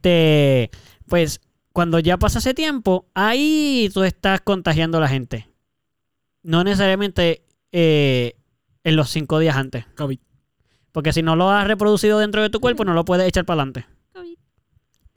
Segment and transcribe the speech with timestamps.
[0.00, 0.70] este,
[1.06, 1.40] pues
[1.72, 5.46] cuando ya pasa ese tiempo, ahí tú estás contagiando a la gente.
[6.42, 8.34] No necesariamente eh,
[8.82, 9.84] en los cinco días antes.
[9.96, 10.18] COVID.
[10.92, 13.62] Porque si no lo has reproducido dentro de tu cuerpo, no lo puedes echar para
[13.62, 13.86] adelante.
[14.14, 14.38] COVID.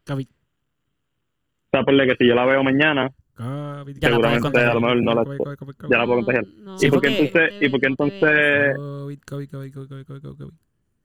[0.05, 0.27] COVID.
[0.27, 3.97] O sea, por que si yo la veo mañana, COVID.
[3.99, 4.71] Ya la seguramente contagiar.
[4.71, 6.45] a lo mejor no la, COVID, COVID, COVID, ya la puedo contagiar.
[6.57, 10.53] No, Sí, ¿Y por qué porque- entonces, y entonces, COVID, COVID, COVID, COVID, COVID, COVID.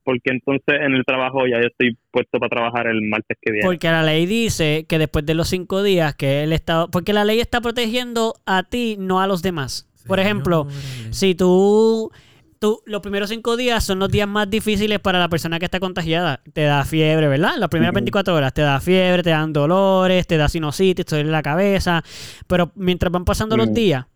[0.09, 3.66] Porque entonces en el trabajo ya yo estoy puesto para trabajar el martes que viene?
[3.66, 6.90] Porque la ley dice que después de los cinco días que el Estado...
[6.90, 9.86] Porque la ley está protegiendo a ti, no a los demás.
[10.07, 10.66] Por ejemplo,
[11.11, 12.11] si tú,
[12.58, 12.80] tú...
[12.86, 16.40] Los primeros cinco días son los días más difíciles para la persona que está contagiada.
[16.54, 17.57] Te da fiebre, ¿verdad?
[17.58, 17.96] Las primeras Ujú.
[17.96, 22.02] 24 horas te da fiebre, te dan dolores, te da sinusitis, te duele la cabeza.
[22.46, 24.07] Pero mientras van pasando los días,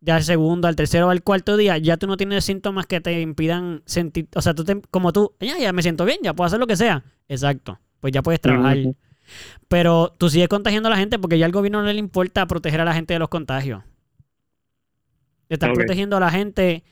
[0.00, 3.20] ya al segundo, al tercero, al cuarto día, ya tú no tienes síntomas que te
[3.20, 4.28] impidan sentir...
[4.34, 6.66] O sea, tú te- como tú, ya, ya me siento bien, ya puedo hacer lo
[6.66, 7.04] que sea.
[7.28, 7.78] Exacto.
[8.00, 8.78] Pues ya puedes trabajar.
[9.68, 12.80] Pero tú sigues contagiando a la gente porque ya al gobierno no le importa proteger
[12.80, 13.82] a la gente de los contagios.
[15.48, 15.76] Están Ok.
[15.76, 16.82] protegiendo a la gente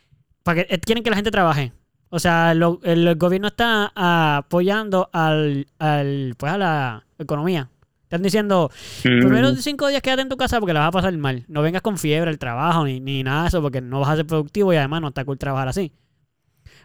[0.42, 1.72] para que eh, quieren que la gente trabaje.
[2.10, 7.70] O sea, lo- el, el gobierno está apoyando al, al pues a la economía.
[8.08, 8.70] Están diciendo,
[9.04, 9.20] Mm.
[9.20, 11.44] primero cinco días quédate en tu casa porque la vas a pasar mal.
[11.46, 14.16] No vengas con fiebre al trabajo ni, ni nada de eso porque no vas a
[14.16, 15.92] ser productivo y además no está cool trabajar así.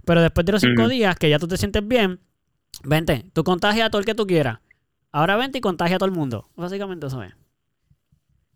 [0.04, 0.92] Pero después de los cinco Ujú.
[0.92, 2.20] días que ya tú te sientes bien,
[2.84, 4.60] vente, tú contagia a todo el que tú quieras.
[5.14, 6.50] Ahora vente y contagia a todo el mundo.
[6.58, 7.34] Básicamente eso es.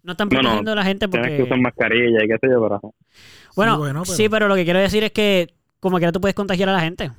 [0.03, 1.43] No están Bueno, protegiendo a la gente Tienes que porque...
[1.43, 2.93] usar mascarilla y qué sé yo, pero...
[3.55, 6.35] Bueno, Sí, bueno, sí, pero lo que quiero decir es que como quiera tú puedes
[6.35, 7.11] contagiar a la gente.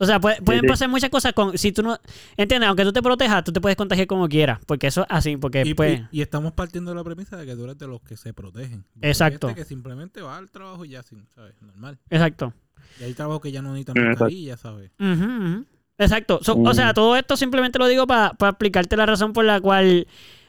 [0.00, 0.68] O sea, puede- pueden sí.
[0.68, 1.58] pasar muchas cosas con...
[1.58, 1.98] Si tú no...
[2.36, 2.68] ¿Entiendes?
[2.68, 4.60] Aunque tú te protejas, tú te puedes contagiar como quieras.
[4.64, 6.00] Porque eso es así, porque Y, pues...
[6.12, 8.32] y- y estamos partiendo de la premisa de que tú eres de los que se
[8.32, 8.84] protegen.
[9.02, 9.48] Exacto.
[9.48, 11.54] gente que simplemente va al trabajo y ya, sin, ¿sabes?
[11.60, 11.98] Normal.
[12.10, 12.54] Exacto.
[13.00, 14.92] Y hay trabajos que ya no necesitan mascarilla, ¿sabes?
[15.00, 15.64] Ujú, ujú.
[15.98, 16.38] Exacto.
[16.42, 20.06] So- O sea, todo esto simplemente lo digo para explicarte la razón por la cual,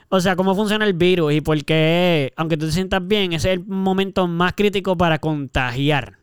[0.09, 3.51] o sea, cómo funciona el virus y por qué, aunque tú te sientas bien, ese
[3.53, 6.19] es el momento más crítico para contagiar.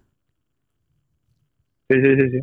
[1.90, 2.38] Sí, sí, sí, sí.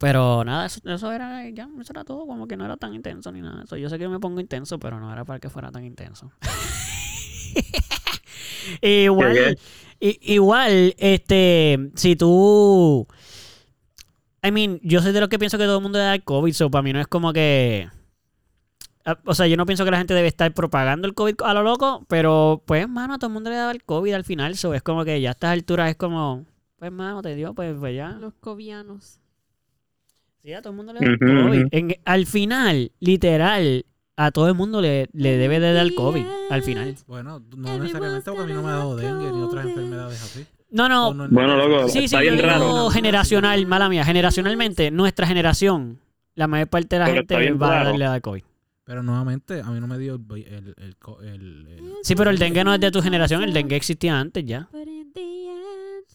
[0.00, 3.30] Pero nada, eso, eso era ya, eso era todo, como que no era tan intenso
[3.32, 3.76] ni nada de eso.
[3.76, 6.32] Yo sé que me pongo intenso, pero no era para que fuera tan intenso.
[8.80, 9.58] igual,
[10.00, 13.06] igual, este, si tú,
[14.42, 16.54] I mean, yo soy de los que pienso que todo el mundo debe dar COVID,
[16.54, 17.90] so para mí no es como que,
[19.04, 21.52] ah, o sea, yo no pienso que la gente debe estar propagando el COVID a
[21.52, 24.56] lo loco, pero pues, mano, a todo el mundo le da el COVID al final,
[24.56, 26.46] so es como que ya a estas alturas es como,
[26.78, 28.12] pues, mano, te dio, pues, pues ya.
[28.12, 29.19] Los covianos.
[30.42, 31.58] Sí, a todo el mundo le da el Ujú, COVID.
[31.60, 31.68] ujú.
[31.72, 33.84] En- al final, literal,
[34.16, 36.24] a todo el mundo le, le debe de dar COVID.
[36.50, 36.94] Al final.
[37.06, 40.46] Bueno, no necesariamente porque a mí no me ha dado dengue ni otras enfermedades así.
[40.70, 41.12] No, no.
[41.30, 42.90] Bueno, loco, sí, sí, está yo bien digo raro.
[42.90, 44.04] generacional, mala mía.
[44.04, 45.98] Generacionalmente, nuestra generación,
[46.36, 47.90] la mayor parte de la Pero gente va a raro.
[47.90, 48.42] darle a COVID.
[48.84, 50.22] Pero nuevamente, a mí no me dio el...
[50.36, 53.42] el, el- el- Sí, pero el dengue no es de tu generación.
[53.42, 54.68] El dengue existía antes ya.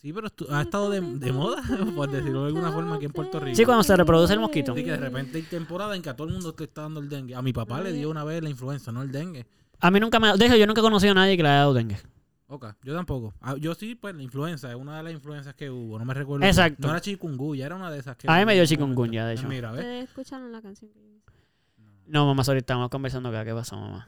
[0.06, 1.64] Sí, pero ha estado de, de moda,
[1.96, 3.56] por decirlo de alguna forma, aquí en Puerto Rico.
[3.56, 4.74] Sí, cuando se reproduce el mosquito.
[4.74, 7.00] Así que de repente hay temporada en que a todo el mundo te está dando
[7.00, 7.34] el dengue.
[7.34, 9.48] A mi papá le dio una vez la influenza, no el dengue.
[9.80, 10.38] A mí nunca me...
[10.38, 11.98] De hecho, yo nunca he conocido a nadie que le haya dado dengue.
[12.46, 13.34] Ok, yo tampoco.
[13.42, 16.14] Ah, yo sí, pues la influenza, es una de las influencias que hubo, no me
[16.14, 16.46] recuerdo.
[16.46, 16.86] Exacto.
[16.86, 18.30] No era chikungunya, era una de esas que...
[18.30, 19.48] A mí me dio chikungunya, de hecho.
[19.48, 20.08] Mira, ¿ves?
[20.08, 21.00] Escucharon la canción que.
[22.06, 23.44] No, mamá, sorry, estábamos conversando acá.
[23.44, 24.08] ¿Qué pasó, mamá?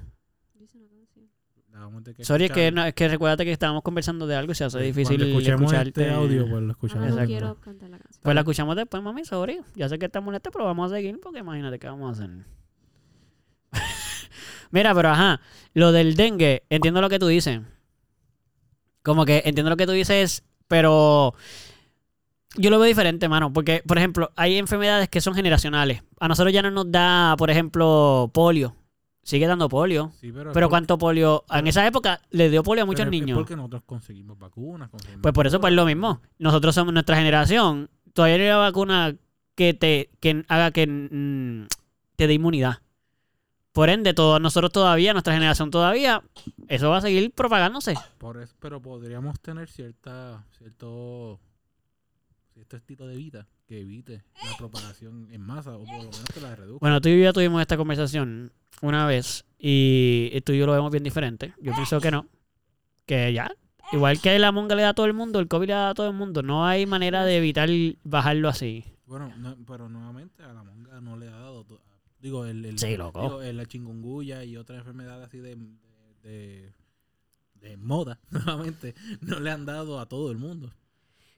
[0.54, 1.26] Yo hice una canción.
[1.26, 1.67] Vamos a tener
[2.16, 4.64] que Sorry, es que, no, es que recuérdate que estábamos conversando de algo y se
[4.64, 6.02] hace Sí, difícil escuchemos escucharte.
[6.02, 7.04] este audio, pues lo escuchamos.
[7.04, 7.30] Ahora no Exacto.
[7.32, 8.22] quiero cantar la canción.
[8.24, 9.60] Pues la escuchamos después, mami, sorry.
[9.76, 12.24] Ya sé que estamos en este, pero vamos a seguir porque imagínate qué vamos a
[12.24, 12.36] hacer.
[14.72, 15.40] Mira, pero ajá,
[15.74, 17.62] lo del dengue, entiendo lo que tú dices.
[19.04, 21.34] Como que entiendo lo que tú dices, pero
[22.56, 23.54] yo lo veo diferente, mano.
[23.54, 26.04] Porque, por ejemplo, hay enfermedades que son generacionales.
[26.20, 28.76] A nosotros ya no nos da, por ejemplo, polio.
[29.28, 30.14] Sigue dando polio.
[30.22, 31.44] Sí, pero, ¿cuánto polio?
[31.50, 33.38] En esa época le dio polio a muchos niños.
[33.38, 34.90] porque nosotros conseguimos vacunas.
[34.90, 36.22] conseguimos Pues por eso pues lo mismo.
[36.40, 37.90] Nosotros somos nuestra generación.
[38.14, 39.16] Todavía no hay una vacuna
[39.54, 41.68] que te que haga que mm,
[42.16, 42.78] te dé inmunidad.
[43.74, 46.24] Por ende, todos nosotros todavía, nuestra generación todavía,
[46.70, 47.96] eso va a seguir propagándose.
[48.20, 51.42] Por eso, pero podríamos tener cierta, cierto,
[52.54, 56.40] cierto estilo de vida que evite la propagación en masa o por lo menos que
[56.42, 56.80] la reduzca.
[56.80, 60.74] Bueno, tú y yo ya tuvimos esta conversación una vez y tú y yo lo
[60.74, 61.54] vemos bien diferente.
[61.62, 62.28] Yo pienso que no.
[63.06, 63.52] Que ya,
[63.92, 65.94] igual que la monga le da a todo el mundo, el COVID le da a
[65.94, 66.42] todo el mundo.
[66.44, 67.70] No hay manera de evitar
[68.04, 68.84] bajarlo así.
[69.06, 71.66] Bueno, no- pero nuevamente a la monga no le ha dado.
[72.20, 73.22] Digo, el, el, Sí, loco.
[73.22, 76.74] digo, el- la chingunguya y otras enfermedades así de, de, de,
[77.70, 80.72] de moda, nuevamente, no le han dado a todo el mundo.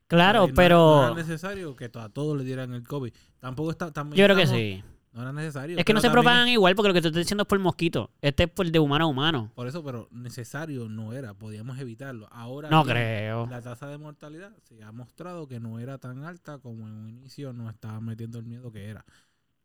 [0.09, 3.13] Claro, no- pero No era necesario que a todos le dieran el COVID.
[3.39, 3.91] Tampoco está.
[3.93, 4.83] También yo creo que sí.
[5.13, 5.77] No era necesario.
[5.77, 7.57] Es que no se también- propagan igual porque lo que te estoy diciendo es por
[7.59, 8.11] mosquito.
[8.21, 9.51] Este es por de humano a humano.
[9.55, 11.33] Por eso, pero necesario no era.
[11.33, 12.27] Podíamos evitarlo.
[12.31, 13.47] Ahora No bien, creo.
[13.47, 17.09] La tasa de mortalidad se ha mostrado que no era tan alta como en un
[17.09, 19.03] inicio nos estaban metiendo el miedo que era.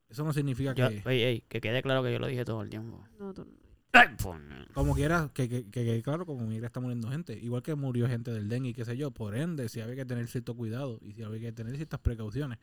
[0.09, 2.63] Eso no significa Yo- que, ey, ey, que quede claro que yo lo dije todo
[2.63, 3.03] el tiempo.
[3.19, 3.64] No, tú no.
[3.95, 4.41] Pues,
[4.73, 7.39] como quiera, que, que, que quede claro, como quiera está muriendo gente.
[7.39, 9.13] Igual que murió gente del dengue y qué sé yo.
[9.13, 12.59] Por ende, si había que tener cierto cuidado y si había que tener ciertas precauciones.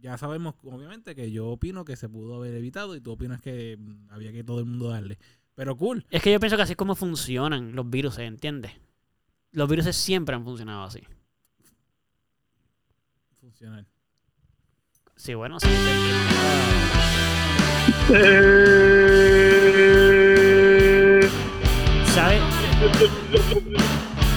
[0.00, 3.78] Ya sabemos, obviamente, que yo opino que se pudo haber evitado y tú opinas que
[3.78, 5.18] mm, había que todo el mundo darle.
[5.54, 6.04] Pero cool.
[6.10, 8.72] Es que yo pienso que así es como funcionan los virus, ¿entiendes?
[9.52, 11.00] Los virus siempre han funcionado así.
[13.40, 13.86] Funcional.
[15.16, 15.68] Sí, bueno, sí.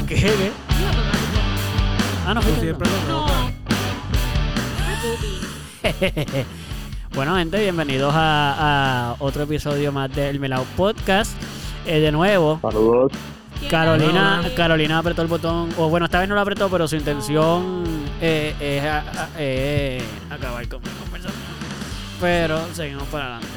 [0.08, 0.16] ¿Qué?
[0.16, 0.52] ¿Qué?
[2.26, 3.28] Ah, no, fuiste siempre No.
[7.14, 11.32] Bueno, gente, bienvenidos a, a otro episodio más del Melao Podcast.
[11.86, 13.12] Eh, de nuevo, Saludos.
[13.60, 14.44] ¿Quién Carolina?
[14.56, 17.84] Carolina apretó el botón, o bueno, esta vez no lo apretó, pero su intención
[18.22, 21.42] eh, es a- a- eh, acabar con mi conversación.
[22.22, 23.48] Pero seguimos para adelante.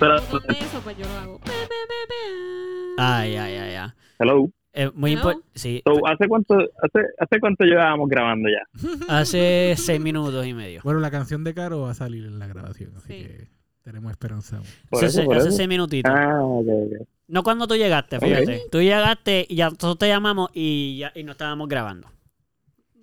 [0.00, 1.40] Pero- eso, pues yo lo hago.
[2.98, 3.90] Ay, ay, ay, ay.
[4.18, 4.48] Hello.
[4.72, 5.20] Eh, muy Hello.
[5.22, 5.48] importante.
[5.54, 8.62] Sí, So, ¿hace cuánto, hace, hace cuánto llevábamos grabando ya?
[9.08, 10.80] hace seis minutos y medio.
[10.84, 13.22] Bueno, la canción de Caro va a salir en la grabación, así Sí.
[13.26, 13.48] que
[13.82, 14.60] tenemos esperanza.
[14.88, 15.56] Por Hace, eso, por hace eso.
[15.56, 16.12] seis minutitos.
[16.14, 17.06] Ah, ok, ok.
[17.28, 18.62] No cuando tú llegaste, fíjate.
[18.70, 22.08] Tú llegaste y ya nosotros te llamamos y ya y no estábamos grabando.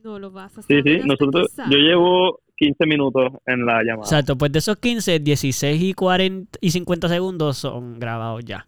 [0.04, 3.83] No lo vas a Sí, saber sí, hasta nosotros, yo llevo 15 minutos en la
[3.83, 4.04] llamada.
[4.04, 8.65] Exacto, pues de esos 15, 16 y 40 y 50 segundos son grabados ya.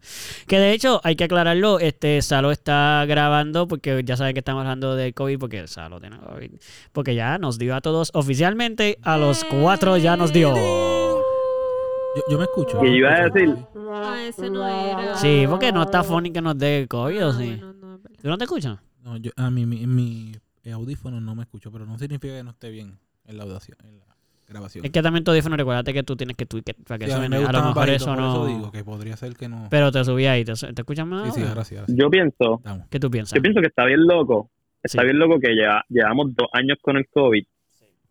[0.47, 4.61] Que de hecho, hay que aclararlo, este Salo está grabando porque ya saben que estamos
[4.61, 6.51] hablando de COVID porque Salo tiene COVID.
[6.91, 10.53] Porque ya nos dio a todos oficialmente, a los cuatro ya nos dio.
[10.55, 12.83] Yo, yo me escucho.
[12.83, 13.55] Y yo iba a decir-
[13.91, 15.15] Ah, ese no era.
[15.17, 17.57] Sí, porque no está funny que nos dé COVID, ¿o sí?
[17.59, 17.99] no.
[18.21, 18.77] ¿Tú no te escuchas?
[19.03, 20.31] No, yo, a mí, mi, mi
[20.71, 22.97] audífono no me escucho, pero no significa que no esté bien
[23.29, 24.05] en la audación, en la
[24.47, 24.83] grabación.
[24.85, 27.11] Es que también tu audífono, recuérdate que tú tienes que tweak it para que Sí,
[27.11, 28.45] a me A lo mejor bajito, eso no...
[28.47, 29.67] digo que podría ser que no.
[29.69, 31.25] Pero te subí ahí, ¿te, te escuchas más?
[31.25, 31.51] Sí, sí, ahora?
[31.51, 31.95] ahora sí, ahora sí.
[31.97, 32.61] Yo pienso.
[32.89, 33.35] ¿Qué tú piensas?
[33.35, 34.49] yo pienso que está bien loco.
[34.81, 35.05] Está Sí.
[35.05, 37.43] bien loco que ya, llevamos dos años con el COVID.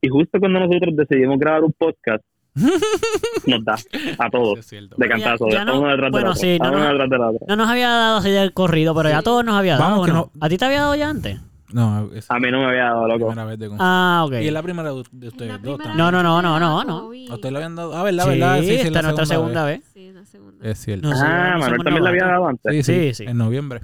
[0.00, 2.23] Y justo cuando nosotros decidimos grabar un podcast,
[3.47, 3.75] nos da
[4.19, 4.59] a todos.
[4.61, 4.97] Es cierto.
[4.99, 6.41] De Ya- cantazo, ya de no- uno detrás bueno, del otro.
[6.41, 7.47] sí, a no, no- detrás del otro.
[7.49, 10.00] No nos había dado así de corrido, pero ya a todos nos había dado.
[10.03, 11.41] Vamos, ¿A ti te había dado ya antes?
[11.73, 13.26] No, es A mí no me había dado, la loco.
[13.26, 14.32] primera vez de Ah, ok.
[14.41, 15.97] Y es la primera de, de Es ustedes la dos también.
[15.99, 17.11] No, no, no, vez no, no, no.
[17.31, 17.94] ¿A usted le habían dado?
[17.94, 18.25] Ah, ¿verdad?
[18.25, 18.61] Sí, ¿verdad?
[18.61, 19.85] Sí, esta la es nuestra segunda vez.
[19.93, 20.69] Sí, la segunda.
[20.69, 21.09] Es cierto.
[21.09, 22.73] No Ah, no Manuel también la había dado antes.
[22.73, 23.31] Sí, sí, Sí, sí.
[23.31, 23.81] En noviembre.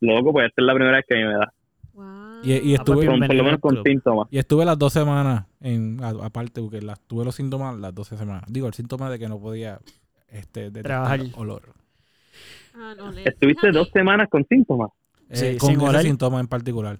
[0.00, 1.52] Loco, pues esta es la primera vez que a mí me da.
[1.94, 2.40] Wow.
[2.44, 4.28] Y, y estuve, Con, por lo menos con síntomas.
[4.30, 8.44] y estuve las dos semanas, en, aparte, porque las, tuve los síntomas las 12 semanas.
[8.46, 9.80] Digo, el síntoma de que no podía
[10.28, 10.82] este, detectar
[11.18, 11.20] Trabajar.
[11.34, 11.62] olor.
[12.76, 14.90] Ah, no, le- Estuviste dos semanas con síntomas.
[15.32, 16.98] Sí, Eh, con sin ese síntoma en particular.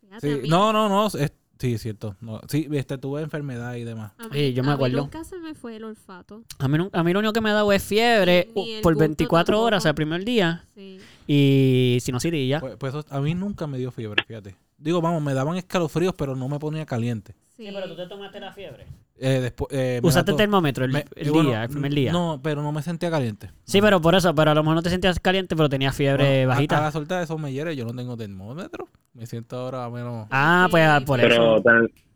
[0.00, 1.06] fíjate, a Sí, mí- no, no, no.
[1.06, 2.16] es- sí, es cierto.
[2.20, 4.12] No, sí, este, tuve enfermedad y demás.
[4.18, 4.98] a mí- Sí, yo me a mí acuerdo.
[4.98, 6.42] nunca se me fue el olfato.
[6.58, 8.64] A mí, a mí lo único que me ha dado es fiebre por
[8.94, 9.88] gusto 24 horas tampoco.
[9.90, 10.98] el primer día Sí.
[11.26, 12.60] y sinusitis y ya.
[12.60, 14.54] Pues, pues eso- a mí nunca me dio fiebre, fíjate.
[14.78, 17.34] Digo, vamos, me daban escalofríos, pero no me ponía caliente.
[17.56, 17.64] Sí.
[17.96, 18.86] te tomaste la fiebre.
[19.18, 22.12] Eh, después, eh, Usaste el termómetro el, me- el eh, bueno, día, el primer día.
[22.12, 23.50] No, pero no me sentía caliente.
[23.64, 26.24] Sí, pero por eso, pero a lo mejor no te sentías caliente, pero tenías fiebre
[26.24, 26.86] Bueno, a- bajita.
[26.86, 28.88] A, la de esos melleres yo no tengo termómetro.
[29.14, 30.26] Me siento ahora menos...
[30.30, 31.64] Ah, pues ah, por Pero eso.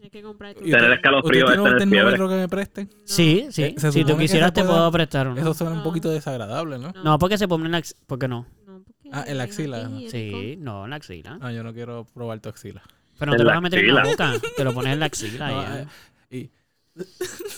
[0.03, 2.11] ¿Y Tener escalofrío ¿usted es tiene un tener fiebre.
[2.13, 2.91] termómetro que me presten?
[3.05, 3.63] Sí, sí.
[3.65, 5.41] Eh, se si tú quisieras te puedo prestar uno.
[5.41, 5.85] Eso suena un No.
[5.85, 6.93] poquito desagradable, ¿no?
[7.03, 8.47] No, porque se pone en la ¿Por qué no?
[8.67, 10.01] No, porque Ah, en la axila, ¿no?
[10.11, 11.39] Sí, no, en la axila.
[11.41, 12.83] Ah, yo no quiero probar tu axila.
[13.19, 14.33] Pero no te lo vas a meter en la boca.
[14.57, 15.51] Te lo pones en la axila.
[15.51, 15.87] No, eh,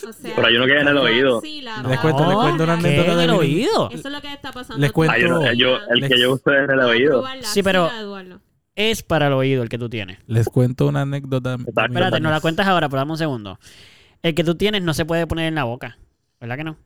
[0.07, 1.37] O sea, Por ahí uno queda en el oído.
[1.39, 3.89] axila, No, Les cuento- les cuento una anécdota en de el mi- oído.
[3.91, 4.79] Eso es lo que está pasando.
[4.79, 7.23] Les cuento- Ah, yo no- yo- el que yo uso es en el oído.
[7.41, 7.89] Sí, pero-.
[8.75, 10.17] Es para el oído el que tú tienes.
[10.27, 11.55] les cuento una anécdota.
[11.55, 13.59] Espérate, no la cuentas ahora, pero dame un segundo.
[14.21, 15.97] El que tú tienes no se puede poner en la boca.
[16.39, 16.77] ¿Verdad que no?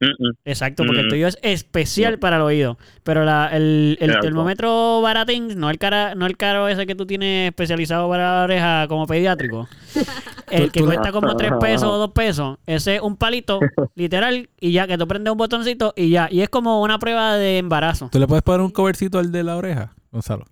[0.00, 0.32] Mm, mm.
[0.44, 2.78] Exacto, porque el tuyo es especial para el oído.
[3.02, 7.48] Pero la, el, termómetro baratín, no el, cara, no el caro ese que tú tienes
[7.48, 9.68] especializado para la oreja como pediátrico.
[10.50, 12.58] El que cuesta como 3 pesos o 2 pesos.
[12.66, 13.60] Ese es un palito,
[13.94, 16.28] literal, y ya que tú prendes un botoncito y ya.
[16.30, 18.10] Y es como una prueba de embarazo.
[18.12, 20.44] ¿Tú le puedes poner un covercito al de la oreja, Gonzalo?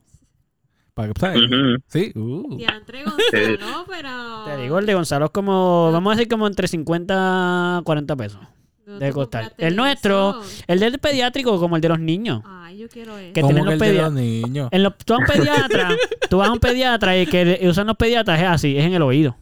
[0.94, 1.42] Para que ¿sabes?
[1.42, 1.82] Ujú.
[1.88, 2.12] Sí.
[2.14, 2.56] Uh.
[2.56, 4.44] Diantre Gonzalo, pero...
[4.46, 8.16] Te digo, el de Gonzalo es como, vamos a decir como entre 50 a 40
[8.16, 8.40] pesos.
[8.86, 9.52] ¿Dónde de costar.
[9.58, 10.64] El nuestro, eso?
[10.66, 12.42] el del pediátrico como el de los niños.
[12.44, 13.32] Ay, yo quiero eso.
[13.32, 14.68] Que ¿Cómo tienen que los el de pedia- los niños?
[14.72, 15.88] En los, tú vas a un pediatra,
[16.30, 19.02] tú vas a un pediatra y que usan los pediatras es así, es en el
[19.02, 19.36] oído.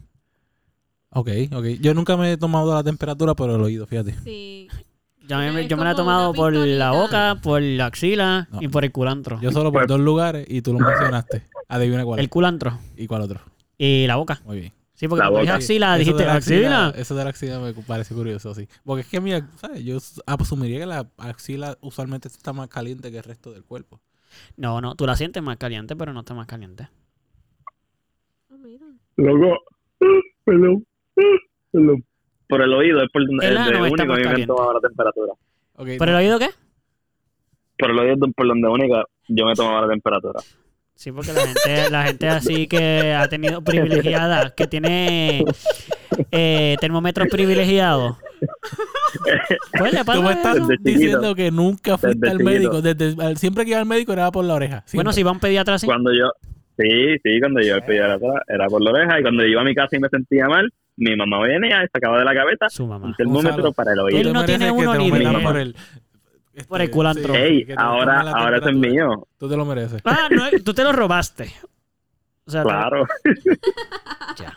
[1.13, 1.65] Ok, ok.
[1.81, 4.15] Yo nunca me he tomado la temperatura por el oído, fíjate.
[4.23, 4.69] Sí.
[5.27, 8.59] Yo me, yo me la he tomado por la boca, por la axila No.
[8.63, 9.39] y por el culantro.
[9.41, 11.43] Yo solo por dos lugares y tú lo mencionaste.
[11.69, 12.19] Adivina cuál.
[12.19, 13.41] El culantro ¿Y cuál otro?
[13.79, 14.41] y la boca.
[14.45, 14.73] Muy bien.
[15.01, 15.55] Sí, porque La dije boca.
[15.55, 16.93] axila, Eso dijiste de la axila.
[16.95, 18.69] Eso de la axila me parece curioso, sí.
[18.85, 19.83] Porque es que, mira, ¿sabes?
[19.83, 23.99] Yo asumiría que la axila usualmente está más caliente que el resto del cuerpo.
[24.59, 26.91] No, no, tú la sientes más caliente, pero no está más caliente.
[28.51, 28.85] Oh, mira.
[29.17, 29.57] Loco.
[30.45, 30.87] Perdón.
[31.73, 32.05] Perdón.
[32.47, 35.33] Por el oído, es por El de ano está único mí me tomado la temperatura.
[35.77, 36.13] Ok, ¿Por no.
[36.13, 36.51] el oído qué?
[37.79, 40.41] Por el oído es por donde única yo me tomaba la temperatura.
[41.01, 45.43] Sí, porque la gente, la gente así que ha tenido privilegiada, que tiene
[46.31, 48.19] eh, termómetros privilegiados.
[49.79, 50.69] Pues le Tú pasa me estás eso.
[50.79, 52.83] Diciendo que nunca fuiste Desde al médico.
[52.83, 54.85] Desde, siempre que iba al médico era por la oreja.
[54.93, 55.87] Bueno, si va un pediatra así.
[55.87, 56.33] Cuando yo,
[56.77, 59.65] sí, sí, cuando yo al pediatra era por la oreja y cuando yo iba a
[59.65, 62.87] mi casa y me sentía mal, mi mamá venía y sacaba de la cabeza Su
[62.87, 63.07] mamá.
[63.07, 64.29] un termómetro Gonzalo, para el Tú Él oído.
[64.29, 65.73] te no tiene uno ni idea.
[66.67, 67.35] Por el, este, Por el culantro.
[67.35, 69.27] Ey, que te ahora, ahora es mío.
[69.39, 70.01] Tú te lo mereces.
[70.05, 71.53] Ah, no, tú te lo robaste.
[72.47, 73.07] O sea, te- Claro.
[74.39, 74.55] Ya.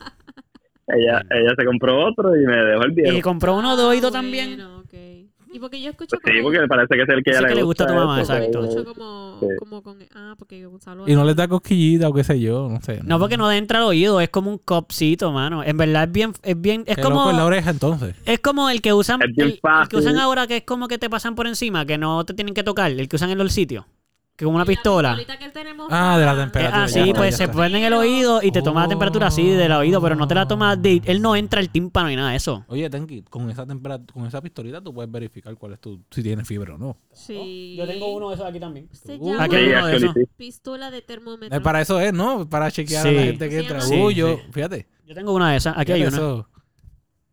[0.88, 3.18] ella, ella se compró otro y me dejó el viejo.
[3.18, 4.50] Y compró uno de oído Ah, también.
[4.58, 5.23] Bueno, ok.
[5.54, 6.44] Y porque yo escucho Sí, como...
[6.44, 8.34] porque me parece que es el que, ella que le gusta a tu mamá, eso,
[8.34, 8.60] exacto.
[8.60, 9.46] pues, Escucho como, Sí.
[9.60, 9.98] como con...
[10.16, 11.08] Ah, porque Gonzalo...
[11.08, 13.00] Y no le da cosquillita o qué sé yo, no sé.
[13.04, 15.64] No, porque no entra al oído, es como un copcito, mano.
[15.64, 18.16] En verdad es bien, es bien, es como, en la oreja entonces.
[18.26, 20.88] es como el que usan, Es bien el, el que usan ahora que es como
[20.88, 23.38] que te pasan por encima, que no te tienen que tocar, el que usan en
[23.38, 23.86] los sitios,
[24.36, 25.16] que como una pistola.
[25.16, 26.84] pistolita que tenemos Ah, de la para- Eh, temperatura.
[26.84, 28.90] ah, ya pues ya se ponen en el oído y te toma la Oh.
[28.90, 32.10] temperatura así del oído, pero no te la toma de, él no entra el tímpano
[32.10, 32.66] ni nada de eso.
[32.68, 36.24] Oye, Tenki, con esa temperatura, con esa pistolita tú puedes verificar cuál es tu, si
[36.24, 36.98] tienes fiebre o no.
[37.12, 37.76] Sí.
[37.78, 38.90] de esos aquí también.
[38.92, 40.16] Se Uh, llama Aquí hay uno de esos.
[40.36, 41.56] pistola de termómetro.
[41.56, 42.50] Eh, para eso es, ¿no?
[42.50, 43.82] Para chequear a la gente que entra.
[43.82, 44.42] sí, Uy, yo, sí.
[44.52, 44.88] fíjate.
[45.06, 46.10] Yo tengo una de esas, aquí hay una.
[46.18, 46.50] Eso,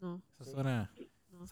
[0.02, 0.20] No.
[0.40, 0.89] eso suena.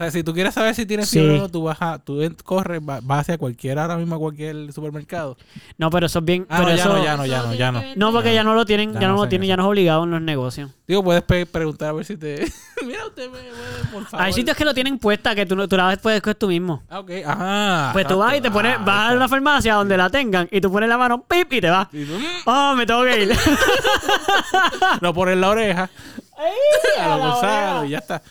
[0.01, 1.19] O sea, si tú quieres saber si tienes Sí.
[1.19, 4.19] fiebre o no, tú vas a, tú corres, va- vas hacia cualquier, ahora mismo a
[4.19, 5.37] cualquier supermercado.
[5.77, 7.55] No, pero eso es bien, Ah, pero no, ya eso no, ya no, ya no,
[7.55, 7.83] ya no.
[7.97, 9.49] No, porque ya no lo tienen, Ya ya, no no lo tienen, eso.
[9.49, 10.71] ya no es obligado en los negocios.
[10.87, 12.47] Digo, puedes preguntar a ver si te...
[12.87, 14.25] Mira, usted me puede, por favor.
[14.25, 16.81] Hay sitios que lo tienen puesta que tú, no- tú la puedes coger tú mismo.
[16.89, 17.91] Ah, ok, ajá.
[17.93, 20.61] Pues tú vas y te pones, Ah, vas a la farmacia donde la tengan y
[20.61, 21.89] tú pones la mano, pip, y te vas.
[21.93, 22.13] y tú,
[22.47, 23.33] Oh, me tengo que ir.
[25.01, 25.91] No pones la oreja.
[26.39, 28.23] A a lo la Gonzalo y ya está.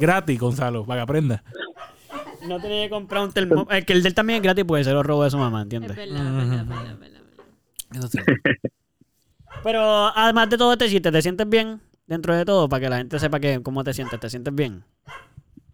[0.00, 1.42] Gratis, Gonzalo, para que aprenda.
[2.46, 3.66] no tenía que comprar un termo.
[3.70, 5.62] Es que el del también es gratis porque se lo robó de su mamá, Es
[5.64, 5.90] ¿entiendes?
[5.92, 7.18] es verdad, es verdad, es verdad, es verdad.
[7.94, 8.18] Eso sí.
[9.62, 9.80] Pero
[10.14, 12.68] además de todo este chiste, ¿te sientes bien dentro de todo?
[12.68, 14.20] Para que la gente sepa que cómo te sientes.
[14.20, 14.84] ¿Te sientes bien?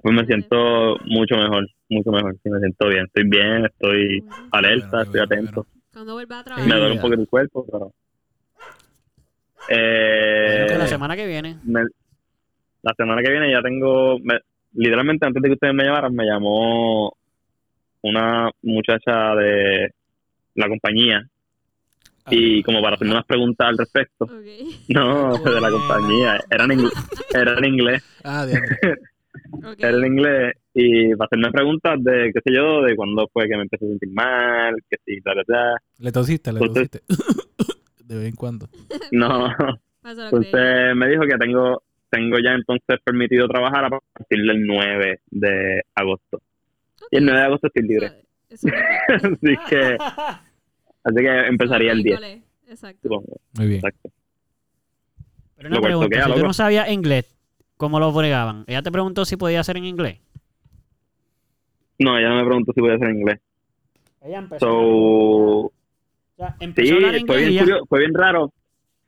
[0.00, 2.34] Pues me siento mucho mejor, mucho mejor.
[2.42, 3.04] Sí, me siento bien.
[3.06, 5.52] Estoy bien, estoy alerta, Bueno, estoy bueno, atento.
[5.62, 5.70] bueno.
[5.92, 6.68] Cuando vuelva a Me trabajar.
[6.78, 7.92] duele un poquito el cuerpo, pero...
[9.68, 11.56] Eh, la semana que viene.
[11.64, 11.84] me-
[12.82, 14.18] la semana que viene ya tengo...
[14.20, 14.40] me-
[14.74, 17.16] literalmente antes de que ustedes me llamaran, me llamó
[18.02, 19.90] una muchacha de
[20.56, 21.26] la compañía
[22.30, 24.26] y como para hacerme unas preguntas al respecto.
[24.88, 26.38] No, de la compañía.
[26.50, 26.92] Era en, inglés,
[27.32, 28.02] era en inglés.
[28.24, 28.46] Ah,
[29.64, 29.74] ok.
[29.78, 33.56] Era en inglés y para hacerme preguntas de, qué sé yo, de cuándo fue que
[33.56, 35.76] me empecé a sentir mal, que sí, bla, bla.
[35.98, 37.00] Le tosiste, le tosiste.
[38.04, 38.68] De vez en cuando.
[39.12, 39.48] No,
[40.04, 45.82] entonces me dijo que tengo tengo ya entonces permitido trabajar a partir del 9 de
[45.94, 46.40] agosto.
[47.10, 48.24] Y el 9 de agosto estoy libre.
[48.48, 48.64] Es
[49.24, 49.98] así que
[51.04, 52.20] así que empezaría el 10.
[52.20, 53.00] Miércoles, Exacto.
[53.02, 53.40] supongo.
[53.58, 53.78] Muy bien.
[53.78, 54.10] Exacto.
[55.56, 57.36] Pero una pregunta, si tú no sabías inglés,
[57.76, 58.64] ¿cómo lo bregaban?
[58.66, 60.20] Ella te preguntó si podía hacer en inglés.
[61.98, 63.40] No, ella no me preguntó si voy a hacer en inglés.
[64.20, 65.72] Ella empezó, So,
[66.60, 68.52] empezó sí, a hablar fue bien, fue raro.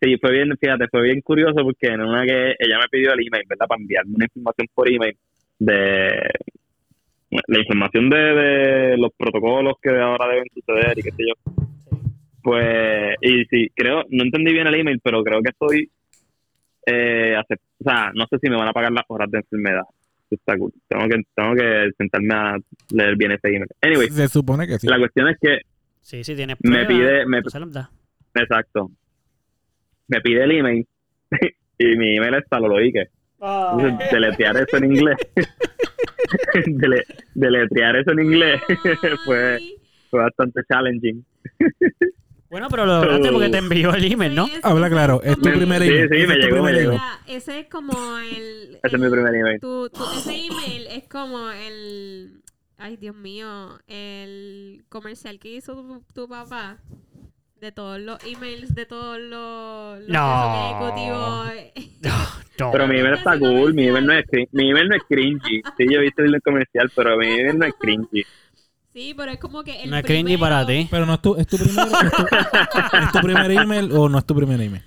[0.00, 3.26] Sí, fue bien, fíjate, fue bien curioso porque en una que ella me pidió el
[3.26, 3.66] email, ¿verdad?
[3.66, 5.16] Para enviarme una información por email
[5.58, 6.30] de
[7.30, 11.52] la información de, de los protocolos que ahora deben suceder y qué sé yo.
[12.42, 15.90] Pues, y sí, creo, no entendí bien el email, pero creo que estoy,
[16.86, 19.82] eh, o sea, no sé si me van a pagar las horas de enfermedad.
[20.30, 20.72] Está cool.
[20.88, 22.56] Tengo que, tengo que sentarme a
[22.90, 23.68] leer bien ese email.
[23.80, 24.86] Anyway, Se supone que sí.
[24.86, 25.58] la cuestión es que
[26.06, 27.38] Sí, sí, tienes Me pruebas, pide- me-.
[28.34, 28.92] Exacto.
[30.06, 30.86] Me pide el email
[31.78, 33.08] y mi email es Saloloique.
[33.40, 35.16] Entonces, deletrear eso en inglés.
[36.66, 38.62] Dele- deletrear eso en inglés
[39.24, 39.58] fue,
[40.08, 41.24] fue bastante challenging.
[42.50, 44.46] Bueno, pero lo lograste porque te envió el email, ¿no?
[44.62, 46.08] Habla claro, es tu primer email.
[46.08, 48.78] Sí, sí, Ese me llegó, me ese es como el.
[48.80, 49.60] Ese es mi primer email.
[49.60, 52.42] tu- tu- ese email es como el.
[52.78, 53.78] Ay, Dios mío.
[53.86, 56.78] El comercial que hizo tu, tu papá.
[57.60, 60.70] De todos los emails, de todos los, los No.
[60.70, 61.50] ejecutivos.
[62.58, 62.72] No.
[62.72, 65.60] Pero mi email está cool, mi email no es, mi email no es cringy.
[65.76, 68.24] Sí, yo he visto el comercial, pero mi email no es cringy.
[68.94, 70.88] Sí, pero es como que el No es cringy para ti.
[70.90, 74.16] Pero no es tu, es tu primer, es tu, es tu primer email o no
[74.16, 74.82] es tu primer email.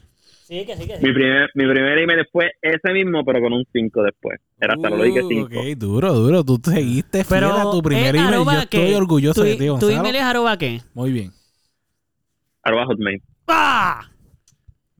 [0.49, 3.63] Sí, que sí, que Mi primer, mi primer email fue ese mismo, pero con un
[3.71, 4.39] 5 después.
[4.59, 5.41] Era hasta lo dije 5.
[5.43, 6.43] Uh, ok, duro, duro.
[6.43, 8.43] Tú seguiste fiel Pero a tu primer ¿es email.
[8.45, 10.81] Yo estoy orgulloso ¿Tu, de ti, ¿Tu email es arroba qué?
[10.95, 11.31] Muy bien,
[12.63, 13.21] Arroba Hotmail.
[13.47, 14.09] ¡Ah!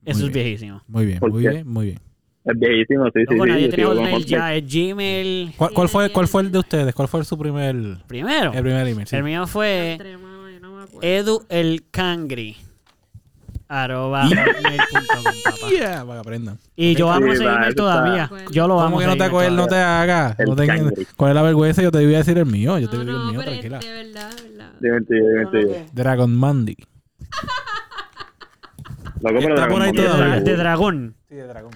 [0.04, 0.44] Eso Muy es bien.
[0.44, 0.82] viejísimo.
[0.86, 1.48] muy bien, ¿Por muy qué?
[1.50, 1.98] bien, muy bien.
[2.44, 3.76] Es viejísimo, sí, sí, sí.
[3.76, 5.52] yo Hotmail ya, es Gmail.
[5.56, 6.94] ¿Cuál, fue, ¿Cuál fue el de ustedes?
[6.94, 8.52] ¿Cuál fue su primer, el Primero.
[8.52, 9.06] primer email?
[9.08, 9.16] Sí.
[9.16, 9.98] El mío fue
[11.02, 12.56] edu el cangri.
[13.72, 14.24] Arroba.
[15.70, 16.58] Yeah, para que aprendan.
[16.74, 18.30] Y yo Sí, amo ese va, email eso está- todavía.
[18.50, 18.96] Yo lo amo.
[18.96, 19.52] ¿Cómo que no te acuerdas?
[19.52, 20.38] No te hagas.
[20.40, 21.06] El No te-.
[21.16, 21.80] ¿Cuál es la vergüenza?
[21.82, 22.78] Yo te iba a decir el mío.
[22.78, 23.78] Yo te No, digo el no, mío, tranquila.
[23.78, 24.30] De verdad,
[24.80, 25.12] de verdad.
[25.12, 25.76] El el tuyo.
[25.92, 26.76] Dragon Mandy.
[29.22, 30.40] Loco, pero Está por ahí De, todavía.
[30.40, 31.14] de dragón.
[31.28, 31.70] Sí, de Dragon.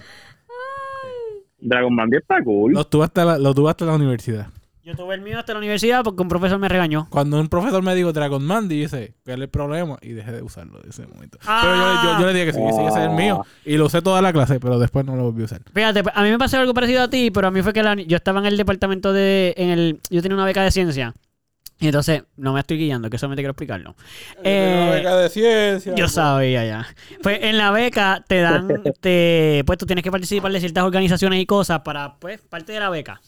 [1.59, 2.73] Dragon Ball está cool.
[2.73, 4.47] Lo tuve hasta la, lo tuve hasta la universidad.
[4.85, 7.07] Yo tuve el mío hasta la universidad porque un profesor me regañó.
[7.09, 9.97] Cuando un profesor me dijo Dragon Mandy, dice, ¿cuál es el problema?
[9.99, 11.39] Y dejé de usarlo de ese momento.
[11.47, 11.61] Ah.
[11.63, 13.43] Pero yo, yo, yo le dije que sí, que sí, ese es el mío.
[13.65, 15.61] Y lo usé toda la clase, pero después no lo volví a usar.
[15.73, 17.95] Fíjate, a mí me pasó algo parecido a ti, pero a mí fue que la-
[17.95, 19.55] yo estaba en el departamento de...
[19.57, 21.15] En el, yo tenía una beca de ciencia.
[21.79, 23.95] Y entonces, no me estoy guiando, que solamente quiero explicarlo.
[24.43, 25.95] Eh, de ciencia.
[25.95, 26.87] Yo sabía ya.
[27.23, 28.67] Pues en la beca te dan,
[29.01, 32.79] te, pues tú tienes que participar de ciertas organizaciones y cosas para, pues, parte de
[32.79, 33.19] la beca.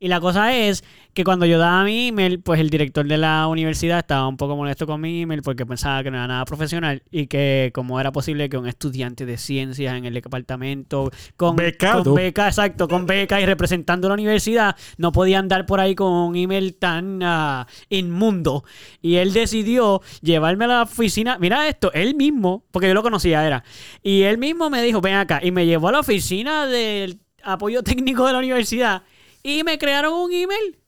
[0.00, 3.48] Y la cosa es que cuando yo daba mi email, pues el director de la
[3.48, 7.02] universidad estaba un poco molesto con mi email porque pensaba que no era nada profesional
[7.10, 12.04] y que como era posible que un estudiante de ciencias en el departamento con, Becado.
[12.04, 16.12] con beca, exacto, con beca y representando la universidad, no podía andar por ahí con
[16.12, 18.62] un email tan ah, inmundo.
[19.02, 23.44] Y él decidió llevarme a la oficina, mira esto, él mismo, porque yo lo conocía,
[23.44, 23.64] era,
[24.04, 27.82] y él mismo me dijo, ven acá, y me llevó a la oficina del apoyo
[27.82, 29.02] técnico de la universidad
[29.48, 30.78] y me crearon un email.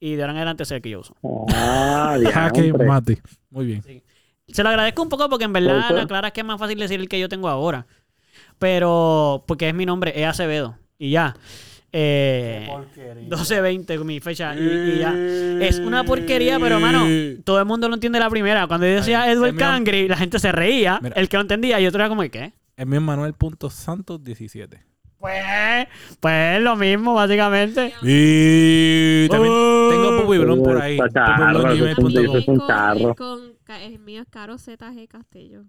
[0.00, 1.16] Y de ahora en adelante el que yo uso.
[1.54, 2.72] Ah, diantre.
[2.72, 3.22] mate.
[3.50, 4.02] Muy bien.
[4.48, 6.78] Se lo agradezco un poco porque en verdad la clara es que es más fácil
[6.78, 7.86] decir el que yo tengo ahora.
[8.58, 10.76] Pero, porque es mi nombre, es Acevedo.
[10.98, 11.34] Y ya.
[11.96, 12.68] Eh,
[13.28, 14.54] 12-20 mi fecha.
[14.56, 15.14] Y, y ya.
[15.60, 17.06] Es una porquería, pero mano,
[17.44, 18.66] todo el mundo lo entiende la primera.
[18.66, 20.98] Cuando yo decía Ay, Edward es Cangri, la gente se reía.
[21.00, 21.14] Mira.
[21.16, 22.52] El que lo entendía y otro era como, ¿qué?
[22.76, 24.80] Es mi Manuel.santos17.
[25.24, 25.86] Pues,
[26.20, 27.94] pues lo mismo, básicamente.
[28.02, 29.52] Y también
[29.90, 30.98] tengo Pupi Blon por ahí.
[31.14, 31.62] Charro,
[31.96, 32.24] pupiblongmail.com.
[32.24, 33.14] eso es un con- carro.
[33.14, 35.62] con- ca- el mío es Caro ZG Castillo.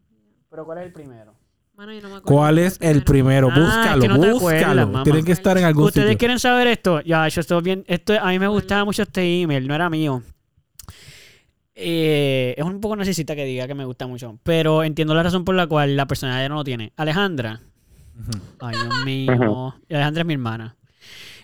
[0.50, 1.34] Pero ¿cuál es el primero?
[1.78, 3.48] Mano, yo no me acuerdo ¿Cuál es el primero?
[3.50, 4.82] Ah, es Búscalo, que no te búscalo.
[4.82, 5.04] acuerdas.
[5.06, 6.18] Tienen que estar en algún ¿Ustedes sitio.
[6.18, 7.00] quieren saber esto?
[7.02, 7.86] Ya, yo estoy bien.
[7.88, 10.22] Esto, a mí me gustaba mucho este email, no era mío.
[11.76, 14.38] Eh, es un poco necesita que diga que me gusta mucho.
[14.44, 16.92] Pero entiendo la razón por la cual la persona ya no lo tiene.
[16.96, 17.62] Alejandra.
[18.60, 19.76] Ay, Dios mío.
[19.90, 20.76] Y Alejandra es mi hermana.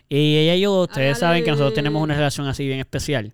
[0.10, 3.34] Y ella y yo, ustedes saben que nosotros tenemos una relación así bien especial.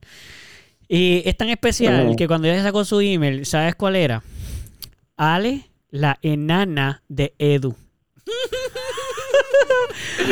[0.87, 4.23] Y es tan especial que cuando ella sacó su email, ¿sabes cuál era?
[5.17, 7.75] Ale, la enana de Edu.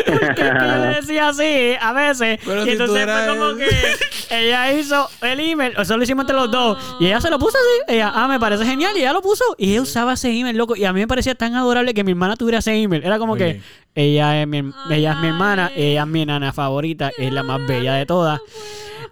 [0.06, 2.40] Porque es que yo le decía así a veces.
[2.46, 3.58] Pero y si entonces eras fue como él.
[3.58, 6.78] que ella hizo el email, o sea, lo hicimos entre los dos.
[7.00, 7.96] Y ella se lo puso así.
[7.96, 8.96] Ella, ah, me parece genial.
[8.96, 9.44] Y ella lo puso.
[9.58, 10.76] Y ella usaba ese email, loco.
[10.76, 13.04] Y a mí me parecía tan adorable que mi hermana tuviera ese email.
[13.04, 13.62] Era como que
[13.96, 14.58] ella es mi,
[14.90, 18.42] ella es mi hermana, ella es mi nana favorita, es la más bella de todas.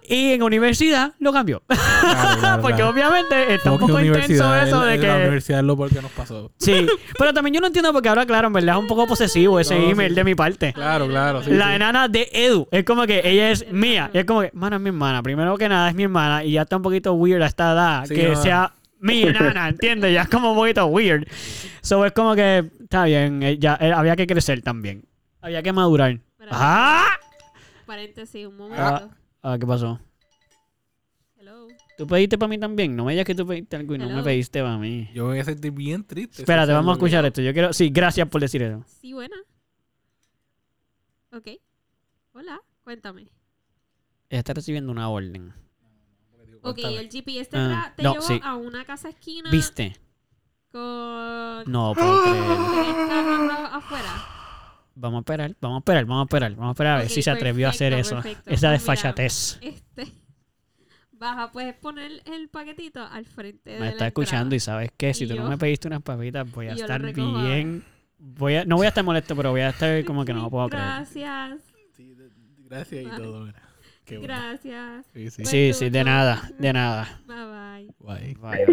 [0.06, 1.62] Y en universidad lo cambió.
[1.66, 2.90] Claro, claro, Porque claro.
[2.90, 5.22] obviamente está un poco intenso eso de La que.
[5.22, 6.52] universidad es lo peor que nos pasó.
[6.58, 6.86] Sí,
[7.18, 9.78] pero también yo no entiendo porque ahora, claro, en verdad es un poco posesivo ese
[9.78, 10.14] No, email sí.
[10.16, 10.72] de mi parte.
[10.72, 11.42] Claro, claro.
[11.42, 11.72] sí, la sí.
[11.74, 12.68] enana de Edu.
[12.70, 14.10] Es como que ella es mía.
[14.12, 15.22] Y es como que, mano, es mi hermana.
[15.22, 16.44] Primero que nada, es mi hermana.
[16.44, 18.04] Y ya está un poquito weird a esta edad.
[18.06, 18.36] Sí, que no.
[18.42, 20.12] sea mi enana, ¿entiendes?
[20.12, 21.26] Ya es como un poquito weird.
[21.82, 25.04] So es como que, está bien, eh, ya eh, había que crecer también.
[25.42, 26.18] Había que madurar.
[26.50, 27.06] ¡Ah!
[27.86, 28.82] Paréntesis, un momento.
[28.82, 29.08] Ah,
[29.44, 30.00] ah, ¿qué pasó?
[31.36, 31.68] Hello.
[31.96, 32.96] ¿Tú pediste para mí también?
[32.96, 35.08] No me digas que tú pediste algo y no me pediste para mí.
[35.14, 36.42] Yo voy a sentir bien triste.
[36.42, 37.40] Espérate, vamos a escuchar esto.
[37.42, 37.72] Yo quiero...
[37.72, 38.82] Sí, gracias por decir eso.
[39.00, 39.36] Sí, buena.
[41.32, 41.48] Ok.
[42.32, 43.22] Hola, cuéntame.
[44.28, 45.52] Ella está recibiendo una orden.
[46.62, 48.40] Ok, el GPS te, Ah, tra- te no, llevó sí.
[48.42, 49.96] a una casa esquina ¿Viste?
[50.72, 52.44] con No puedo creer.
[52.72, 54.43] tres carros afuera.
[54.96, 56.50] Vamos a esperar, vamos a esperar, vamos a esperar.
[56.54, 58.14] Vamos a esperar a ver si se atrevió a hacer eso.
[58.16, 58.40] perfecto.
[58.42, 59.58] Esa Pues mira, desfachatez.
[59.60, 60.06] Este.
[61.12, 64.90] vas a puedes poner el paquetito al frente de Me la está escuchando y sabes
[64.96, 67.84] qué, si Y tú no me pediste unas papitas, voy a estar bien.
[68.18, 70.50] Voy a, no voy a estar molesto, pero voy a estar como que no lo
[70.50, 70.84] puedo creer.
[70.84, 71.60] Gracias,
[71.96, 73.46] Sí, de- gracias y todo.
[73.46, 73.62] mira.
[74.04, 74.34] Qué bueno.
[74.34, 75.06] gracias.
[75.14, 75.44] Sí, sí.
[75.46, 77.20] Sí, sí, de nada, de nada.
[77.26, 77.36] Bye
[77.86, 77.94] bye.
[77.98, 78.66] Vaya, vaya.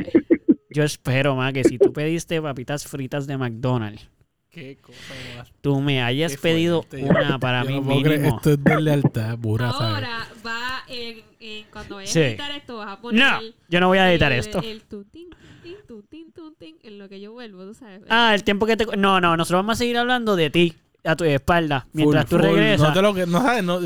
[0.70, 4.10] Yo espero, más que si tú pediste papitas fritas de McDonald's,
[4.52, 4.98] Qué cosa
[5.38, 5.50] más.
[5.62, 7.04] tú me hayas Qué pedido fuerte.
[7.10, 8.36] una para mí no mínimo.
[8.36, 9.70] Esto es de lealtad pura.
[9.70, 12.20] Ahora va en, en- cuando vayas Sí.
[12.20, 14.60] a editar esto vas a poner No, yo no voy a editar el, esto.
[14.60, 18.02] el tutín, tutín, tutín, tutín, en lo que yo vuelvo, tú sabes.
[18.10, 18.86] Ah, el tiempo que te...
[18.98, 20.74] No, no, nosotros vamos a seguir hablando de ti,
[21.06, 22.54] a tu espalda, mientras Full, tú full.
[22.56, 22.90] regresas.
[22.90, 23.80] No te lo que, no sabes, no,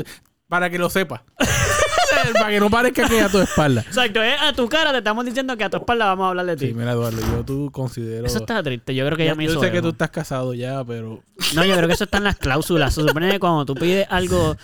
[0.48, 1.22] para que lo sepas.
[2.34, 3.80] para que no parezca que es a tu espalda.
[3.82, 6.46] Exacto, es a tu cara te estamos diciendo que a tu espalda vamos a hablar
[6.46, 6.66] de ti.
[6.68, 8.26] Sí, mira, Eduardo, yo tú considero.
[8.26, 10.54] Eso está triste, yo creo que Ya- me yo hizo sé que tú estás casado
[10.54, 11.22] ya, pero.
[11.54, 12.94] No, yo creo que eso está en las cláusulas.
[12.94, 14.56] Se supone que cuando tú pides algo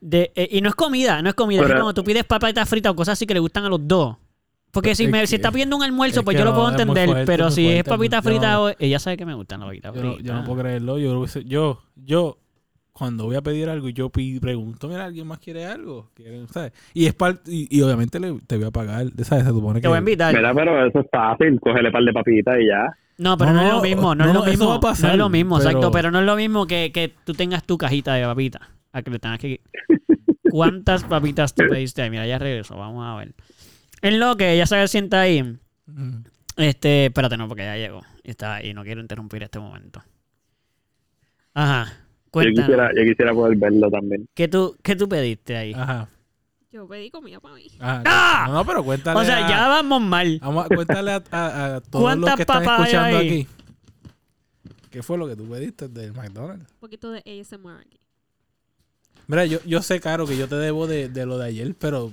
[0.00, 0.30] de...
[0.34, 1.60] eh, y no es comida, no es comida.
[1.60, 3.80] es Pero- cuando tú pides papitas fritas o cosas así que le gustan a los
[3.86, 4.16] dos.
[4.72, 6.66] Porque si, Es me, que- si está pidiendo un almuerzo, es pues yo lo puedo
[6.68, 7.06] es entender.
[7.06, 8.64] fuerte, pero si es papita frita, no.
[8.64, 10.26] o- ella sabe que me gustan las papitas Yo no, fritas.
[10.26, 10.98] yo no puedo creerlo.
[10.98, 12.36] Yo, creo que se- yo, yo,
[12.96, 16.08] cuando voy a pedir algo, yo pi- pregunto, mira, ¿alguien más quiere algo?
[16.14, 16.72] ¿Quieren- ¿sabes?
[16.94, 19.44] Y es parte, y, y obviamente le, te voy a pagar, ¿sabes?
[19.44, 19.82] Se supone que...
[19.82, 20.34] Te voy a invitar.
[20.34, 22.96] Mira, pero eso es fácil, cógele par de papitas y ya.
[23.18, 24.68] No, pero no, No, es lo mismo, no, no, es lo eso mismo.
[24.70, 26.90] va a pasar, no es lo mismo, pero- exacto, pero no es lo mismo que,
[26.92, 28.62] que tú tengas tu cajita de papitas.
[28.92, 29.60] A que le tengas que...
[30.50, 32.08] ¿Cuántas papitas tú pediste?
[32.08, 33.34] Mira, ya regreso, vamos a ver.
[34.00, 35.58] En lo que ella se sienta ahí,
[36.56, 38.00] este, espérate, no, porque ya llegó.
[38.24, 40.02] Y está ahí, no quiero interrumpir este momento.
[41.54, 41.92] Ajá,
[42.44, 44.28] Yo quisiera, yo quisiera poder verlo también.
[44.34, 45.72] ¿Qué tú, ¿Qué tú pediste ahí?
[45.74, 46.08] Ajá.
[46.70, 47.66] Yo pedí comida para mí.
[47.78, 48.02] ajá.
[48.04, 48.44] ¡Ah!
[48.48, 50.38] No, no, pero cuéntale O sea, a- ya vamos mal.
[50.42, 53.46] Vamos a cuéntale a, a- a todos los ¿Cuántas que están hay escuchando aquí.
[54.90, 56.70] ¿Qué fue lo que tú pediste del McDonald's?
[56.72, 57.98] Un poquito de ASMR aquí.
[59.28, 62.12] Mira, yo, yo sé, Caro, que yo te debo de, de lo de ayer, pero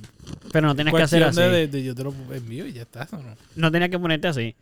[0.51, 1.39] Pero no tienes que hacer así.
[1.41, 3.35] de, de- de yo te lo envío y ya está, ¿o no?
[3.55, 4.55] No tenías que ponerte así.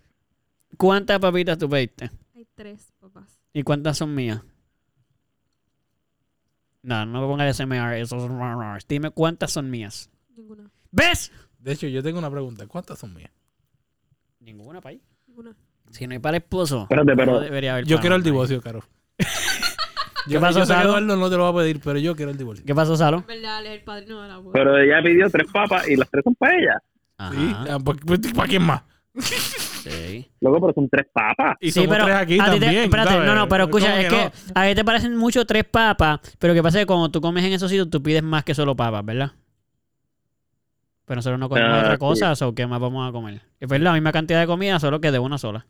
[0.78, 2.10] ¿Cuántas papitas tú pediste?
[2.36, 3.40] Hay tres papás.
[3.54, 4.42] ¿Y cuántas son mías?
[6.84, 8.30] No, no me pongas SMR, esos.
[8.88, 10.10] Dime cuántas son mías.
[10.36, 10.70] Ninguna.
[10.92, 11.32] ¿Ves?
[11.60, 12.66] De hecho, yo tengo una pregunta.
[12.68, 13.32] ¿Cuántas son mías?
[14.40, 15.02] Ninguna para ahí.
[15.28, 15.56] Ninguna.
[15.92, 18.84] Si no hay para esposo, Espérate, pero- no debería haber Yo quiero el divorcio, Caro.
[19.18, 20.90] ¿Qué yo, pasó, yo Salo?
[20.90, 22.64] Eduardo no te lo va a pedir, pero yo quiero el divorcio.
[22.66, 23.18] ¿Qué pasó, Salo?
[23.18, 24.54] En verdad, él es el padrino de la boda.
[24.54, 26.82] Pero ella pidió tres papas y las tres son para ella.
[27.32, 27.66] Sí, Ajá.
[27.76, 28.84] ah, pues, pues, ¿para quién más?
[29.82, 30.30] Sí.
[30.42, 31.58] Luego, pero son tres papas.
[31.60, 32.84] Y Sí, somos pero tres aquí a ti te- también.
[32.84, 33.26] espérate, ¿sabes?
[33.28, 34.32] no, no, pero ¿Cómo escucha, es que no?
[34.62, 37.44] a ti te parecen mucho tres papas, pero que pasa es que cuando tú comes
[37.44, 39.32] en esos sitios, tú pides más que solo papas, ¿verdad?
[41.06, 41.98] Pero nosotros no comemos Ah, otra sí.
[41.98, 43.42] cosa, o qué más vamos a comer.
[43.60, 45.66] Es verdad, la misma cantidad de comida, solo que de una sola.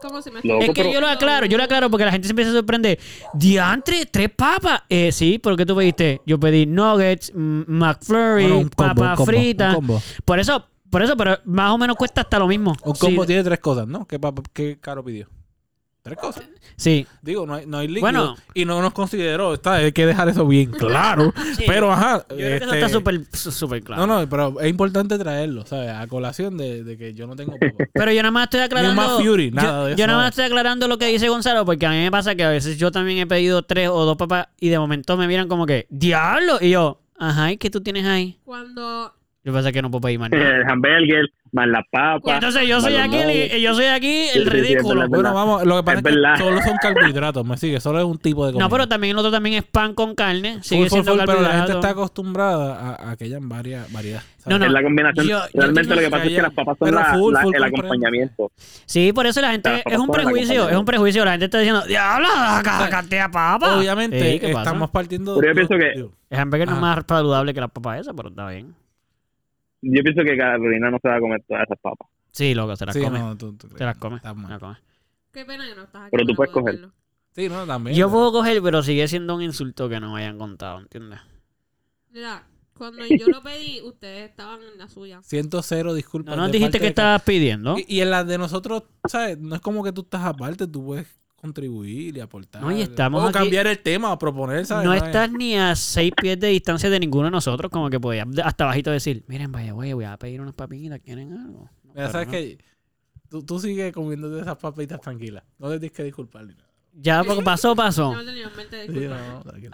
[0.00, 2.12] Como si me Loco, Es que pero- yo lo aclaro, yo lo aclaro porque la
[2.12, 2.98] gente se empieza a sorprender.
[3.34, 4.82] Diantre, tres papas.
[4.88, 6.22] Eh, sí, ¿por qué tú pediste?
[6.24, 9.76] Yo pedí nuggets, McFlurry, Bueno, un combo, papas fritas.
[10.24, 12.74] Por eso, por eso, pero más o menos cuesta hasta lo mismo.
[12.82, 14.06] Un combo sí, tiene tres cosas, ¿no?
[14.06, 15.28] ¿Qué, Caro pidió?
[16.02, 16.44] Tres cosas.
[16.76, 17.06] sí.
[17.20, 18.00] Digo, no hay, no hay líquido.
[18.00, 18.36] Bueno.
[18.54, 19.52] y no nos consideró.
[19.52, 21.32] Está, hay que dejar eso bien claro.
[21.56, 21.64] Sí.
[21.66, 22.24] Pero, ajá.
[22.30, 24.06] Yo creo que eso este, está súper súper claro.
[24.06, 25.90] No, no, pero es importante traerlo, ¿sabes?
[25.90, 27.88] A colación de, de que yo no tengo papas.
[27.92, 28.94] Pero yo nada más estoy aclarando.
[28.94, 30.26] más Fury, nada yo, de eso, yo nada nada.
[30.26, 32.78] más estoy aclarando lo que dice Gonzalo, porque a mí me pasa que a veces
[32.78, 35.86] yo también he pedido tres o dos papas y de momento me miran como que,
[35.90, 36.58] ¡Diablo!
[36.62, 38.38] Y yo, ajá, ¿y qué tú tienes ahí?
[38.44, 40.56] Cuando Yo pasa que no puedo pedir más nada.
[40.56, 42.34] El hamburger, más las Y papas.
[42.34, 45.08] entonces yo soy aquí, el- yo soy aquí Sí, el sí, sí, es ridículo.
[45.08, 48.04] bueno, vamos, lo que pasa Es es, que solo son carbohidratos, me sigue, solo es
[48.04, 48.66] un tipo de comida.
[48.66, 50.58] No, pero también el otro también es pan con carne.
[50.62, 54.22] Sigue full, siendo full, pero la gente está acostumbrada a, a que hayan varias variedad.
[54.44, 54.66] No, no.
[54.66, 55.26] Es la combinación.
[55.26, 57.54] Yo- Realmente lo que que pasa es que las papas son la- full, la- full
[57.54, 58.52] el acompañamiento.
[58.84, 61.24] Sí, por eso la gente es un la prejuicio, es un prejuicio.
[61.24, 62.28] La gente está diciendo, ¡Diablo!
[62.36, 63.72] ¡La cantidad de papas!
[63.72, 67.70] Obviamente estamos partiendo Pero yo pienso que- El hamburger no es más saludable que las
[67.70, 68.74] papas esas, pero está bien.
[69.82, 72.08] Yo pienso que Carolina no se va a comer todas esas papas.
[72.32, 73.18] Sí, loco, se las sí, come.
[73.18, 74.16] no, tú- tú- Se las come.
[74.16, 74.46] estás mal.
[74.46, 74.76] se las come.
[75.32, 76.10] Qué pena que no estás aquí.
[76.12, 76.74] Pero tú puedes coger.
[76.74, 76.92] verlo.
[77.32, 77.96] Sí, no, también.
[77.96, 81.20] Yo puedo coger, pero sigue siendo un insulto que no me hayan contado, ¿entiendes?
[82.10, 82.44] Mira,
[82.76, 85.20] cuando yo lo pedí, ustedes estaban en la suya.
[85.22, 86.36] Siento cero disculpas.
[86.36, 87.76] No nos dijiste que estabas pidiendo.
[87.78, 89.38] Y, y en las de nosotros, ¿sabes?
[89.38, 91.06] No es como que tú estás aparte, tú puedes
[91.40, 92.62] contribuir y aportar.
[92.62, 94.84] No, y estamos o aquí- cambiar el tema o proponer, ¿sabes?
[94.86, 97.98] No es- estás ni a seis pies de distancia de ninguno de nosotros, como que
[97.98, 101.70] podías hasta bajito decir, miren, vaya, güey, voy a pedir unas papitas, ¿quieren algo?
[101.84, 102.32] No, Mira, ¿sabes no.
[102.32, 102.58] qué?
[103.28, 105.44] Tú, tú sigues comiendo esas papitas tranquilas.
[105.58, 106.68] No te tienes que disculpar ni nada.
[106.92, 108.12] Ya porque pasó, pasó.
[108.14, 109.18] No tenía en mente Sí, disculpa.
[109.18, 109.70] no, no, tranquilo.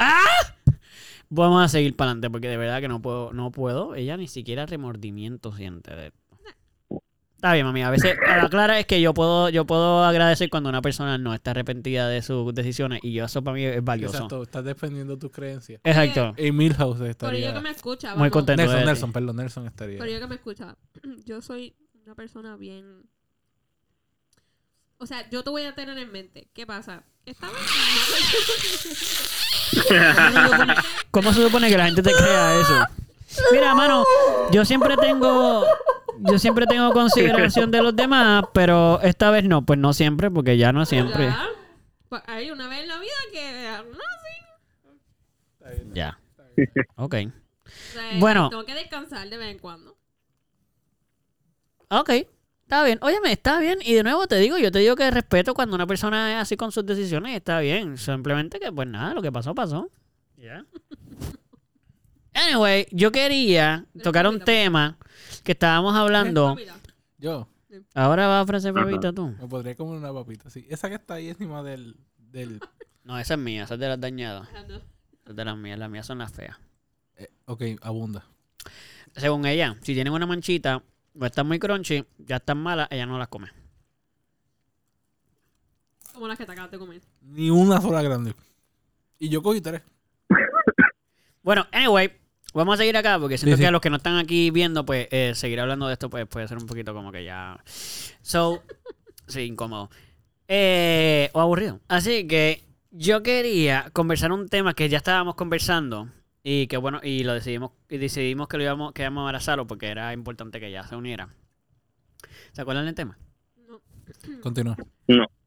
[1.29, 3.95] Vamos a seguir para adelante porque de verdad que no puedo, no puedo.
[3.97, 6.19] Ella ni siquiera remordimiento siente de esto.
[7.37, 7.83] Está bien, mami.
[7.83, 11.19] A veces, a la clara es que yo puedo, yo puedo agradecer cuando una persona
[11.19, 14.15] no está arrepentida de sus decisiones y eso para mí es valioso.
[14.17, 15.81] Exacto, estás defendiendo tus creencias.
[15.85, 16.35] Exacto.
[16.43, 17.51] Y Milhouse Por estaría...
[17.51, 18.63] ello que me escucha, Muy contento.
[18.63, 18.87] de Nelson, ti.
[18.87, 19.99] Nelson, perdón, Nelson estaría...
[19.99, 20.77] Por ello que me escucha.
[21.27, 23.03] Yo soy una persona bien...
[24.99, 26.49] O sea, yo te voy a tener en mente.
[26.55, 27.05] ¿Qué pasa?
[27.27, 27.57] Esta vez
[31.11, 32.87] ¿Cómo se supone que la gente te crea eso?
[33.53, 34.05] Mira, mano,
[34.51, 35.65] yo siempre tengo.
[36.19, 40.57] Yo siempre tengo consideración de los demás, pero esta vez no, pues no siempre, porque
[40.57, 41.27] ya no siempre.
[41.27, 41.47] Ya.
[42.09, 43.83] Pues hay una vez en la vida que...
[43.93, 43.99] No,
[45.69, 45.91] sí.
[45.93, 46.19] Ya.
[46.97, 47.15] Ok.
[47.15, 48.49] O sea, Bueno.
[48.49, 49.95] Tengo que descansar de vez en cuando.
[51.91, 52.11] Ok.
[52.63, 52.99] Está bien.
[53.03, 53.79] Óyeme, está bien.
[53.83, 56.57] Y de nuevo te digo, yo te digo que respeto cuando una persona es así
[56.57, 57.99] con sus decisiones, está bien.
[57.99, 59.91] Simplemente que, pues nada, lo que pasó, pasó.
[60.37, 60.65] Ya.
[62.37, 64.99] Anyway, yo quería tocar un tema
[65.43, 66.55] que estábamos hablando.
[67.19, 67.49] Yo
[67.95, 69.29] Ahora vas a ofrecer papita tú.
[69.41, 70.67] me podría comer una papita, sí.
[70.69, 71.97] Esa que está ahí encima del...
[72.19, 72.61] del
[73.05, 74.49] No, esa es mía, esa es de las dañadas.
[74.69, 74.77] No.
[74.77, 76.57] Esa es de las mías, las mías son las feas.
[77.17, 78.25] eh, ok, abunda.
[79.15, 80.83] Según ella, si tienen una manchita
[81.19, 83.49] o están muy crunchy, ya están malas, ella no las come.
[86.13, 87.01] Como las que te acabas de comer.
[87.23, 88.35] Ni una sola grande.
[89.19, 89.83] Y yo cogí tres.
[91.43, 92.11] Bueno, anyway,
[92.57, 94.85] vamos a seguir acá porque siento Sí, que a los que no están aquí viendo,
[94.85, 97.61] pues eh, seguir hablando de esto pues, puede ser un poquito como que ya.
[98.23, 98.63] So,
[99.27, 99.91] sí, incómodo.
[100.49, 101.81] Eh, o aburrido.
[101.89, 106.09] Así que yo quería conversar un tema que ya estábamos conversando
[106.43, 109.67] y que bueno, y lo decidimos, y decidimos que lo íbamos, que íbamos a abrazarlo
[109.67, 111.29] porque era importante que ya se uniera.
[112.53, 113.19] ¿Se acuerdan del tema?
[113.69, 113.81] No.
[114.41, 114.77] Continúa.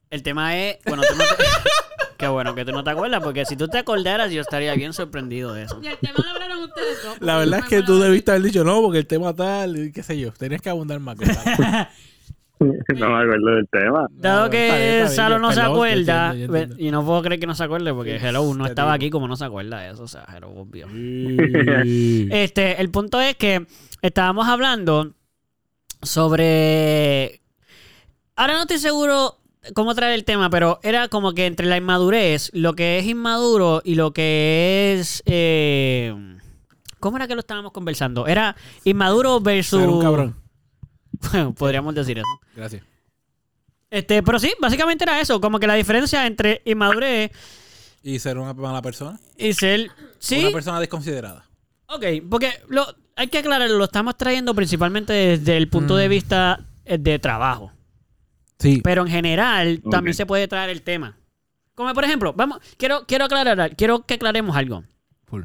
[0.10, 1.44] El tema es, bueno, tú no te-
[2.20, 4.92] Qué bueno que tú no te acuerdas, porque si tú te acordaras, yo estaría bien
[4.92, 5.80] sorprendido de eso.
[5.82, 7.18] Y el tema lo hablaron ustedes dos.
[7.22, 10.04] La verdad es que tú debiste haber dicho no, porque el tema tal, y qué
[10.04, 10.32] sé yo.
[10.34, 11.16] Tenías que abundar más.
[12.60, 12.74] no
[13.10, 14.06] me acuerdo del tema.
[14.12, 16.76] Dado No, que Salo no se yo acuerda, entiendo, yo entiendo.
[16.86, 18.96] y no puedo creer que no se acuerde, porque Hello no estaba digo.
[18.96, 20.88] aquí como no se acuerda de eso, o sea, Hello, obvio.
[22.32, 23.66] Este, el punto es que
[24.02, 25.14] estábamos hablando
[26.02, 27.40] sobre.
[28.36, 29.39] Ahora no estoy seguro
[29.74, 33.82] cómo traer el tema, pero era como que entre la inmadurez, lo que es inmaduro
[33.84, 35.22] y lo que es.
[35.26, 36.14] eh,
[37.00, 38.28] ¿Cómo era que lo estábamos conversando?
[38.28, 39.80] Era inmaduro versus.
[39.80, 40.36] Ser un cabrón.
[41.32, 42.28] Bueno, podríamos decir eso.
[42.56, 42.84] Gracias.
[43.90, 47.32] Este, pero sí, básicamente era eso, como que la diferencia entre inmadurez
[48.04, 49.20] Y ser una mala persona.
[49.38, 49.90] y ser.
[50.20, 51.46] Sí, Una persona desconsiderada.
[51.88, 56.12] Ok, porque lo, hay que aclararlo, lo estamos trayendo principalmente desde el punto de Mm.
[56.12, 57.72] vista eh, de trabajo.
[58.60, 58.82] Sí.
[58.84, 61.18] Pero en general también se puede traer el tema.
[61.76, 64.84] Como por ejemplo, vamos, quiero, quiero aclarar, quiero que aclaremos algo
[65.28, 65.44] Full.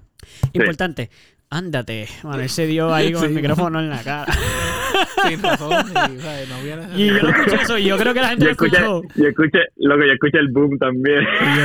[0.53, 1.11] importante.
[1.51, 3.35] Ándate, bueno, él se dio ahí con el Sí.
[3.37, 4.35] micrófono en la cara.
[5.29, 5.87] Sin razón.
[5.89, 8.29] Y, o sea, no hubiera Y yo no escuché eso, y yo creo que la
[8.29, 9.03] gente Yo lo escuchó.
[9.15, 11.21] yo escuché, lo que yo escuché el boom también.
[11.23, 11.57] Y,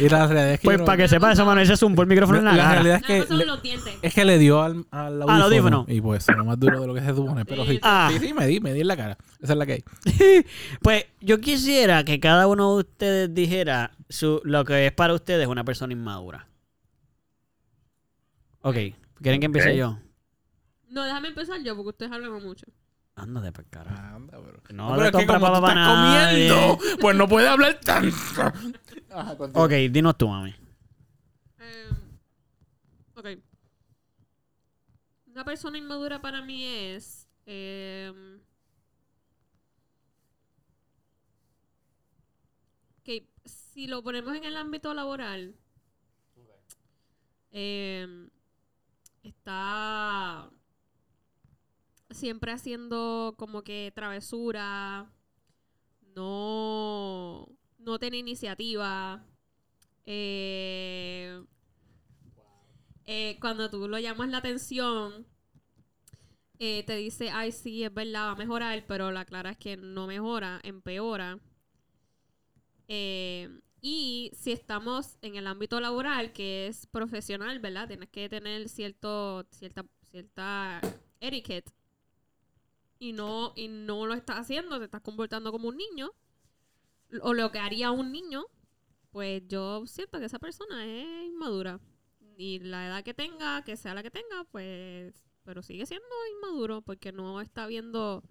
[0.00, 0.64] yo- y la realidad es que.
[0.64, 2.72] Pues no- para que sepa eso, mano, ese zumbó el micrófono en la, la, cara.
[2.74, 3.34] realidad es que.
[3.34, 3.60] le- los
[4.02, 5.84] es que le dio al, al audífono, audífono.
[5.88, 7.44] Y pues sonó más duro de lo que se supone.
[7.44, 7.78] Pero sí.
[7.82, 8.10] Ah.
[8.12, 9.16] Sí, sí, me di, me di en la cara.
[9.40, 9.84] Esa es la que hay.
[10.82, 15.46] Pues yo quisiera que cada uno de ustedes dijera su, lo que es para ustedes
[15.46, 16.46] una persona inmadura.
[18.62, 18.76] Ok,
[19.20, 19.98] ¿quieren que empiece yo?
[20.90, 22.66] No, déjame empezar yo porque ustedes hablan mucho.
[23.14, 24.16] Ándate para carajo.
[24.16, 24.62] Anda, pero.
[24.70, 26.48] No, No, pero es que como tú estás nadie.
[26.48, 28.16] comiendo, pues no puede hablar tanto.
[29.10, 29.32] Ajá.
[29.54, 30.54] Ok, dinos tú, mami.
[31.60, 31.90] Eh,
[33.14, 33.26] ok.
[35.26, 37.28] Una persona inmadura para mí es.
[37.46, 38.38] eh,
[43.04, 45.54] que si lo ponemos en el ámbito laboral,
[47.50, 48.28] eh,
[49.22, 50.48] está
[52.14, 55.10] siempre haciendo como que travesura,
[56.14, 57.48] no,
[57.78, 59.24] no tiene iniciativa.
[60.06, 61.42] Eh,
[63.06, 65.26] eh, cuando tú lo llamas la atención,
[66.58, 69.76] eh, te dice, ay, sí, es verdad, va a mejorar, pero la clara es que
[69.76, 71.38] no mejora, empeora.
[73.84, 77.88] Y si estamos en el ámbito laboral, que es profesional, ¿verdad?
[77.88, 80.80] Tienes que tener cierto, cierta, cierta
[81.18, 81.68] etiquette.
[83.02, 86.12] Y no, y no lo estás haciendo, te estás comportando como un niño.
[87.22, 88.44] O lo que haría un niño,
[89.10, 91.80] pues yo siento que esa persona es inmadura.
[92.36, 96.82] Y la edad que tenga, que sea la que tenga, pues, pero sigue siendo inmaduro
[96.82, 98.22] porque no está viendo,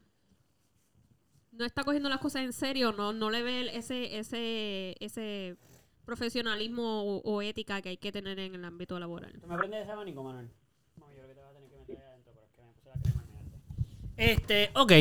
[1.52, 5.58] no está cogiendo las cosas en serio, no, no le ve ese, ese, ese
[6.06, 9.38] profesionalismo o, ética que hay que tener en el ámbito laboral.
[9.38, 10.50] ¿Tú me prendes ese abanico, Manuel?
[10.96, 12.62] No, yo creo que te vas a tener que meter ahí adentro, pero es que
[12.64, 14.92] me puse la crema en el Este, ok.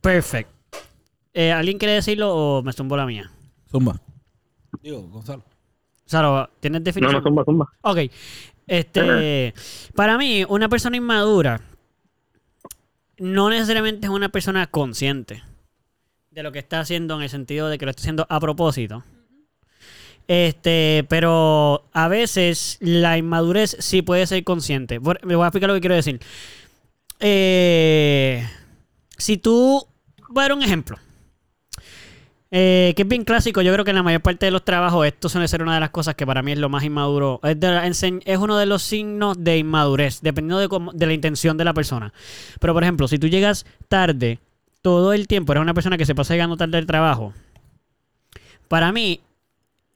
[0.00, 0.50] Perfect.
[1.34, 3.30] Eh, ¿Alguien quiere decirlo o me zumbó la mía?
[3.70, 4.00] Zumba.
[4.82, 5.44] Digo, Gonzalo.
[6.04, 7.22] Saro, ¿tienes No, definición?
[7.22, 7.72] no, zumba, zumba.
[7.82, 7.98] Ok.
[8.66, 9.54] Este,
[9.94, 11.60] para mí, una persona inmadura
[13.18, 15.42] no necesariamente es una persona consciente
[16.30, 19.04] de lo que está haciendo en el sentido de que lo está haciendo a propósito.
[20.28, 24.98] Este, pero a veces la inmadurez sí puede ser consciente.
[25.22, 26.20] Me voy a explicar lo que quiero decir.
[27.24, 28.44] Eh,
[29.16, 29.86] si tú,
[30.28, 30.98] voy a dar un ejemplo.
[32.50, 35.06] Eh, que es bien clásico, yo creo que en la mayor parte de los trabajos
[35.06, 37.40] esto suele ser una de las cosas que para mí es lo más inmaduro.
[37.44, 42.12] Es, uno de los signos de inmadurez, dependiendo de, de la intención de la persona.
[42.60, 44.40] Pero por ejemplo, si tú llegas tarde
[44.82, 47.32] todo el tiempo, eres una persona que se pasa llegando tarde al trabajo.
[48.68, 49.20] Para mí,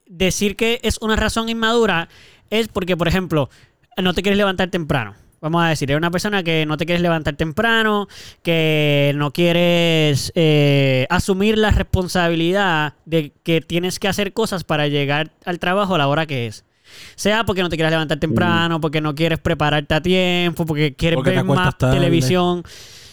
[0.07, 2.09] decir que es una razón inmadura
[2.51, 3.51] es porque, por ejemplo,
[4.01, 5.15] no te quieres levantar temprano.
[5.47, 8.09] Vamos a decir, eres una persona que no te quieres levantar temprano,
[8.43, 15.31] que no quieres eh, asumir la responsabilidad de que tienes que hacer cosas para llegar
[15.45, 16.65] al trabajo a la hora que es.
[17.15, 21.17] Sea porque no te quieres levantar temprano, porque no quieres prepararte a tiempo, porque quieres
[21.17, 21.95] Porque te ver más tarde.
[21.97, 22.63] televisión.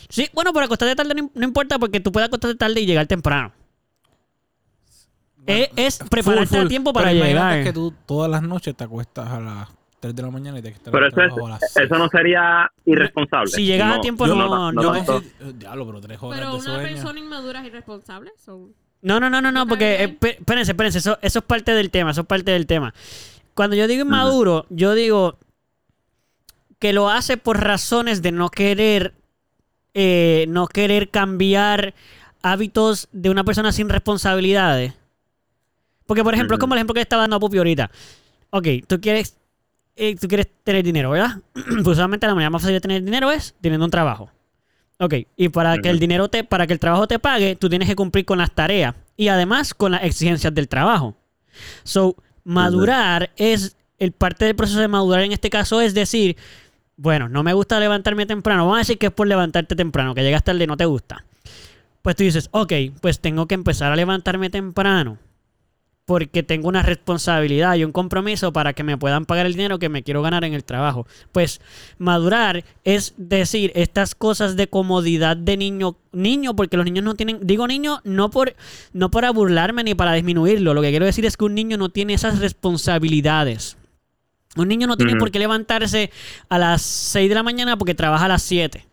[0.10, 3.06] Sí, bueno, pero acostarte tarde no, no importa porque tú puedes acostarte tarde y llegar
[3.08, 3.52] temprano.
[5.46, 6.67] Es, es prepararte Full, a full.
[6.69, 7.63] tiempo para Pero llegar.
[7.63, 9.67] que tú todas las noches te acuestas a las
[10.03, 11.85] 3 de la mañana y te estás Pero eso, es, trabajo a las seis.
[11.85, 13.47] eso no sería irresponsable.
[13.51, 16.51] Si llegas a tiempo, no- no, no es- decir, eh, diablo, pero 3 horas Pero
[16.51, 16.87] de una sueño.
[16.89, 18.31] persona inmadura es irresponsable.
[18.37, 18.69] so-
[19.01, 21.89] No, no, no, no, no, ¿No porque eh, espérense, espérense, eso, eso es parte del
[21.89, 22.93] tema, eso es parte del tema.
[23.53, 25.37] Cuando yo digo inmaduro, yo digo
[26.79, 29.13] que lo hace por razones de no querer,
[29.93, 31.93] eh, no querer cambiar
[32.41, 34.93] hábitos de una persona sin responsabilidades.
[36.05, 37.89] Porque, por ejemplo, es como el ejemplo que estaba dando a Pupi ahorita.
[38.49, 39.37] Ok, tú quieres,
[39.95, 41.38] eh, tú quieres tener dinero, ¿verdad?
[41.53, 44.29] pues usualmente la manera más fácil de tener dinero es teniendo un trabajo.
[44.99, 47.89] Ok, y para que el dinero te, para que el trabajo te pague, tú tienes
[47.89, 51.15] que cumplir con las tareas y además con las exigencias del trabajo.
[51.84, 56.38] So, madurar es el parte del proceso de madurar en este caso es decir,
[56.95, 58.65] bueno, no me gusta levantarme temprano.
[58.65, 61.25] Vamos a decir que es por levantarte temprano, que llegas tarde y no te gusta.
[62.01, 65.17] Pues tú dices, ok, pues tengo que empezar a levantarme temprano.
[66.05, 69.87] Porque tengo una responsabilidad y un compromiso para que me puedan pagar el dinero que
[69.87, 71.07] me quiero ganar en el trabajo.
[71.31, 71.61] Pues
[71.97, 75.95] madurar es decir estas cosas de comodidad de niño.
[76.11, 77.39] Niño, porque los niños no tienen.
[77.41, 78.55] Digo niño no por,
[78.91, 80.73] no para burlarme ni para disminuirlo.
[80.73, 83.77] Lo que quiero decir es que un niño no tiene esas responsabilidades.
[84.55, 86.11] Un niño no tiene por qué levantarse
[86.49, 88.85] a las 6 de la mañana porque trabaja a las 7.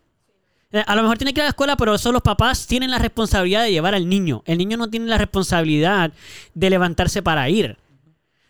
[0.71, 2.91] Eh, A lo mejor tiene que ir a la escuela, pero eso los papás tienen
[2.91, 4.43] la responsabilidad de llevar al niño.
[4.45, 6.13] El niño no tiene la responsabilidad
[6.53, 7.77] de levantarse para ir.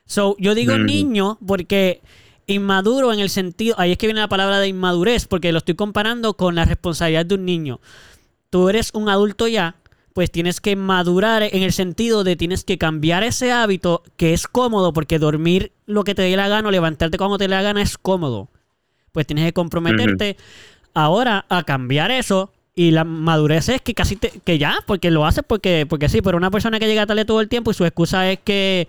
[0.06, 2.02] So, yo digo niño porque
[2.48, 5.76] inmaduro en el sentido, ahí es que viene la palabra de inmadurez, porque lo estoy
[5.76, 7.80] comparando con la responsabilidad de un niño.
[8.50, 9.76] Tú eres un adulto ya,
[10.14, 14.48] pues tienes que madurar en el sentido de tienes que cambiar ese hábito que es
[14.48, 17.62] cómodo, porque dormir lo que te dé la gana o levantarte cuando te dé la
[17.62, 18.50] gana es cómodo.
[19.14, 20.38] Pues tienes que comprometerte
[20.94, 22.52] ahora a cambiar eso.
[22.76, 26.22] Y la madurez es que casi te- que ya, porque lo haces porque, porque sí,
[26.22, 28.88] pero una persona que llega tarde todo el tiempo y su excusa es que,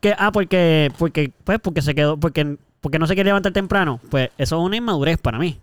[0.00, 4.00] que ah, porque, porque, pues, porque se quedó, porque, porque no se quiere levantar temprano,
[4.10, 5.58] pues eso es una inmadurez para mí.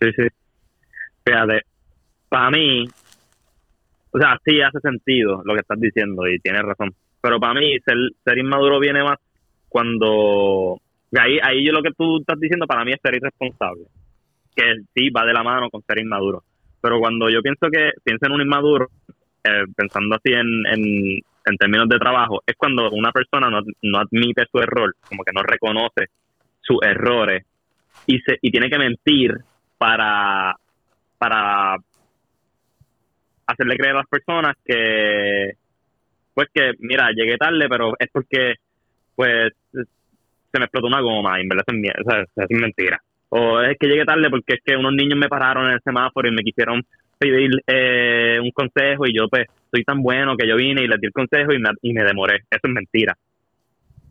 [0.00, 0.28] Sí, sí.
[1.24, 1.62] Fíjate,
[2.28, 2.86] para mí,
[4.12, 6.94] o sea, sí hace sentido lo que estás diciendo y tienes razón.
[7.20, 9.18] Pero para mí, ser, ser inmaduro viene más
[9.68, 10.78] cuando.
[11.18, 13.84] Ahí, ahí yo lo que tú estás diciendo para mí es ser irresponsable.
[14.54, 16.42] Que sí va de la mano con ser inmaduro.
[16.80, 18.88] Pero cuando yo pienso que pienso en un inmaduro,
[19.44, 23.98] eh, pensando así en, en, en términos de trabajo, es cuando una persona no, no
[23.98, 26.06] admite su error, como que no reconoce
[26.60, 27.44] sus errores
[28.06, 29.36] y, se, y tiene que mentir
[29.78, 30.54] para,
[31.18, 31.76] para
[33.46, 35.52] hacerle creer a las personas que,
[36.34, 38.54] pues que, mira, llegué tarde, pero es porque,
[39.14, 39.52] pues,
[40.52, 41.64] se me explotó una goma, y en verdad
[42.36, 43.00] es, mentira.
[43.30, 46.28] O es que llegué tarde porque es que unos niños me pararon en el semáforo
[46.28, 46.82] y me quisieron
[47.18, 51.00] pedir eh, un consejo y yo, pues, soy tan bueno que yo vine y les
[51.00, 52.40] di el consejo y me, y me demoré.
[52.50, 53.16] Eso es mentira.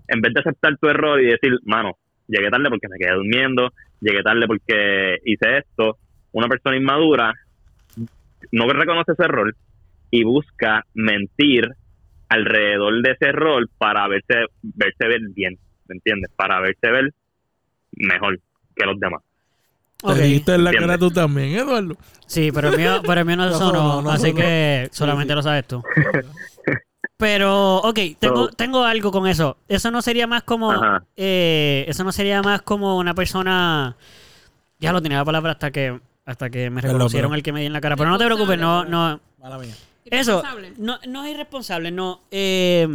[0.08, 3.72] En vez de aceptar tu error y decir, mano, llegué tarde porque me quedé durmiendo,
[4.00, 5.98] llegué tarde porque hice esto,
[6.32, 7.34] una persona inmadura
[8.52, 9.56] no reconoce ese error
[10.10, 11.70] y busca mentir
[12.30, 15.58] alrededor de ese error para verse, verse ver bien,
[15.92, 16.32] ¿me entiendes?
[16.36, 17.14] Para verse ver
[17.92, 18.40] mejor
[18.76, 19.22] que los demás.
[20.04, 20.16] Ok.
[20.16, 21.96] Te dijiste en la cara tú también, Eduardo.
[22.26, 25.36] Sí, pero el mío, pero el mío no sonó, no así que solamente sí.
[25.36, 25.84] lo sabes tú.
[27.18, 29.58] Pero, ok, tengo, So- tengo algo con eso.
[29.68, 30.74] Eso no sería más como.
[31.16, 33.96] Eh, eso no sería más como una persona.
[34.80, 37.66] Ya lo tenía la palabra hasta que hasta que me reconocieron el que me di
[37.68, 37.96] en la cara.
[37.96, 39.20] Pero no te preocupes, no, no.
[39.40, 39.76] Mala mía.
[40.06, 40.42] Eso,
[40.78, 42.22] no, no es irresponsable, no.
[42.32, 42.88] Eh,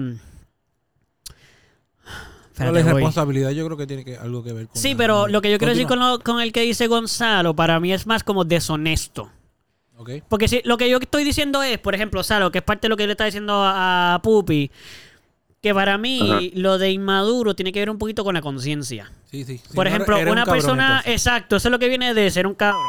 [2.57, 2.92] Pero la voy.
[2.92, 4.76] responsabilidad yo creo que tiene que, algo que ver con...
[4.80, 7.54] Sí, la- pero lo que yo quiero decir con, lo- con el que dice Gonzalo,
[7.54, 9.30] para mí es más como deshonesto.
[10.28, 12.88] Porque si, lo que yo estoy diciendo es, por ejemplo, Salo, que es parte de
[12.90, 14.70] lo que le está diciendo a, a Pupi,
[15.62, 16.40] que para mí Ajá.
[16.54, 19.11] lo de inmaduro tiene que ver un poquito con la conciencia.
[19.30, 19.59] Sí, sí.
[19.59, 21.12] Si por no, ejemplo, un una cabrón, persona, entonces.
[21.12, 22.82] exacto, eso es lo que viene de ser un cabrón.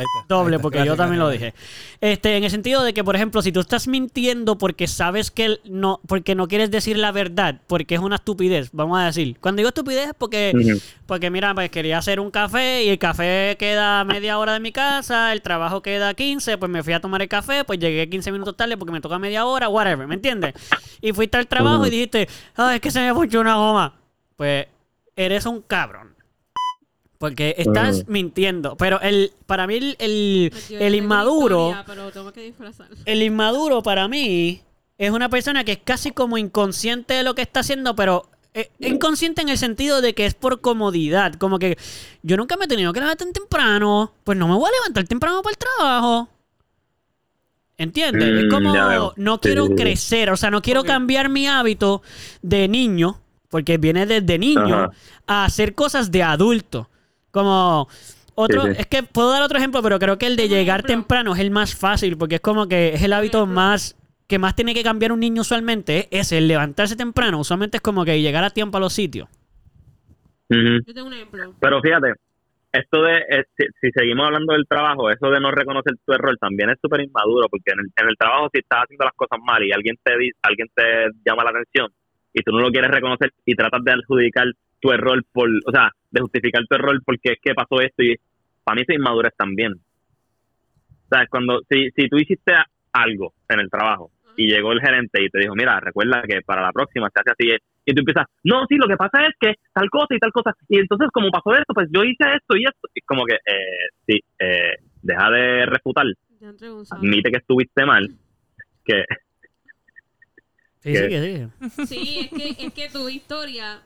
[0.00, 0.62] Ahí está, ahí Doble, está.
[0.62, 1.54] porque Gracias, yo también lo dije.
[2.00, 5.60] Este, en el sentido de que, por ejemplo, si tú estás mintiendo porque sabes que
[5.64, 9.36] no, porque no quieres decir la verdad, porque es una estupidez, vamos a decir.
[9.40, 13.56] Cuando digo estupidez es porque, porque mira, pues quería hacer un café y el café
[13.58, 17.22] queda media hora de mi casa, el trabajo queda 15, pues me fui a tomar
[17.22, 20.54] el café, pues llegué 15 minutos tarde porque me toca media hora, whatever, ¿me entiendes?
[21.00, 23.94] Y fuiste al trabajo y dijiste, ah, es que se me ponchó una goma.
[24.36, 24.66] Pues
[25.16, 26.14] eres un cabrón.
[27.20, 28.78] Porque estás mintiendo.
[28.78, 32.88] Pero el, para mí el, el, inmaduro, una historia, pero tengo que disfrazar.
[33.04, 34.62] el inmaduro para mí
[34.96, 38.70] es una persona que es casi como inconsciente de lo que está haciendo, pero eh,
[38.78, 41.34] inconsciente en el sentido de que es por comodidad.
[41.34, 41.76] Como que
[42.22, 45.04] yo nunca me he tenido que levantar tan temprano, pues no me voy a levantar
[45.04, 46.28] temprano para el trabajo.
[47.76, 48.28] ¿Entiendes?
[48.28, 52.00] es Mm, como no quiero sí, crecer, o sea, no quiero cambiar mi hábito
[52.40, 54.92] de niño, porque viene desde niño, Ajá.
[55.26, 56.89] a hacer cosas de adulto.
[57.30, 57.88] Como
[58.34, 58.76] otro, Sí, sí.
[58.78, 61.50] es que puedo dar otro ejemplo, pero creo que el de llegar temprano es el
[61.50, 65.10] más fácil, porque es como que es el hábito más que más tiene que cambiar
[65.10, 67.40] un niño usualmente, es el levantarse temprano.
[67.40, 69.28] Usualmente es como que llegar a tiempo a los sitios.
[70.48, 71.52] Yo tengo un ejemplo.
[71.60, 72.14] Pero fíjate,
[72.72, 76.36] esto de, eh, si, si seguimos hablando del trabajo, eso de no reconocer tu error
[76.38, 79.40] también es súper inmaduro, porque en el, en el trabajo si estás haciendo las cosas
[79.44, 80.12] mal y alguien te
[80.42, 80.82] alguien te
[81.26, 81.88] llama la atención
[82.32, 84.46] y tú no lo quieres reconocer y tratas de adjudicar
[84.80, 88.16] tu error por, o sea, de justificar tu error porque es que pasó esto y
[88.64, 89.72] para mí eso es inmadurez también.
[89.72, 92.52] O sea, cuando, si, si tú hiciste
[92.92, 96.62] algo en el trabajo y llegó el gerente y te dijo, mira, recuerda que para
[96.62, 99.54] la próxima se hace así, y tú empiezas, no, sí, lo que pasa es que
[99.72, 102.64] tal cosa y tal cosa, y entonces como pasó esto, pues yo hice esto y
[102.64, 106.06] esto, y como que, eh, sí, eh, deja de refutar,
[106.90, 108.08] admite que estuviste mal,
[108.84, 109.04] que
[110.80, 110.98] Sí, ¿Qué?
[110.98, 111.86] sí, que sí.
[111.86, 113.82] Sí, es que, es que tu historia.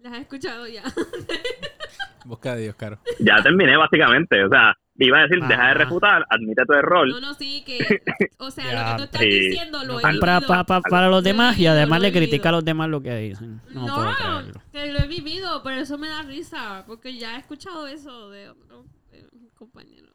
[0.00, 0.82] Las he escuchado ya.
[2.24, 2.98] Busca a Dios, caro.
[3.18, 5.74] ya terminé básicamente, o sea, iba a decir, deja de Ah.
[5.74, 8.02] refutar, admite tu error, No, no, sí, que.
[8.38, 9.28] O sea, lo que tú estás Sí.
[9.28, 10.64] diciendo lo he Para, para, vivido.
[10.66, 13.60] para- para los demás y además le critica a los demás lo que dicen.
[13.70, 14.62] No, No, puedo creerlo.
[14.72, 16.84] que lo he vivido, pero eso me da risa.
[16.86, 20.08] Porque ya he escuchado eso de otro de compañero.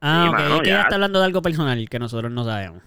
[0.00, 0.34] Ah, Sí, ok.
[0.40, 0.72] mano, es que ya.
[0.74, 2.82] ella está hablando de algo personal que nosotros no sabemos.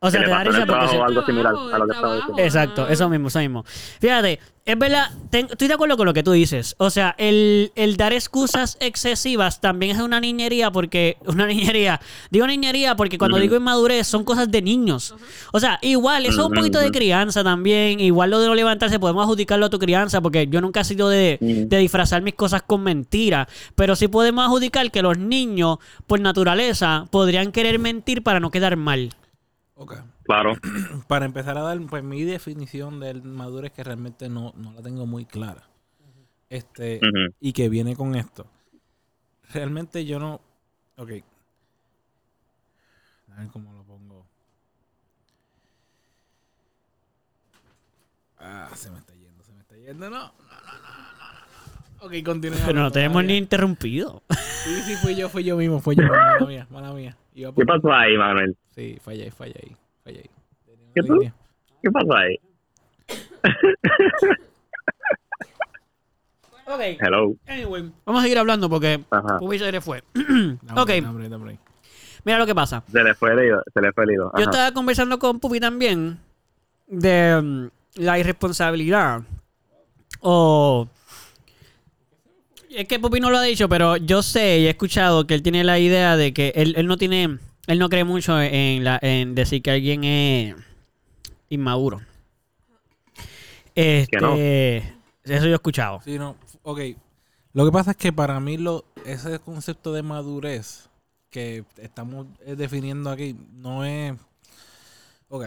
[0.00, 0.78] O sea, Que te le da pasó en risa el porque...
[0.78, 2.32] trabajo se- o algo similar Trabajo, a lo que el estaba trabajo.
[2.32, 2.42] diciendo.
[2.44, 3.64] Exacto, eso mismo, eso mismo.
[4.00, 6.76] Fíjate, es verdad, ten- estoy de acuerdo con lo que tú dices.
[6.78, 11.16] O sea, el, el dar excusas excesivas también es una niñería porque...
[11.26, 12.00] Una niñería.
[12.30, 15.16] Digo niñería porque cuando digo inmadurez son cosas de niños.
[15.52, 17.98] O sea, igual, eso es un poquito de crianza también.
[17.98, 21.08] Igual lo de no levantarse podemos adjudicarlo a tu crianza porque yo nunca he sido
[21.08, 23.48] de, de disfrazar mis cosas con mentiras.
[23.74, 28.76] Pero sí podemos adjudicar que los niños, por naturaleza, podrían querer mentir para no quedar
[28.76, 29.10] mal.
[29.80, 29.94] Ok.
[30.24, 30.56] claro,
[31.08, 35.06] Para empezar a dar pues mi definición de madurez que realmente no, no la tengo
[35.06, 35.62] muy clara.
[36.50, 36.98] Este,
[37.40, 38.46] y que viene con esto.
[39.52, 40.40] Realmente yo no.
[40.96, 41.10] Ok.
[43.30, 44.26] A ver cómo lo pongo.
[48.38, 50.10] Ah, se me está yendo, se me está yendo.
[50.10, 52.00] No, no, no, no, no.
[52.00, 52.06] no.
[52.06, 52.58] Ok, continúa.
[52.66, 54.22] Pero no tenemos ni ni interrumpido.
[54.64, 56.02] Sí, sí, fui yo, fui yo mismo, fui yo.
[56.04, 57.16] Mala mía, mala mía.
[57.38, 58.56] Iba ¿qué pasó ahí, Manuel?
[58.74, 60.30] Sí, fallé ahí, fallé ahí.
[60.92, 61.20] ¿Qué tú?
[61.80, 62.36] ¿Qué pasó ahí?
[66.70, 66.80] Ok.
[67.00, 69.02] Hello, Anyway, vamos a seguir hablando porque
[69.38, 70.02] Pupi se le fue.
[70.76, 70.90] Ok,
[72.24, 72.82] mira lo que pasa.
[72.92, 75.60] se le fue el hilo, se le fue el hilo, Yo estaba conversando con Pupi
[75.60, 76.18] también
[76.86, 77.68] de mm,
[78.02, 79.22] la irresponsabilidad.
[80.20, 80.86] O.
[82.70, 85.42] Es que Pupi no lo ha dicho, pero yo sé y he escuchado que él
[85.42, 87.38] tiene la idea de que él, él no tiene.
[87.66, 90.54] Él no cree mucho en, la, en decir que alguien es
[91.50, 92.00] inmaduro.
[93.74, 94.34] Este, no.
[94.34, 96.00] Eso yo he escuchado.
[96.02, 96.80] Sí, no, ok.
[97.52, 100.88] Lo que pasa es que para mí lo, ese concepto de madurez
[101.30, 104.14] que estamos eh, definiendo aquí no es...
[105.28, 105.46] Ok.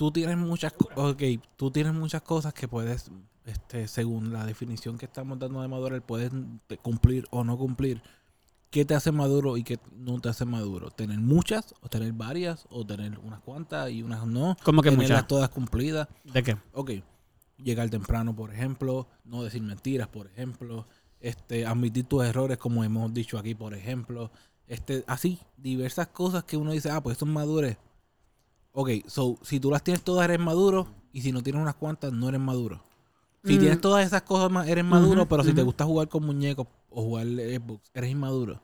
[0.00, 1.22] Tú tienes muchas co- ok,
[1.56, 3.10] tú tienes muchas cosas que puedes,
[3.44, 6.32] este, según la definición que estamos dando de madurez, puedes
[6.80, 8.00] cumplir o no cumplir.
[8.70, 10.90] ¿Qué te hace maduro y qué no te hace maduro?
[10.90, 14.56] ¿Tener muchas o tener varias o tener unas cuantas y unas no?
[14.64, 15.28] ¿Cómo que tenerlas muchas?
[15.28, 16.08] todas cumplidas.
[16.24, 16.56] ¿De qué?
[16.72, 16.92] Ok.
[17.62, 20.86] llegar temprano, por ejemplo, no decir mentiras, por ejemplo,
[21.20, 24.30] este, admitir tus errores, como hemos dicho aquí, por ejemplo,
[24.66, 27.76] este, así, diversas cosas que uno dice, ah, pues esto es madurez.
[28.72, 32.12] Ok, so, si tú las tienes todas, eres maduro, y si no tienes unas cuantas,
[32.12, 32.82] no eres maduro.
[33.44, 33.58] Si Mm.
[33.58, 37.26] tienes todas esas cosas, eres maduro, pero si te gusta jugar con muñecos o jugar
[37.26, 38.60] Xbox, eres inmaduro.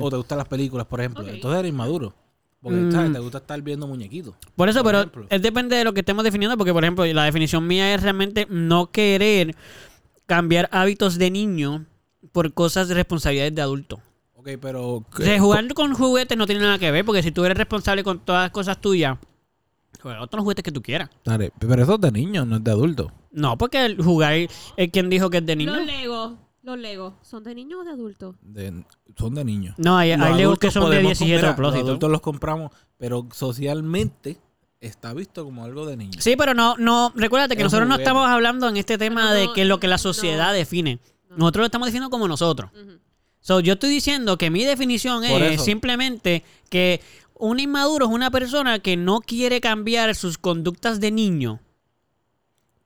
[0.00, 2.14] O te gustan las películas, por ejemplo, entonces eres inmaduro.
[2.62, 2.92] Porque, Mm.
[2.92, 3.12] ¿sabes?
[3.12, 4.34] Te gusta estar viendo muñequitos.
[4.56, 5.26] Por eso, por pero ejemplo.
[5.28, 8.46] es depende de lo que estemos definiendo, porque por ejemplo, la definición mía es realmente
[8.48, 9.54] no querer
[10.26, 11.84] cambiar hábitos de niño
[12.32, 14.00] por cosas de responsabilidades de adulto.
[14.44, 14.96] Ok, pero...
[14.96, 18.04] O sea, jugar con juguetes no tiene nada que ver, porque si tú eres responsable
[18.04, 19.16] con todas las cosas tuyas,
[20.02, 21.08] juega otros juguetes que tú quieras.
[21.24, 23.10] Dale, pero eso es de niños, no es de adultos.
[23.30, 25.74] No, porque el jugar es quien dijo que es de niño.
[25.74, 26.32] Los Legos,
[26.62, 28.36] los Legos, ¿son de niños o de adultos?
[28.42, 28.84] De-
[29.16, 29.74] son de niños.
[29.78, 32.20] No, hay, hay Legos que son de podemos 17 comprar, plus y Los adultos los
[32.20, 34.38] compramos, pero socialmente
[34.78, 36.22] está visto como algo de niños.
[36.22, 39.50] Sí, pero no, no, recuérdate que Es nosotros no estamos hablando en este tema de
[39.54, 40.52] que es lo que la sociedad no.
[40.52, 40.98] define.
[41.30, 41.36] No.
[41.38, 42.70] Nosotros lo estamos definiendo como nosotros.
[42.74, 42.98] Ujú.
[43.46, 45.64] So, yo estoy diciendo que mi definición Por es eso.
[45.64, 47.02] simplemente que
[47.34, 51.60] un inmaduro es una persona que no quiere cambiar sus conductas de niño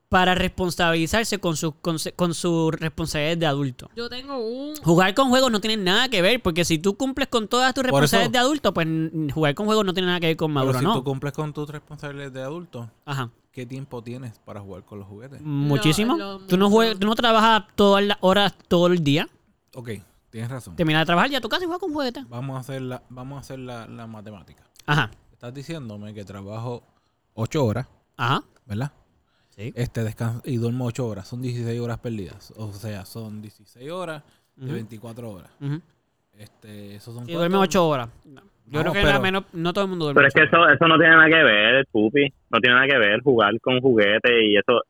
[0.09, 3.89] para responsabilizarse con sus con, con sus responsabilidades de adulto.
[3.95, 4.75] Yo tengo un...
[4.83, 7.85] Jugar con juegos no tiene nada que ver, porque si tú cumples con todas tus
[7.85, 8.85] responsabilidades de adulto, pues
[9.33, 10.93] jugar con juegos no tiene nada que ver con Pero maduro, si ¿no?
[10.93, 13.29] tú cumples con tus responsabilidades de adulto, Ajá.
[13.53, 15.39] ¿qué tiempo tienes para jugar con los juguetes?
[15.41, 16.17] Muchísimo.
[16.17, 19.29] lo tú, no juegas, tú no trabajas todas las horas todo el día.
[19.75, 19.91] Ok,
[20.29, 20.75] tienes razón.
[20.75, 22.27] Terminas de trabajar ya a tu casa y juegas con juguetes.
[22.29, 24.63] Vamos a hacer la, vamos a hacer la, la matemática.
[24.85, 25.09] Ajá.
[25.31, 26.83] Estás diciéndome que trabajo
[27.33, 28.43] 8 horas, Ajá.
[28.65, 28.91] ¿verdad?
[29.49, 29.73] Sí.
[29.75, 32.53] Este descanso y duermo 8 horas, son 16 horas perdidas.
[32.57, 34.23] O sea, son 16 horas
[34.55, 34.73] de Ujú.
[34.75, 35.51] 24 horas.
[36.37, 38.09] Este, esos son Sí, cuatro- duerme ocho horas.
[38.23, 40.19] Yo No, creo que pero- la menos, no todo el mundo duerme.
[40.19, 42.33] Pero es que ocho eso, eso no tiene nada que ver, Pupi.
[42.49, 44.81] No tiene nada que ver jugar con juguetes y eso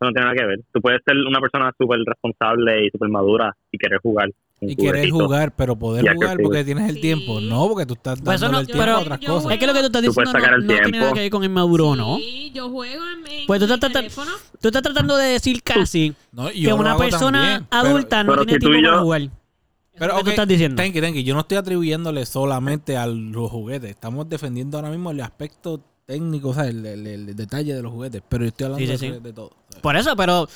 [0.00, 0.60] no tiene nada que ver.
[0.72, 4.30] Tú puedes ser una persona súper responsable y súper madura y querer jugar.
[4.58, 5.22] Y quieres juguetitos.
[5.22, 7.00] jugar, pero poder Ya jugar porque tienes el Sí.
[7.02, 7.40] tiempo.
[7.42, 9.52] No, porque tú estás Pues eso dándole no- el tiempo pero- a otras cosas.
[9.52, 11.94] Es que lo que tú estás Tú diciendo no, tiene nada que ver con inmaduro,
[11.94, 12.16] ¿no?
[12.16, 14.30] Sí, yo juego en, Pues tú mi estás- teléfono.
[14.60, 18.46] Tú estás tratando de decir casi No, que una persona también, pero- adulta no pero
[18.46, 19.20] tiene si tiempo para jugar.
[19.20, 20.82] Pero, Eso es lo que ok, tú estás diciendo.
[20.82, 23.90] Tenki, Tenki, yo no estoy atribuyéndole solamente a los juguetes.
[23.90, 27.92] Estamos defendiendo ahora mismo el aspecto técnico, o sea, el, el- el detalle de los
[27.92, 28.22] juguetes.
[28.28, 29.20] Pero yo estoy hablando Sí, sí, de, sí.
[29.22, 29.50] de todo.
[29.82, 30.48] Por eso, pero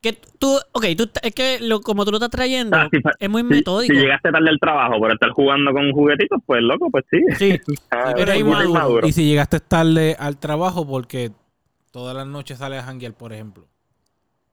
[0.00, 3.12] que tú, ok, tú, es que lo, como tú lo estás trayendo, Ah, sí, pa-
[3.18, 3.94] es muy Si, metódico.
[3.94, 7.18] si llegaste tarde al trabajo por estar jugando con juguetitos, pues loco, pues sí.
[7.38, 8.68] Sí, Ah, pero inmaduro.
[8.68, 9.06] inmaduro.
[9.08, 11.32] Y si llegaste tarde al trabajo porque
[11.90, 13.66] todas las noches sales a janguear, por ejemplo.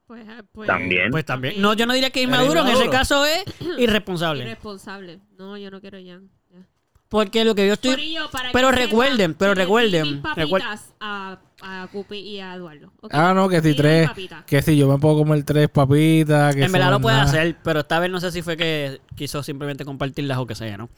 [0.06, 1.10] Pues, ah, pues, También.
[1.10, 1.60] pues también.
[1.60, 2.90] No, yo no diría que Eres inmaduro, en ese inmaduro.
[2.98, 3.44] caso es
[3.78, 4.42] irresponsable.
[4.44, 5.20] Irresponsable.
[5.38, 6.18] No, yo no quiero ya.
[6.50, 6.66] ya.
[7.08, 8.16] Porque lo que yo estoy...
[8.52, 12.90] Pero recuerden, pero recuerden, mis recuer- papitas a, a Pupi y a Eduardo.
[13.10, 14.10] Ah, no, que si tres,
[14.46, 17.28] que si yo me puedo comer tres papitas, que En verdad lo no puede nada.
[17.28, 20.76] hacer, pero esta vez no sé si fue que quiso simplemente compartirlas o que sea,
[20.76, 20.88] ¿no?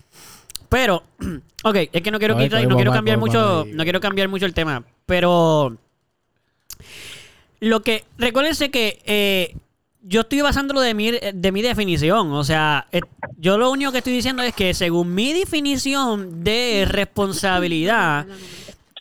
[0.68, 1.02] Pero,
[1.64, 4.54] ok, es que no quiero, quitar- no quiero cambiar mucho, no quiero cambiar mucho el
[4.54, 5.76] tema, pero
[7.60, 9.56] lo que, recuérdense que eh,
[10.02, 12.88] yo estoy basándolo de mi, de mi definición, o sea,
[13.38, 18.26] yo lo único que estoy diciendo es que según mi definición de responsabilidad,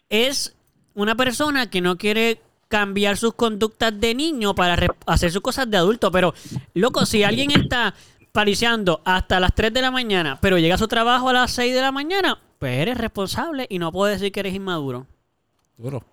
[0.10, 0.53] es
[0.96, 5.78] una persona que no quiere cambiar sus conductas de niño para hacer sus cosas de
[5.78, 6.12] adulto.
[6.12, 6.34] Pero,
[6.74, 7.94] loco, si alguien está
[8.32, 11.74] pariciando hasta las 3 de la mañana, pero llega a su trabajo a las 6
[11.74, 15.06] de la mañana, pues eres responsable y no puedes decir que eres inmaduro.
[15.78, 16.04] Duro.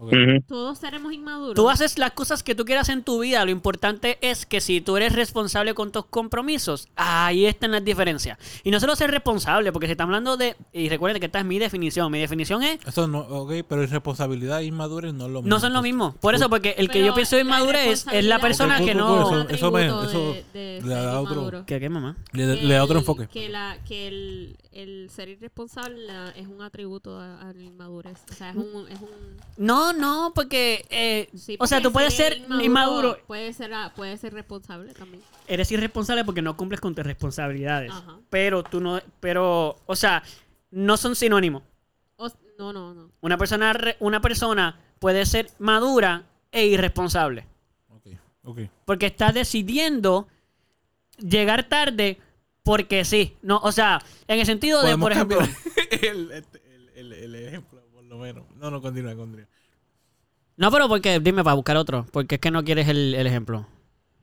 [0.00, 0.12] Ok.
[0.12, 0.42] Ujú.
[0.48, 1.54] Todos seremos inmaduros.
[1.54, 3.44] Tú haces las cosas que tú quieras en tu vida.
[3.44, 8.38] Lo importante es que si tú eres responsable con tus compromisos, ahí están las diferencias.
[8.64, 10.56] Y no solo ser responsable, porque se está hablando de.
[10.72, 12.10] Y recuerden que esta es mi definición.
[12.10, 12.78] Mi definición es.
[12.86, 15.54] Eso no, ok, pero irresponsabilidad e inmadurez no es lo mismo.
[15.54, 16.14] No son lo mismo.
[16.20, 18.96] Por eso, porque el que Pero yo pienso inmadurez es la persona Ok, que ok,
[18.96, 19.42] no.
[19.42, 21.64] ok, eso me- eso de- de le da otro-.
[21.66, 22.16] ¿Qué, qué, mamá?
[22.32, 23.26] Le, le da otro enfoque.
[23.28, 28.18] Que, la, que el, el ser irresponsable es un atributo a, a la inmadurez.
[28.30, 28.88] O sea, es un...
[28.88, 29.08] Es un
[29.58, 30.86] No, no, porque.
[30.90, 33.18] eh, sí, o sea, tú puedes ser inmaduro.
[33.26, 35.22] Puede ser, a- puede ser responsable también.
[35.46, 37.90] Eres irresponsable porque no cumples con tus responsabilidades.
[37.90, 38.18] Ajá.
[38.30, 39.00] Pero tú no.
[39.20, 40.22] Pero, o sea,
[40.70, 41.62] no son sinónimos.
[42.16, 42.28] O-
[42.58, 43.10] no, no, no.
[43.20, 47.46] Una persona, una persona puede ser madura e irresponsable.
[47.88, 48.06] Ok,
[48.44, 48.58] ok.
[48.84, 50.28] Porque está decidiendo
[51.18, 52.18] llegar tarde
[52.62, 53.36] porque sí.
[53.42, 55.38] No, o sea, en el sentido de, por ejemplo.
[56.02, 56.44] el, el,
[56.94, 58.44] el- el ejemplo, por lo menos.
[58.56, 59.46] No, no, continúa, continúa.
[60.60, 62.04] No, pero porque, dime, para buscar otro.
[62.12, 63.66] Porque es que no quieres el, el ejemplo.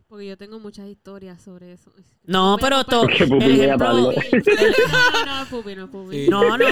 [0.07, 1.91] Porque yo tengo muchas historias sobre eso.
[2.25, 4.11] No, pero to- Que Pupi el ejemplo.
[5.25, 6.25] No, no, Pupi, no, Pupi.
[6.25, 6.29] Sí.
[6.29, 6.65] No, no.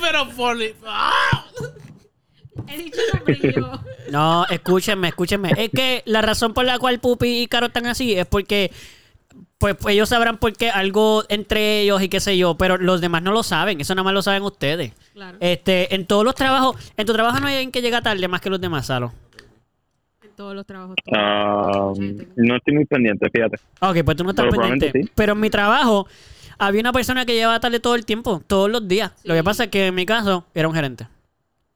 [0.00, 0.56] pero por...
[0.84, 1.44] ¡Ah!
[2.66, 2.98] He dicho
[3.54, 3.70] yo.
[4.10, 5.52] No, escúchenme, escúchenme.
[5.56, 8.72] Es que la razón por la cual Pupi y Caro están así es porque
[9.58, 13.00] pues, pues ellos sabrán por qué algo entre ellos y qué sé yo, pero los
[13.00, 14.92] demás no lo saben, eso nada más lo saben ustedes.
[15.14, 15.38] Claro.
[15.40, 18.40] Este, en todos los trabajos, en tu trabajo no hay alguien que llega tarde más
[18.40, 19.12] que los demás, Salo.
[20.22, 20.96] En todos los trabajos.
[21.04, 21.18] todos.
[21.18, 21.92] Ah,
[22.36, 23.56] no estoy muy pendiente, fíjate.
[23.80, 24.92] Ok, pues tú no estás Pero pendiente.
[25.02, 25.10] sí.
[25.14, 26.06] Pero en mi trabajo
[26.58, 29.12] había una persona que llevaba tarde todo el tiempo, todos los días.
[29.24, 31.06] Lo que pasa es que en mi caso era un gerente.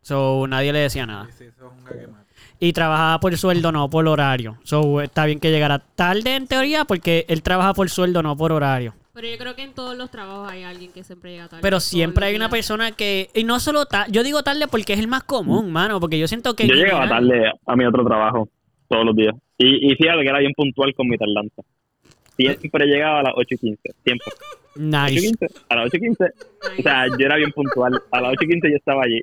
[0.03, 1.29] So, nadie le decía nada.
[1.37, 2.20] Sí, eso es un.
[2.63, 4.59] Y trabajaba por sueldo, no por horario.
[4.65, 8.53] So, está bien que llegara tarde en teoría porque él trabaja por sueldo, no por
[8.53, 8.95] horario.
[9.15, 11.63] Pero yo creo que en todos los trabajos hay alguien que siempre llega tarde.
[11.63, 12.51] Pero siempre hay una días.
[12.53, 13.31] persona que...
[13.35, 16.29] Y no solo tarde, yo digo tarde porque es el más común, mano, porque yo
[16.29, 16.69] siento que...
[16.69, 18.49] Yo llegaba general- tarde a mi otro trabajo
[18.89, 19.35] todos los días.
[19.59, 21.63] Y, y fíjate que era bien puntual con mi tardanza.
[22.37, 23.83] Siempre llegaba a las 8 y 15.
[24.05, 24.33] Siempre.
[24.89, 25.21] 8 y Nice.
[25.39, 25.47] 15.
[25.69, 26.25] A las 8 y 15.
[26.79, 28.03] O sea, yo era bien puntual.
[28.11, 29.21] A las 8 y 15 yo estaba allí.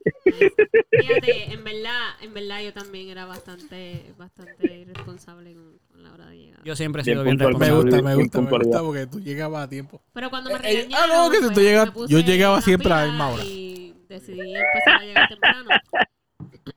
[0.92, 6.26] Fíjate, en verdad, en verdad yo también era bastante, bastante irresponsable con, con la hora
[6.30, 6.64] de llegar.
[6.64, 7.54] Yo siempre he sido bien puntual.
[7.54, 7.92] Me responsable.
[7.92, 10.02] gusta, me gusta, me gusta porque tú llegabas a tiempo.
[10.14, 12.20] Pero cuando me Eh, eh, regañaron, ah, no, que pues, tú llegas- me puse yo
[12.20, 13.44] llegaba siempre a la misma hora.
[13.44, 15.70] Y decidí empezar a llegar temprano.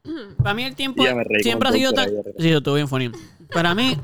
[0.43, 1.05] Para mí el tiempo
[1.41, 2.09] siempre ha sido tan...
[2.39, 3.11] Sí, estuvo bien funny.
[3.53, 3.97] Para mí,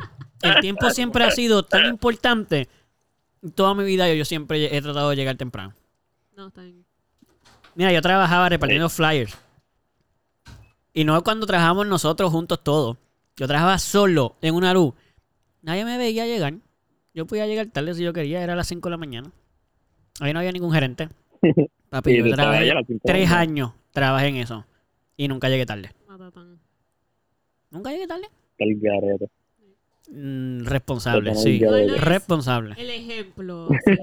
[0.43, 2.69] el tiempo siempre ha sido tan importante.
[3.55, 5.75] Toda mi vida yo, yo siempre he tratado de llegar temprano.
[6.37, 6.85] No, está bien.
[7.75, 9.37] Mira, yo trabajaba repartiendo flyers.
[10.93, 12.97] Y no cuando trabajamos nosotros juntos todos.
[13.37, 14.95] Yo trabajaba solo en una luz.
[15.61, 16.55] Nadie me veía llegar.
[17.13, 18.43] Yo podía llegar tarde si yo quería.
[18.43, 19.31] Era a las 5 de la mañana.
[20.21, 21.09] Ahí no había ningún gerente.
[21.91, 22.73] Papi, Sí, yo trabajé
[23.05, 23.73] tres años.
[23.93, 24.65] Trabajé en eso.
[25.17, 25.91] Y nunca llegué tarde.
[26.09, 26.59] Matatán.
[27.71, 28.29] ¿Nunca llegué tarde?
[28.59, 29.31] El garete.
[30.09, 31.61] Mm, responsable, sí.
[31.99, 32.75] Responsable.
[32.79, 33.69] El ejemplo.
[33.85, 33.99] sí.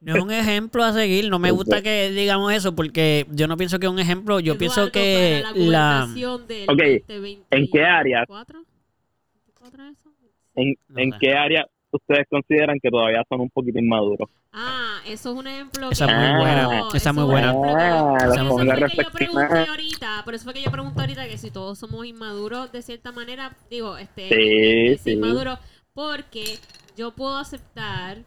[0.00, 1.30] No es un ejemplo a seguir.
[1.30, 4.40] No me gusta que digamos eso porque yo no pienso que es un ejemplo.
[4.40, 6.06] Yo pienso que la...
[6.06, 8.24] gobernación del Ok, 2024, ¿en qué área?
[8.26, 10.10] ¿24 eso?
[10.56, 11.66] ¿En, No en qué área
[11.96, 14.28] ustedes consideran que todavía son un poquito inmaduros?
[14.52, 15.90] Ah, eso es un ejemplo.
[15.90, 17.50] Esa que- es muy buena, No, esa es eso muy buena.
[17.50, 21.00] Ah, por la eso fue que yo pregunté ahorita, por eso fue que yo pregunté
[21.00, 25.10] ahorita que si todos somos inmaduros de cierta manera, digo, este, Sí, sí.
[25.12, 25.58] inmaduros,
[25.92, 26.58] porque
[26.96, 28.18] yo puedo aceptar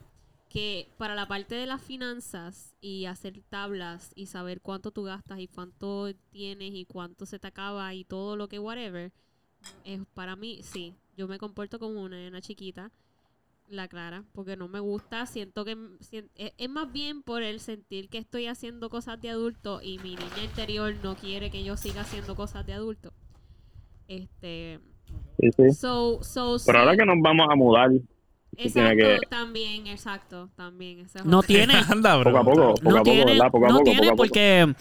[0.49, 5.39] que para la parte de las finanzas y hacer tablas y saber cuánto tú gastas
[5.39, 9.11] y cuánto tienes y cuánto se te acaba y todo lo que whatever,
[9.83, 12.91] es para mí, sí, yo me comporto como una nena chiquita,
[13.67, 18.09] la clara, porque no me gusta, siento que sien- es, más bien por el sentir
[18.09, 22.01] que estoy haciendo cosas de adulto y mi niña interior no quiere que yo siga
[22.01, 23.13] haciendo cosas de adulto.
[24.07, 24.79] Este,
[25.39, 25.71] Sí, sí.
[25.71, 27.89] so, so, Pero ahora que nos vamos a mudar,
[28.55, 30.99] Exacto, tiene que- también, exacto, también.
[30.99, 31.73] es No tiene.
[31.89, 32.31] Anda, bro.
[32.31, 33.51] poco a poco, poco no a poco, tiene, ¿verdad?
[33.51, 34.27] Poco a no poco, tiene poco a poco.
[34.27, 34.75] porque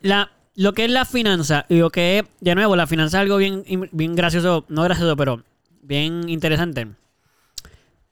[0.00, 3.22] la, lo que es la finanza y lo que es, de nuevo, la finanza es
[3.22, 5.42] algo bien, bien gracioso, no gracioso, pero
[5.82, 6.88] bien interesante.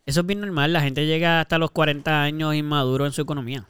[0.07, 3.65] Eso es bien normal, la gente llega hasta los 40 años inmaduro en su economía.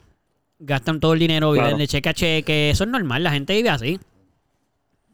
[0.59, 1.77] Gastan todo el dinero, viven Claro.
[1.77, 3.99] de cheque a cheque, eso es normal, la gente vive así.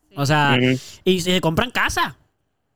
[0.09, 0.15] Sí.
[0.15, 0.79] O sea, Ujú.
[1.03, 2.17] y se compran casa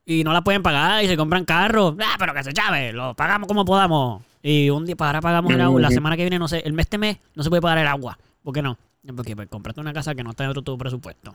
[0.04, 1.94] y no la pueden pagar y se compran carros.
[2.00, 4.22] Ah, pero que se chave, lo pagamos como podamos.
[4.42, 5.80] Y un día para ahora pagamos el agua.
[5.80, 7.86] La semana que viene, no sé, el mes este mes no se puede pagar el
[7.86, 8.18] agua.
[8.42, 8.76] ¿Por qué no?
[9.16, 11.32] Porque pues, compraste una casa que no está dentro de tu presupuesto.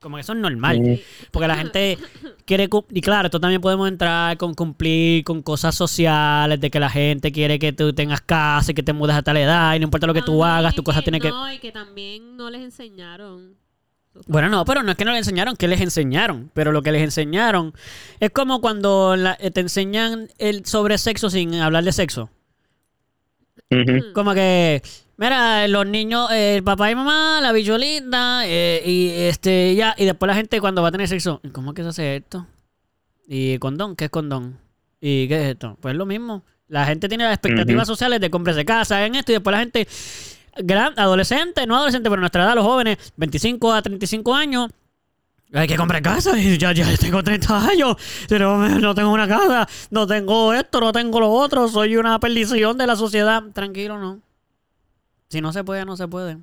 [0.00, 1.00] Como que eso es normal.
[1.32, 1.98] Porque la gente
[2.44, 2.68] quiere...
[2.90, 7.32] Y claro, esto también podemos entrar con cumplir con cosas sociales, de que la gente
[7.32, 10.06] quiere que tú tengas casa y que te mudes a tal edad y no importa
[10.06, 11.30] lo que tú También hagas, tu cosa tiene que...
[11.30, 13.56] No, y que también no les enseñaron.
[14.26, 16.50] Bueno, no, pero no es que no le enseñaron, que les enseñaron.
[16.54, 17.72] Pero lo que les enseñaron
[18.20, 22.30] es como cuando la- eh, te enseñan el sobre sexo sin hablar de sexo.
[23.70, 24.12] Ujú.
[24.14, 24.82] Como que,
[25.16, 30.06] mira, los niños, eh, el papá y mamá, la bichuelita, eh, y este, ya, y
[30.06, 32.46] después la gente cuando va a tener sexo, ¿y ¿cómo es que se hace esto?
[33.26, 33.94] ¿Y condón?
[33.94, 34.58] ¿Qué es condón?
[35.00, 35.76] ¿Y qué es esto?
[35.80, 36.44] Pues lo mismo.
[36.68, 39.86] La gente tiene las expectativas sociales de comprarse casa, en esto, y después la gente,
[40.58, 44.70] gran, adolescente, no adolescente, pero nuestra edad, los jóvenes, 25 a 35 años,
[45.52, 47.96] hay que comprar casa y ya, ya tengo 30 años,
[48.28, 52.76] pero no tengo una casa, no tengo esto, no tengo lo otro, soy una perdición
[52.76, 53.42] de la sociedad.
[53.52, 54.20] Tranquilo, no.
[55.28, 56.38] Si no se puede, no se puede.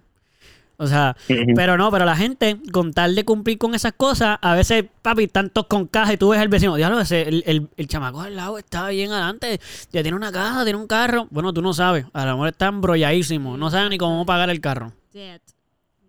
[0.78, 1.16] O sea,
[1.56, 5.28] pero no, pero la gente, con tal de cumplir con esas cosas, a veces, papi,
[5.28, 8.36] tantos con caja y tú ves al vecino, diablo, ese, el, el, el chamaco al
[8.36, 9.62] lado está bien adelante,
[9.94, 11.28] ya tiene una casa, tiene un carro.
[11.32, 14.60] Bueno, tú no sabes, a lo mejor está embrolladísimo, no sabe ni cómo pagar el
[14.60, 14.92] carro.
[15.14, 15.40] Dead.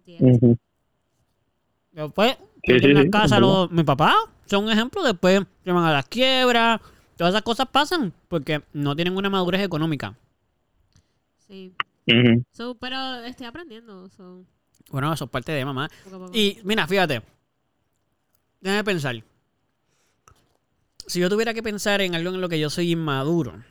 [0.04, 0.20] Dead.
[0.20, 0.58] Ujú.
[1.92, 2.36] Después,
[2.66, 4.14] Sí, en sí, la sí, casa, los- mi papá
[4.46, 5.02] son un ejemplo.
[5.02, 6.80] Después se van a las quiebras.
[7.16, 10.14] Todas esas cosas pasan porque no tienen una madurez económica.
[11.46, 11.72] Sí.
[12.52, 14.08] So, pero estoy aprendiendo.
[14.10, 14.44] So.
[14.90, 15.88] Bueno, eso es parte de mamá.
[16.32, 17.22] Y mira, fíjate.
[18.60, 19.22] Déjame pensar.
[21.06, 23.62] Si yo tuviera que pensar en algo en lo que yo soy inmaduro,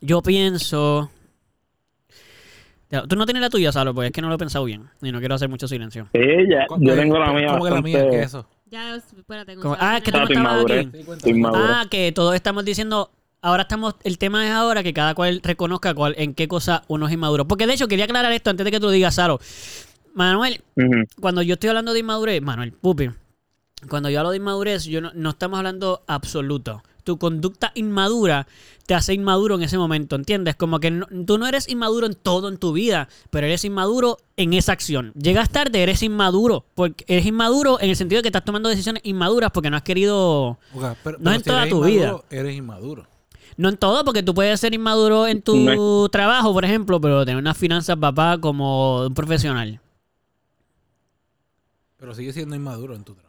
[0.00, 1.10] yo pienso.
[3.08, 4.84] Tú no tienes la tuya, Salo, porque es que no lo he pensado bien.
[5.00, 6.08] Y no quiero hacer mucho silencio.
[6.12, 6.20] Sí,
[6.50, 8.10] ya, ¿Cómo yo tengo la mía ¿Cómo que la mía?
[8.10, 8.46] ¿Qué es eso?
[8.66, 9.56] Ya, espérate.
[9.78, 10.90] Ah, que tú no estabas aquí.
[11.22, 11.42] Sí.
[11.54, 13.10] Ah, que todos estamos diciendo.
[13.40, 13.96] Ahora estamos.
[14.04, 17.48] El tema es ahora que cada cual reconozca cuál, en qué cosa uno es inmaduro.
[17.48, 19.40] Porque de hecho, quería aclarar esto antes de que tú lo digas, Salo.
[20.14, 20.62] Manuel,
[21.20, 23.10] cuando yo estoy hablando de inmadurez, Manuel, pupi,
[23.88, 26.82] cuando yo hablo de inmadurez, yo no, no estamos hablando absoluto.
[27.04, 28.46] Tu conducta inmadura
[28.86, 30.56] te hace inmaduro en ese momento, ¿entiendes?
[30.56, 34.18] Como que no- tú no eres inmaduro en todo en tu vida, pero eres inmaduro
[34.36, 35.12] en esa acción.
[35.14, 39.02] Llegas tarde, eres inmaduro, porque eres inmaduro en el sentido de que estás tomando decisiones
[39.04, 40.58] inmaduras porque no has querido,
[41.04, 43.06] pero- No pero en si toda eres tu inmaduro, Eres inmaduro.
[43.56, 47.24] no en todo, porque tú puedes ser inmaduro en tu No trabajo, por ejemplo, pero
[47.24, 49.80] tener unas finanzas, papá, como un profesional.
[51.98, 53.21] Pero sigue siendo inmaduro en tu trabajo.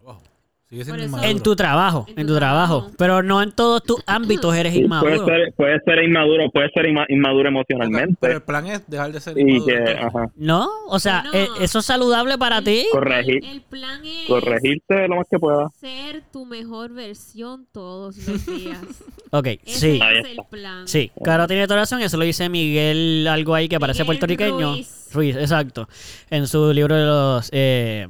[0.73, 1.29] Sigue siendo Por eso- inmaduro.
[1.37, 2.77] En tu trabajo, En en tu tu trabajo.
[2.79, 2.95] trabajo.
[2.97, 5.25] Pero no en todos tus ámbitos eres Puede inmaduro.
[5.25, 8.15] ser, puede ser inmaduro, puede ser inma- inmaduro emocionalmente.
[8.19, 9.65] Pero el plan es dejar de ser y inmaduro.
[9.67, 10.03] que, entonces.
[10.03, 11.55] ajá, No, o sea, Bueno.
[11.55, 12.85] eh, eso es saludable para ti.
[12.91, 15.69] corregir, El plan es corregirte lo más que pueda.
[15.79, 18.79] ser tu mejor versión todos los días.
[19.35, 19.99] Ok, Ese sí.
[19.99, 20.87] Es el plan.
[20.87, 22.01] Sí, Caro tiene toda razón.
[22.01, 24.73] Eso lo dice Miguel, algo ahí que parece Miguel puertorriqueño.
[24.73, 25.09] Ruiz.
[25.11, 25.89] Ruiz, exacto.
[26.29, 28.07] En su libro de los eh,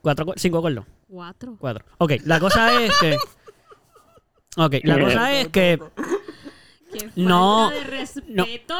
[0.00, 0.86] cuatro, cinco acuerdos.
[1.08, 1.56] Cuatro.
[1.58, 1.84] Cuatro.
[1.98, 3.16] Ok, la cosa es que.
[4.56, 5.78] Ok, la cosa es que.
[6.92, 8.74] Qué No, de respeto.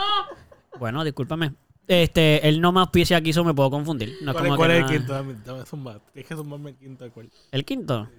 [0.78, 1.54] Bueno, discúlpame.
[1.86, 4.16] Este, él no me auspicia aquí, eso me puedo confundir.
[4.20, 5.12] No es ¿Cuál, es- como cuál que es el nada- quinto?
[5.14, 6.00] Dame, dame zumba.
[6.12, 7.30] Tienes que zumbarme el quinto cuál.
[7.50, 8.10] ¿El quinto?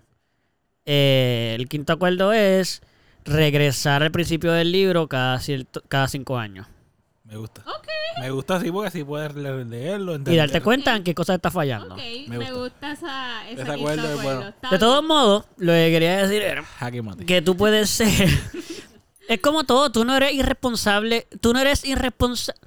[0.85, 2.81] Eh, el quinto acuerdo es
[3.25, 6.65] regresar al principio del libro cada, cierto, cada cinco años.
[7.29, 7.63] Me gusta.
[8.19, 10.13] Me gusta así porque así puedes le- leerlo.
[10.13, 10.37] Y entenderlo.
[10.51, 11.93] darte cuenta en qué cosa está fallando.
[11.93, 12.91] Ok, Me me gusta.
[12.91, 14.35] esa, esa Ese quinto acuerdo es acuerdo.
[14.39, 14.49] bueno.
[14.49, 16.65] Está De todos modos, lo que quería decir era
[17.25, 18.27] que tú puedes ser...
[19.29, 22.59] es como todo, tú no eres irresponsable, tú no eres irresponsable...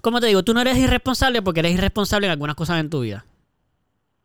[0.00, 0.42] ¿Cómo te digo?
[0.42, 3.26] Tú no eres irresponsable porque eres irresponsable en algunas cosas en tu vida.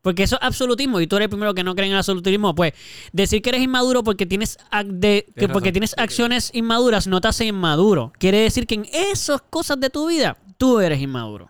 [0.03, 2.53] Porque eso es absolutismo y tú eres el primero que no cree en el absolutismo.
[2.53, 2.73] Pues
[3.13, 7.29] decir que eres inmaduro porque tienes, ac- de- que porque tienes acciones inmaduras no te
[7.29, 8.11] hace inmaduro.
[8.19, 11.49] Quiere decir que en esas cosas de tu vida tú eres inmaduro.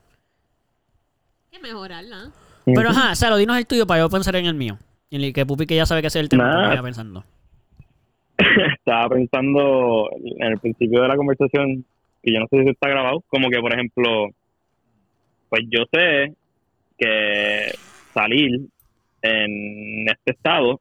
[1.51, 2.29] Hay que mejorarla.
[2.65, 4.77] Pero ajá, Salo, dinos el tuyo para yo pensar en el mío.
[5.09, 6.67] En el que Pupi que ya sabe que ese es el tema que Nada.
[6.69, 7.23] vaya pensando.
[8.77, 11.83] Estaba pensando en el principio de la conversación,
[12.21, 14.27] que yo no sé si está grabado, como que, por ejemplo,
[15.49, 16.33] pues yo sé
[16.97, 17.75] que
[18.13, 18.61] salir
[19.21, 20.79] en este estado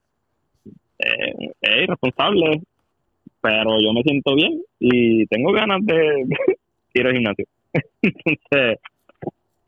[0.98, 2.60] eh, es irresponsable,
[3.40, 6.26] pero yo me siento bien y tengo ganas de
[6.94, 7.44] ir al gimnasio.
[8.02, 8.78] Entonces,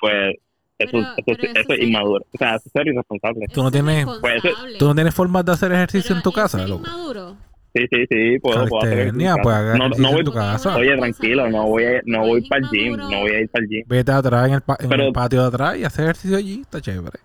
[0.01, 0.37] pues
[0.79, 2.25] eso, Pero- eso, pero eso eso es inmaduro.
[2.33, 3.47] O sea, eso es ser irresponsable.
[3.53, 4.43] Tú no tienes- Pues.
[4.79, 6.85] ¿Tú no tienes formas de hacer ejercicio Pero en tu ¿es casa, loco?
[6.87, 7.37] inmaduro?
[7.77, 9.43] Sí, sí, sí, puedo, puedo hacer Calistenia, ejercicio.
[9.43, 10.77] pues haga no, voy en tu casa.
[10.77, 13.65] Oye, tranquilo, no voy a, no voy para el gym, no voy a ir para
[13.65, 13.83] el gym.
[13.89, 16.61] Vete atrás en el, pa- en Pero- el patio de atrás y hacer ejercicio allí.
[16.61, 17.19] Está chévere.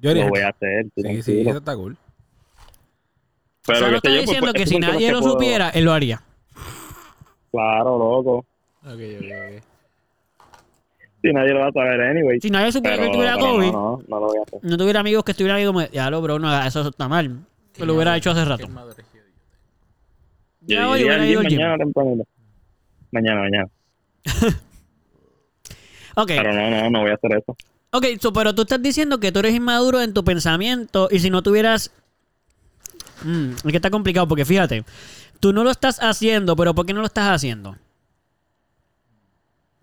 [0.00, 1.96] Yo Lo voy a hacer, Sí, sí, eso está cool.
[3.66, 6.22] Pero yo, pues, diciendo pues, que si nadie que lo puedo- supiera, él lo haría.
[7.50, 8.38] Claro, loco.
[8.82, 9.62] Ok, ok, ok.
[11.22, 12.40] Si nadie lo va a saber anyway.
[12.40, 14.60] Si nadie supiera Pero, que tuviera COVID, no, no, no lo voy a hacer.
[14.62, 17.40] no tuviera amigos que estuvieran ahí como, ya lo, bro, no hagas eso, está mal.
[17.76, 18.66] Yo lo hubiera hecho hace rato.
[20.62, 21.94] Ya hoy hubiera ido gym al gym.
[21.94, 22.24] mañana.
[23.12, 23.68] Mañana, mañana.
[26.16, 27.56] Ok, Pero no, no, no voy a hacer eso.
[27.92, 31.30] Ok, so, pero tú estás diciendo que tú eres inmaduro en tu pensamiento y si
[31.30, 31.92] no tuvieras...
[33.24, 34.84] Mm, es que está complicado porque fíjate,
[35.40, 37.76] tú no lo estás haciendo, pero ¿por qué no lo estás haciendo?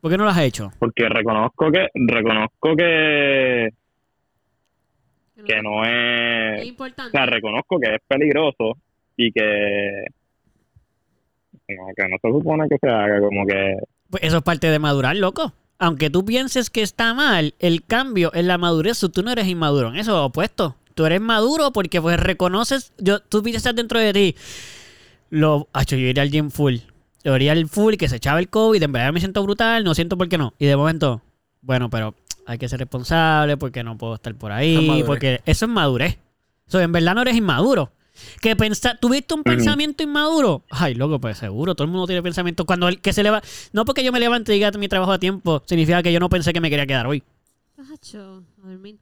[0.02, 0.72] ¿Por qué no lo has hecho?
[0.80, 3.70] Porque reconozco que, reconozco que,
[5.46, 7.12] que no Es es, o importante.
[7.12, 8.78] sea, reconozco que es peligroso
[9.18, 10.06] y que,
[11.70, 13.76] no, que no se supone que se haga, como que,
[14.10, 15.54] Pues eso es parte de madurar, loco.
[15.80, 19.90] Aunque tú pienses que está mal, el cambio en la madurez, tú no eres inmaduro,
[19.90, 20.76] en eso es opuesto.
[20.96, 24.36] Tú eres maduro porque pues reconoces, yo, tú piensas dentro de ti,
[25.30, 26.78] lo, acho, yo iría al gym full.
[27.24, 29.94] Yo iría al full que se echaba el COVID, en verdad me siento brutal, no
[29.94, 30.54] siento por qué no.
[30.58, 31.22] Y de momento,
[31.62, 32.16] bueno, pero
[32.46, 36.18] hay que ser responsable porque no puedo estar por ahí, porque eso es madurez.
[36.68, 37.92] So, en verdad no eres inmaduro.
[38.42, 40.64] Que pensa, ¿Tuviste un pensamiento inmaduro?
[40.70, 42.66] Ay, loco, pues seguro, todo el mundo tiene pensamiento.
[42.66, 43.42] Cuando el que se leva,
[43.74, 46.30] no porque yo me levante y diga mi trabajo a tiempo, significa que yo no
[46.30, 47.24] pensé que me quería quedar hoy.
[47.76, 48.98] Tacho, a dormir.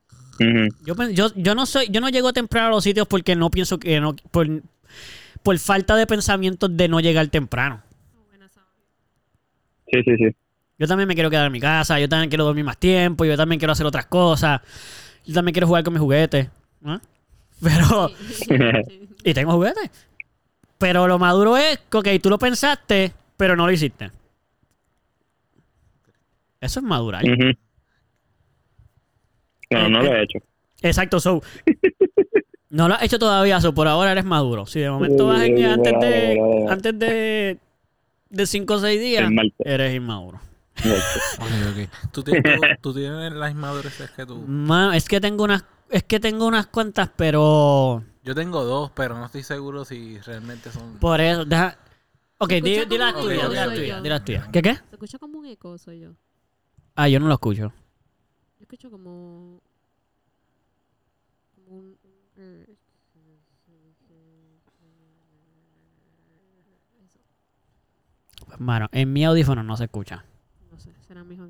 [0.84, 3.80] Yo, yo, yo no soy, yo no llego temprano a los sitios porque no pienso
[3.80, 4.48] que no, por,
[5.44, 7.82] por falta de pensamiento de no llegar temprano.
[9.92, 10.36] Sí, sí, sí.
[10.78, 13.38] Yo también me quiero quedar en mi casa, yo también quiero dormir más tiempo, yo
[13.38, 14.60] también quiero hacer otras cosas,
[15.26, 16.50] yo también quiero jugar con mis juguetes.
[16.82, 17.00] ¿no?
[17.66, 18.12] Pero,
[19.24, 19.90] y tengo juguetes.
[20.78, 24.12] Pero lo maduro es que, ok, tú lo pensaste, pero no lo hiciste.
[26.62, 27.24] Eso es madurar.
[27.24, 27.58] Ujú.
[29.72, 30.40] No, no lo he hecho.
[30.82, 31.42] Exacto, so.
[32.70, 34.66] No lo has hecho todavía, so por ahora eres maduro.
[34.66, 37.58] Si de momento vas en, antes de antes de
[38.30, 40.40] de 5 o 6 días, eres inmaduro.
[40.78, 42.12] Ok, ok.
[42.12, 44.46] ¿Tú tienes, tú, tú tienes las inmadureces que tú.
[44.94, 49.26] Es que tengo unas es que tengo unas cuantas, pero Yo tengo dos, pero no
[49.26, 50.98] estoy seguro si realmente son.
[51.00, 51.78] por eso deja
[52.38, 54.02] Ok, di, di las tuyas, di las tuyas, yo.
[54.02, 54.48] di las tuyas.
[54.50, 54.76] ¿Qué qué?
[54.76, 56.12] Se escucha como un eco, soy yo.
[56.96, 57.72] Ah, yo no lo escucho.
[58.60, 59.62] Yo escucho como.
[61.56, 61.98] como un.
[68.46, 70.24] Pues, Mano, en mi audífono no se escucha.
[70.72, 71.50] no sé, será mejor.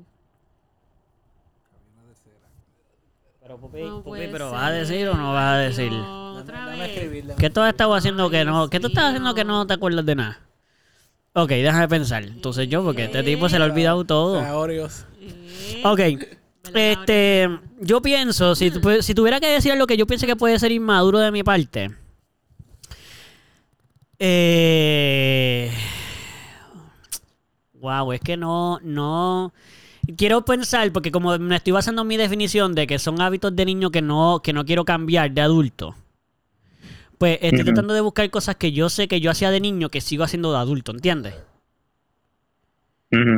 [3.56, 5.90] Pero Pupi, No Pupi, puede pero ¿vas a decir o no vas a decir?
[5.92, 7.24] no, Otra vez.
[7.38, 8.68] ¿Qué tú has estado haciendo que no?
[8.68, 10.40] ¿Qué tú estás haciendo que no te acuerdas de nada?
[11.32, 12.22] Ok, déjame pensar.
[12.24, 14.42] Entonces yo, porque este tipo se le ha olvidado todo.
[15.84, 16.00] Ok,
[16.74, 17.48] este,
[17.80, 21.30] yo pienso, si tuviera que decir lo que yo pienso que puede ser inmaduro de
[21.30, 21.90] mi parte,
[24.18, 25.72] eh,
[27.74, 29.52] wow, es que no, no,
[30.16, 33.64] quiero pensar, porque como me estoy basando en mi definición de que son hábitos de
[33.64, 35.94] niño que no, que no quiero cambiar de adulto,
[37.18, 40.00] pues estoy tratando de buscar cosas que yo sé que yo hacía de niño que
[40.00, 41.34] sigo haciendo de adulto, ¿entiendes?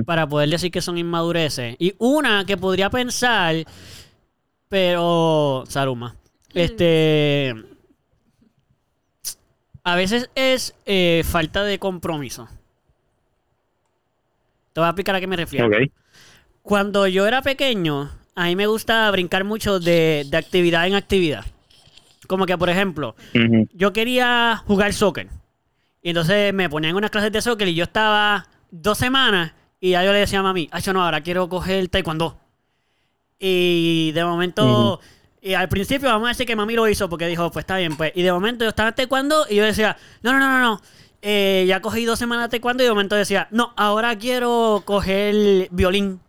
[0.07, 1.77] Para poder decir que son inmadureces.
[1.79, 3.55] Y una que podría pensar,
[4.69, 5.65] pero.
[5.69, 6.17] Saruma.
[6.53, 7.55] Este.
[9.85, 12.49] A veces es eh, falta de compromiso.
[14.73, 15.67] Te voy a explicar a qué me refiero.
[15.67, 15.91] Ok.
[16.69, 21.47] Cuando yo era pequeño, a mí me gusta brincar mucho de, de actividad en actividad.
[22.27, 23.17] Como que, por ejemplo,
[23.73, 25.29] yo quería jugar soccer.
[26.03, 30.05] Y entonces me ponían unas clases de soccer y yo estaba dos semanas y ya
[30.05, 32.39] yo le decía a mami, ay, yo no, ahora quiero coger taekwondo.
[33.39, 35.01] Y de momento,
[35.41, 37.97] y al principio vamos a decir que mami lo hizo porque dijo, pues está bien,
[37.97, 38.13] pues.
[38.15, 40.83] Y de momento yo estaba en taekwondo y yo decía, no, no, no, no, no.
[41.23, 45.69] Eh, ya cogí dos semanas de taekwondo y de momento decía, no, ahora quiero coger
[45.71, 46.21] violín.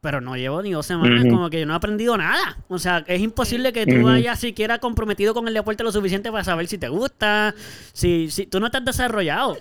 [0.00, 2.56] Pero no llevo ni dos semanas, como que yo no he aprendido nada.
[2.68, 4.04] O sea, es imposible que tú Ujú.
[4.04, 7.54] vayas siquiera comprometido con el deporte lo suficiente para saber si te gusta,
[7.92, 9.58] si, si tú no estás desarrollado.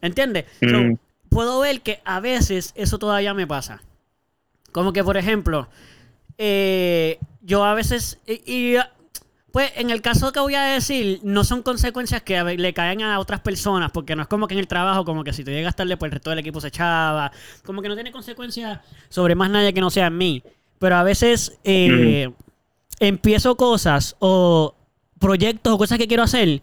[0.00, 0.46] ¿Entiendes?
[0.68, 0.98] So, Ujú.
[1.28, 3.82] puedo ver que a veces eso todavía me pasa.
[4.72, 5.68] Como que, por ejemplo,
[6.38, 8.18] eh, yo a veces.
[8.26, 8.42] Y,
[8.74, 8.76] y,
[9.52, 13.18] pues en el caso que voy a decir, no son consecuencias que le caen a
[13.18, 15.76] otras personas, porque no es como que en el trabajo, como que si te llegas
[15.76, 17.30] tarde, pues el resto del equipo se echaba.
[17.64, 20.42] Como que no tiene consecuencias sobre más nadie que no sea en mí.
[20.78, 22.30] Pero a veces eh,
[22.98, 24.74] empiezo cosas o
[25.18, 26.62] proyectos o cosas que quiero hacer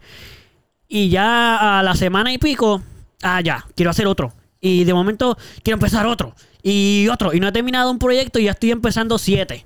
[0.92, 2.82] y ya a la semana y pico,
[3.22, 4.34] ah, ya, quiero hacer otro.
[4.60, 6.34] Y de momento quiero empezar otro.
[6.64, 7.32] Y otro.
[7.32, 9.64] Y no he terminado un proyecto y ya estoy empezando siete.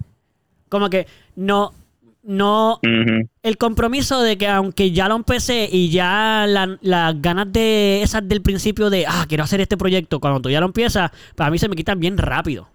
[0.69, 1.73] Como que no,
[2.27, 2.79] no,
[3.43, 8.27] el compromiso de que aunque ya lo empecé y ya la- las ganas de esas
[8.29, 11.59] del principio de, ah, quiero hacer este proyecto, cuando tú ya lo empiezas, para mí
[11.59, 12.69] se me quitan bien rápido.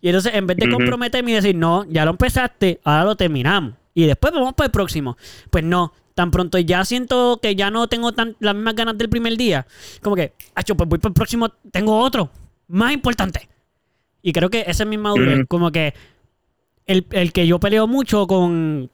[0.00, 3.74] Y entonces, en vez de comprometerme y decir, no, ya lo empezaste, ahora lo terminamos.
[3.94, 5.16] Y después vamos para el próximo.
[5.50, 9.08] Pues no, tan pronto ya siento que ya no tengo tan, las mismas ganas del
[9.08, 9.66] primer día.
[10.02, 12.30] Como que, acho, pues voy para el próximo, tengo otro,
[12.68, 13.48] más importante.
[14.22, 15.46] Y creo que esa es mi madurez.
[15.48, 15.94] Como que
[16.88, 18.90] el, el que yo peleo mucho con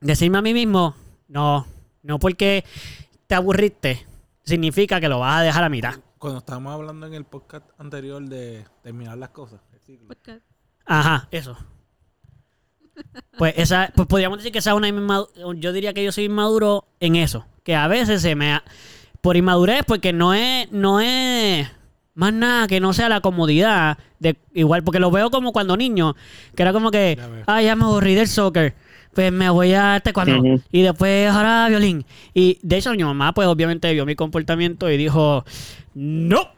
[0.00, 0.94] decirme a mí mismo,
[1.26, 1.66] no,
[2.04, 2.64] no porque
[3.26, 4.06] te aburriste,
[4.44, 5.94] significa que lo vas a dejar a mitad.
[6.18, 10.14] Cuando estábamos hablando en el podcast anterior de terminar las cosas, el ciclo.
[10.86, 11.56] Ajá, eso.
[13.36, 15.28] Pues esa, pues podríamos decir que esa es una inmadu-
[15.60, 18.64] yo diría que yo soy inmaduro en eso, que a veces se me ha-
[19.20, 21.68] por inmadurez porque no es no es
[22.18, 26.16] más nada que no sea la comodidad de igual porque lo veo como cuando niño,
[26.56, 27.16] que era como que,
[27.46, 28.74] ah, ya me aburrí del soccer.
[29.14, 30.60] Pues me voy a taekwondo Ujú.
[30.72, 32.04] y después ahora violín.
[32.34, 35.44] Y de hecho mi mamá pues obviamente vio mi comportamiento y dijo,
[35.94, 36.48] "No,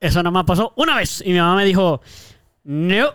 [0.00, 2.00] eso nada más pasó una vez." Y mi mamá me dijo,
[2.64, 3.08] "No,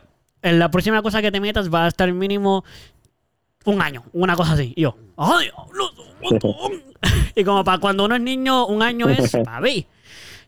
[0.43, 2.63] en la próxima cosa que te metas va a estar mínimo
[3.65, 6.83] un año, una cosa así." Y yo, "Ay, diablo, un montón."
[7.35, 9.87] Y como para cuando uno es niño, un año es papi.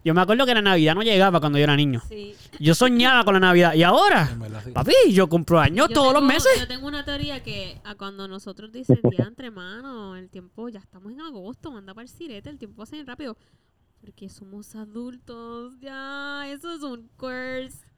[0.03, 2.01] Yo me acuerdo que la Navidad no llegaba cuando yo era niño.
[2.09, 2.35] Sí.
[2.59, 3.73] Yo soñaba con la Navidad.
[3.75, 4.29] Y ahora,
[4.73, 6.51] papi, yo compro años Yo todos los meses.
[6.59, 11.11] Yo tengo una teoría que a cuando nosotros dicen diantre, mano, el tiempo, ya estamos
[11.11, 13.37] en agosto, manda para el sirete, el tiempo pasa bien rápido.
[13.99, 17.07] Porque somos adultos, ya, eso es un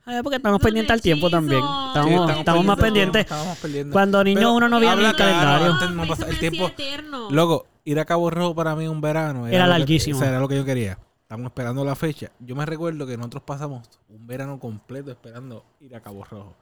[0.06, 1.62] Eh, porque estamos pendientes al tiempo también.
[1.64, 3.22] Estamos, Sí, estamos más pendientes.
[3.22, 3.94] Estamos más pendientes.
[3.94, 5.74] Cuando niño Pero uno no veía el calendario.
[5.92, 6.68] no el tiempo.
[6.68, 7.32] eterno.
[7.32, 9.48] Loco, ir a Cabo Rojo para mí un verano.
[9.48, 10.22] Era que- larguísimo.
[10.22, 11.00] era lo que yo quería.
[11.34, 12.32] Estamos esperando la fecha.
[12.40, 16.56] Yo me recuerdo que nosotros pasamos un verano completo esperando ir a Cabo Rojo.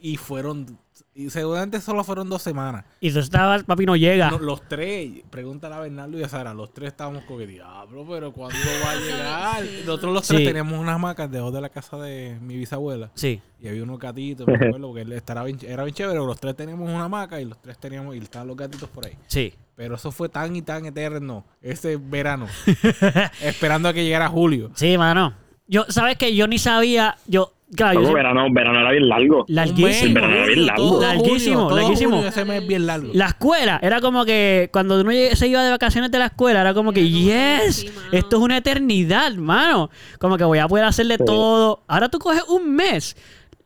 [0.00, 0.78] Y fueron,
[1.14, 2.84] y seguramente solo fueron dos semanas.
[3.00, 4.30] Y tú estabas, papi, no llega.
[4.30, 8.04] No, los tres, pregúntale a Bernardo y a Sara, los tres estábamos como que, diablo,
[8.08, 9.62] pero ¿cuándo va a llegar?
[9.64, 10.34] Sí, Nosotros los Sí.
[10.34, 13.10] tres teníamos unas hamacas debajo de la casa de mi bisabuela.
[13.14, 13.40] Sí.
[13.60, 16.18] Y había unos gatitos, me acuerdo, porque él estaba bien, era bien chévere.
[16.18, 19.16] Los tres teníamos una hamaca y los tres teníamos, y estaban los gatitos por ahí.
[19.28, 19.54] Sí.
[19.76, 22.48] Pero eso fue tan y tan eterno, ese verano.
[23.42, 24.70] esperando a que llegara julio.
[24.74, 25.34] Sí, mano.
[25.66, 26.34] Yo, ¿sabes qué?
[26.34, 27.16] Yo ni sabía.
[27.26, 29.44] Yo, claro, verano, verano era bien largo.
[29.48, 30.08] larguísimo.
[30.08, 30.82] Un verano era bien largo.
[30.90, 32.24] todo Larguísimo, todo larguísimo.
[32.24, 33.10] ese mes bien largo.
[33.12, 36.74] La escuela, era como que cuando uno se iba de vacaciones de la escuela, era
[36.74, 39.90] como que, yes, sí, esto es una eternidad, mano.
[40.18, 41.24] Como que voy a poder hacerle Sí.
[41.26, 41.82] todo.
[41.88, 43.16] Ahora tú coges un mes,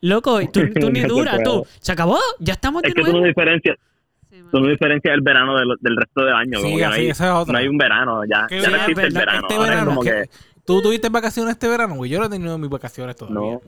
[0.01, 1.65] loco, y tú, tú ni dura, tú.
[1.81, 3.77] Se acabó, ya estamos de Es que tú no diferencias,
[4.53, 6.59] no diferencias el verano del, del resto del año.
[6.59, 7.53] Sí, como que no hay, esa es otra.
[7.53, 9.47] no hay un verano, ya, ya no existe el verano.
[9.49, 10.31] Este verano, como ¿qué- que,
[10.67, 11.95] ¿tú tuviste vacaciones este verano?
[11.95, 13.39] Güey, yo no he tenido mis vacaciones todavía.
[13.55, 13.61] no.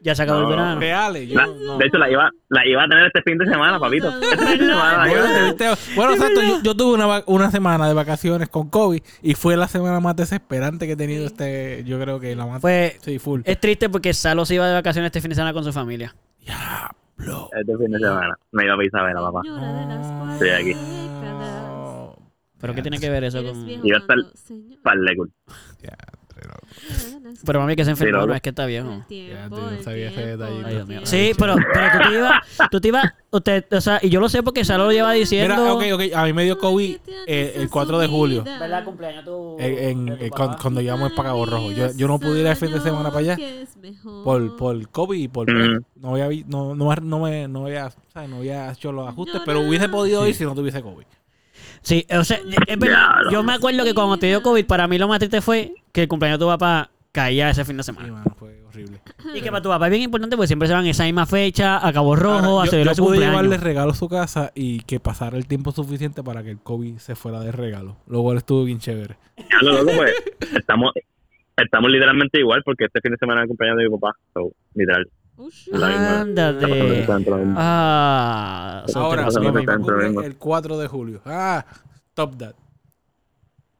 [0.00, 0.44] Ya se acabó No.
[0.44, 0.80] el verano.
[0.80, 1.78] Reales, yo La- no.
[1.78, 4.08] De hecho, la iba, la iba a tener este fin de semana, papito.
[4.08, 5.64] Este fin de semana Bueno, te
[5.96, 9.66] bueno, exacto, yo, yo tuve una, una semana de vacaciones con COVID y fue la
[9.66, 12.60] semana más desesperante que he tenido este, yo creo que la más...
[12.60, 13.40] Pues sí, full.
[13.44, 16.14] es triste porque Salo se iba de vacaciones este fin de semana con su familia.
[16.40, 17.50] Diablo.
[17.52, 18.38] Este fin de semana.
[18.52, 19.42] Me iba a Isabela, papá.
[19.42, 20.76] Señora de las cuatro Estoy aquí.
[22.60, 23.68] Pero ¿qué tiene que ver eso con...?
[23.68, 24.82] Iba a estar- cuando- señor.
[24.82, 25.16] Par de
[27.44, 28.90] Pero mami que se enfermó, no es que está viejo.
[28.92, 30.58] El tiempo, Ya, yo no el sabía ese tiempo, detallito.
[30.60, 31.00] el Ay, Dios mío.
[31.02, 31.06] tiempo.
[31.06, 34.28] Sí, pero, pero tú te ibas, tú te ibas, usted, o sea, y yo lo
[34.28, 35.54] sé porque Salo lo lleva diciendo...
[35.56, 38.44] Mira, ok, ok, a mí me dio COVID eh, el 4 de julio.
[38.44, 38.84] ¿Verdad?
[38.84, 39.56] Cumpleaños tu...
[39.58, 41.70] En, eh, cuando, cuando llegamos para Cabo Rojo.
[41.72, 43.38] Yo, yo no pude ir el fin de semana para allá
[44.24, 45.50] por, por COVID y por...
[45.50, 45.84] Ujú.
[45.96, 47.90] No había, no, no, no me, no había,
[48.28, 51.04] no había hecho los ajustes, pero hubiese podido ir si no tuviese COVID.
[51.82, 53.08] Sí, o sea, es verdad.
[53.30, 56.02] Yo me acuerdo que cuando te dio COVID, para mí lo más triste fue que
[56.02, 58.12] el cumpleaños de tu papá caía ese fin de Sí, semana.
[58.12, 59.00] mano, fue horrible.
[59.34, 61.84] Y que para tu papá es bien importante porque siempre se van esa misma fecha,
[61.86, 63.42] a Cabo Rojo, Ahora, a celebrar yo su pude cumpleaños.
[63.42, 66.98] llevarle regalo a su casa y que pasara el tiempo suficiente para que el COVID
[66.98, 67.96] se fuera de regalo.
[68.06, 69.16] Lo cual estuvo bien chévere.
[69.36, 70.12] Ya lo loco, pues,
[70.56, 70.92] estamos,
[71.56, 74.16] estamos literalmente igual porque este fin de semana es el cumpleaños de mi papá.
[74.34, 75.08] So, literal.
[75.72, 77.06] Ándate.
[77.56, 80.22] Ah, Ahora, mi cumple Mismo.
[80.22, 81.20] el 4 de julio.
[81.24, 81.64] Ah,
[82.14, 82.54] top that.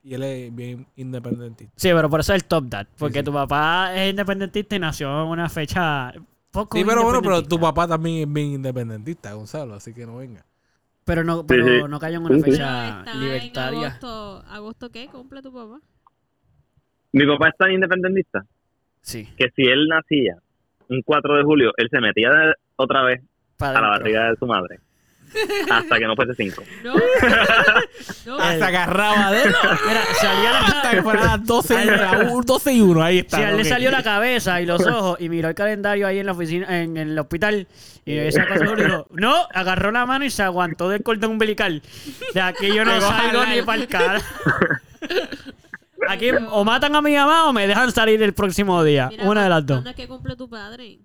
[0.03, 1.75] Y él es bien independentista.
[1.77, 2.87] Sí, pero por eso es el top dad.
[2.97, 3.25] Porque sí.
[3.25, 6.13] tu papá es independentista y nació en una fecha
[6.51, 10.17] poco Sí, pero bueno, pero tu papá también es bien independentista, Gonzalo, así que no
[10.17, 10.45] venga.
[11.05, 11.73] Pero no, pero sí.
[11.89, 12.51] no cayó en una Sí, sí.
[12.53, 13.79] fecha está libertaria.
[13.79, 15.09] En agosto, ¿Agosto qué?
[15.09, 15.81] ¿Cumple tu papá?
[17.13, 18.47] Mi papá es tan independentista
[19.03, 19.27] Sí.
[19.37, 20.37] que si él nacía
[20.89, 23.21] un 4 de julio, él se metía de- otra vez
[23.57, 24.79] para a la barriga de su madre.
[25.71, 26.63] Hasta que no fuese 5.
[26.85, 26.95] No.
[28.25, 28.39] no.
[28.39, 29.55] Hasta agarraba de él.
[29.87, 33.37] Mira, salía la Hasta que fuera 12, y- a un 12 y 1, ahí está.
[33.37, 36.19] Si a él le salió la cabeza y los ojos y miró el calendario ahí
[36.19, 37.67] en la oficina, en, en el hospital,
[38.07, 41.83] y esa cosa y dijo, no, agarró la mano y se aguantó del cordón umbilical.
[42.33, 44.21] De aquí yo no salgo al- ni para el cara.
[46.09, 49.09] Aquí o matan a mi mamá o me dejan salir el próximo día.
[49.11, 49.77] Mira, Una de las dos.
[49.79, 50.99] ¿Cuándo es que cumple tu padre?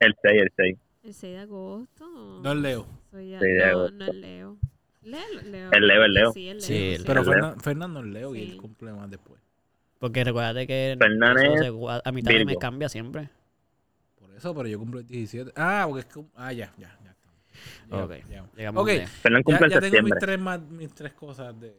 [0.00, 0.76] El 6, el 6.
[1.04, 2.40] ¿El 6 de agosto?
[2.42, 2.86] No es Leo.
[3.10, 3.96] Soy ya- Sí, de no, agosto.
[3.96, 4.56] no es Leo.
[5.02, 5.70] Leo, Leo.
[5.72, 6.32] El Leo, el Leo.
[6.32, 6.66] Sí, el Leo.
[6.66, 7.34] Sí, el- Pero El Leo.
[7.34, 8.50] Fernan- Fernando es Leo y Sí.
[8.52, 9.40] él cumple más después.
[9.98, 12.60] Porque recuérdate que Fernández, eso se a mitad de mes Virgo.
[12.60, 13.28] cambia siempre.
[14.20, 15.52] Por eso, pero yo cumplo el 17.
[15.56, 16.22] Ah, porque es que.
[16.36, 17.14] Ah, ya, ya, ya.
[17.90, 18.12] Ya, Ok.
[18.30, 18.44] ya.
[18.56, 20.18] Llegamos Ok, de- Fernán ya, cumple en ya tengo mis septiembre.
[20.20, 21.74] tres, más, mis tres cosas de.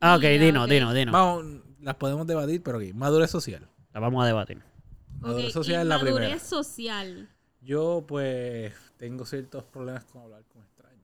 [0.00, 0.70] Ah, ok, dino, ok.
[0.70, 1.12] dino, dino.
[1.12, 1.44] Vamos,
[1.80, 2.84] las podemos debatir, pero ok.
[2.94, 3.68] Madurez social.
[3.92, 4.62] La vamos a debatir.
[5.20, 6.38] Madurez social es la primera.
[6.38, 7.28] social.
[7.60, 11.02] Yo, pues, tengo ciertos problemas con hablar con extraños.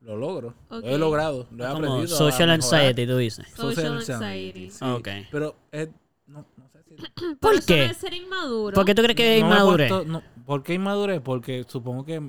[0.00, 0.54] Lo logro.
[0.70, 0.82] Ok.
[0.84, 1.46] Lo he logrado.
[1.50, 2.14] Lo he Como aprendido.
[2.14, 2.80] a social mejorar.
[2.80, 3.46] anxiety, tú dices.
[3.54, 4.70] Social anxiety.
[4.70, 4.84] sí.
[4.84, 5.08] Ok.
[5.30, 5.88] Pero es.
[6.26, 6.96] No, no sé si.
[7.40, 7.92] ¿Por eso qué?
[7.94, 8.74] ser inmaduro.
[8.74, 9.88] ¿Por qué tú crees que es no me he inmadurez?
[9.90, 11.20] puesto- no, ¿Por qué inmadurez?
[11.20, 12.22] Porque supongo que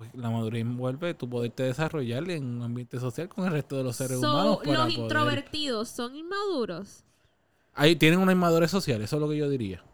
[0.00, 3.84] pues, la madurez envuelve tu poderte desarrollar en un ambiente social con el resto de
[3.84, 4.58] los seres So, humanos.
[4.64, 4.98] Para los poder...
[4.98, 7.04] introvertidos son inmaduros.
[7.74, 9.84] Ahí tienen una inmadurez social, eso es lo que yo diría.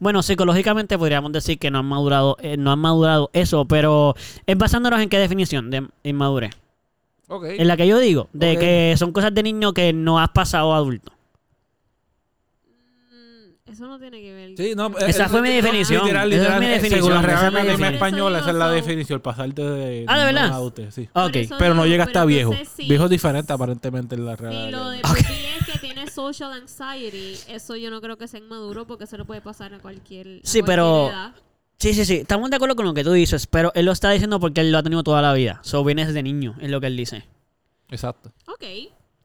[0.00, 4.58] Bueno, psicológicamente podríamos decir que no han madurado, eh, no han madurado eso, pero es
[4.58, 6.50] basándonos en qué definición de inmadurez.
[7.28, 10.74] En la que yo digo, de que son cosas de niño que no has pasado
[10.74, 11.12] a adulto.
[13.70, 14.50] Eso no tiene que ver.
[14.56, 16.02] Sí, no, Esa eh, fue mi eh, definición.
[16.04, 16.60] Literal, Esa es literal.
[16.60, 17.94] mi eh, definición, Según la esa es Real mi Academia definición.
[17.94, 20.52] Española, esa es la definición, pasarte de Ah, ¿de verdad?
[20.86, 21.08] a sí.
[21.12, 21.36] Ok.
[21.58, 22.54] Pero no llega hasta viejo.
[22.78, 27.36] Viejo es diferente aparentemente en la Real Si lo de es que tienes social anxiety,
[27.48, 30.40] eso yo no creo que sea inmaduro porque eso le puede pasar a cualquier.
[30.42, 31.32] Sí, cualquier pero- edad.
[31.80, 32.16] Sí, sí, sí.
[32.16, 34.72] Estamos de acuerdo con lo que tú dices, pero él lo está diciendo porque él
[34.72, 35.60] lo ha tenido toda la vida.
[35.62, 37.24] So, viene desde niño, es lo que él dice.
[37.90, 38.32] Exacto.
[38.48, 38.64] Ok.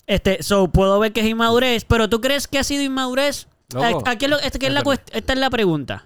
[0.06, 3.48] Este, so, puedo ver que es inmadurez, pero ¿tú crees que ha sido inmadurez?
[3.74, 4.04] Loco.
[4.08, 5.04] A- Aquí es lo- esta, que es la Espérate.
[5.12, 6.06] cuest- esta es la pregunta.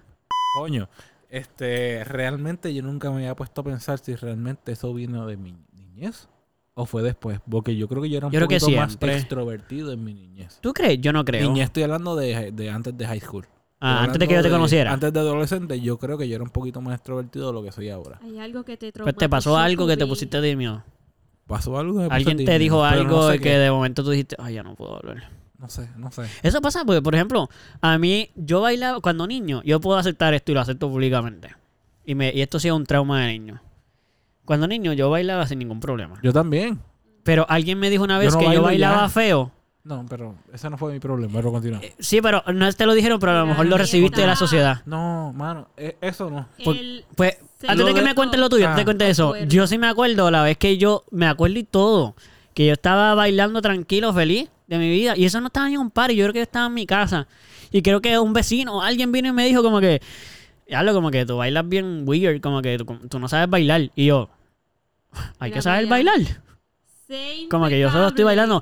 [0.60, 0.90] Coño,
[1.30, 5.56] este, realmente yo nunca me había puesto a pensar si realmente eso vino de mi
[5.74, 6.28] niñez
[6.74, 8.92] o fue después, porque yo creo que yo era un Yo creo que poquito más
[8.92, 9.18] siempre.
[9.18, 10.60] extrovertido en mi niñez.
[10.62, 11.00] ¿Tú crees?
[11.02, 11.42] Yo no creo.
[11.48, 13.46] Niñez estoy hablando de, de antes de high school.
[13.80, 14.92] Ah, Estoy antes de que yo te hablando conociera.
[14.94, 17.72] Antes de adolescente, yo creo que yo era un poquito más extrovertido de lo que
[17.72, 18.20] soy ahora.
[18.24, 20.84] Hay algo que te Pues te pasó algo que te pusiste tímido.
[21.46, 22.00] ¿Pasó algo?
[22.00, 23.58] Me puse Alguien te tímido, dijo pero algo no sé de que qué.
[23.58, 25.30] de momento tú dijiste, ay, ya no puedo hablar.
[25.60, 26.24] No sé, no sé.
[26.44, 27.50] Eso pasa porque, por ejemplo,
[27.82, 31.50] a mí, yo bailaba cuando niño, yo puedo aceptar esto y lo acepto públicamente.
[32.06, 33.62] Y, me, y esto sí es un trauma de niño.
[34.46, 36.20] Cuando niño yo bailaba sin ningún problema.
[36.24, 36.80] Yo también.
[37.24, 39.10] Pero alguien me dijo una Yo vez no que yo bailo bailaba ya.
[39.10, 39.52] feo.
[39.84, 41.80] No, pero ese no fue mi problema, pero continúa.
[41.82, 44.36] Eh, Sí, pero no te lo dijeron, pero a lo mejor lo recibiste de la
[44.36, 44.82] sociedad.
[44.86, 46.48] No, mano, eh, eso no.
[46.64, 48.76] Por- El Pues, antes de Lo que de- me cuentes lo tuyo, Ah.
[48.76, 49.28] te cuente eso.
[49.30, 49.48] Acuerdo.
[49.48, 52.16] Yo sí me acuerdo la vez que yo, me acuerdo y todo,
[52.54, 55.14] que yo estaba bailando tranquilo, feliz de mi vida.
[55.18, 57.28] Y eso no estaba ni en un par, yo creo que estaba en mi casa.
[57.72, 60.02] Y creo que un vecino, alguien vino y me dijo como que,
[60.70, 63.90] lo como que tú bailas bien weird, como que tú, tú no sabes bailar.
[63.96, 64.30] Y yo,
[65.40, 66.20] hay que saber bailar.
[67.50, 68.62] como que yo solo estoy bailando.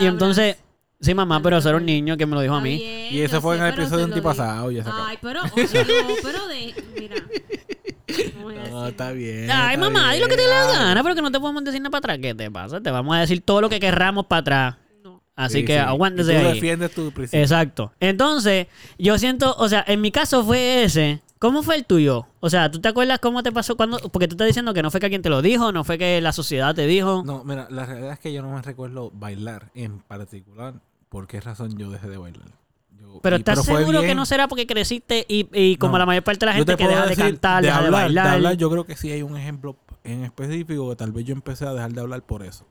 [0.00, 0.56] Y entonces,
[1.00, 2.78] sí mamá, pero eso era un niño que me lo dijo a mí.
[2.78, 5.04] bien, Y ese yo fue sé, en el episodio antipasado, ya se acabó.
[5.06, 7.16] Ay, pero, oye, no, pero de, mira.
[8.32, 9.50] ¿cómo voy a No, está bien.
[9.50, 11.64] Ay, está mamá, di lo que te dé la gana, pero que no te podemos
[11.64, 12.18] decir nada para atrás.
[12.22, 12.80] ¿Qué te pasa?
[12.80, 14.87] Te vamos a decir todo lo que querramos para atrás.
[15.38, 15.78] Así Sí, que sí.
[15.78, 16.54] aguántese tú ahí.
[16.54, 17.40] defiendes tu principio.
[17.40, 17.92] Exacto.
[18.00, 18.66] Entonces,
[18.98, 21.20] yo siento, o sea, en mi caso fue ese.
[21.38, 22.26] ¿Cómo fue el tuyo?
[22.40, 23.98] O sea, ¿tú te acuerdas cómo te pasó cuando.?
[24.00, 26.20] Porque tú estás diciendo que no fue que alguien te lo dijo, no fue que
[26.20, 27.22] la sociedad te dijo.
[27.24, 30.74] No, mira, la realidad es que yo no me recuerdo bailar en particular.
[31.08, 32.48] ¿Por qué razón yo dejé de bailar?
[33.00, 35.98] Yo- pero y- estás seguro que no será porque creciste y, y como No.
[36.00, 38.26] la mayor parte de la gente te que deja de cantar, deja de bailar.
[38.26, 41.64] hablar, yo creo que sí hay un ejemplo en específico que tal vez yo empecé
[41.64, 42.66] a dejar de hablar por eso.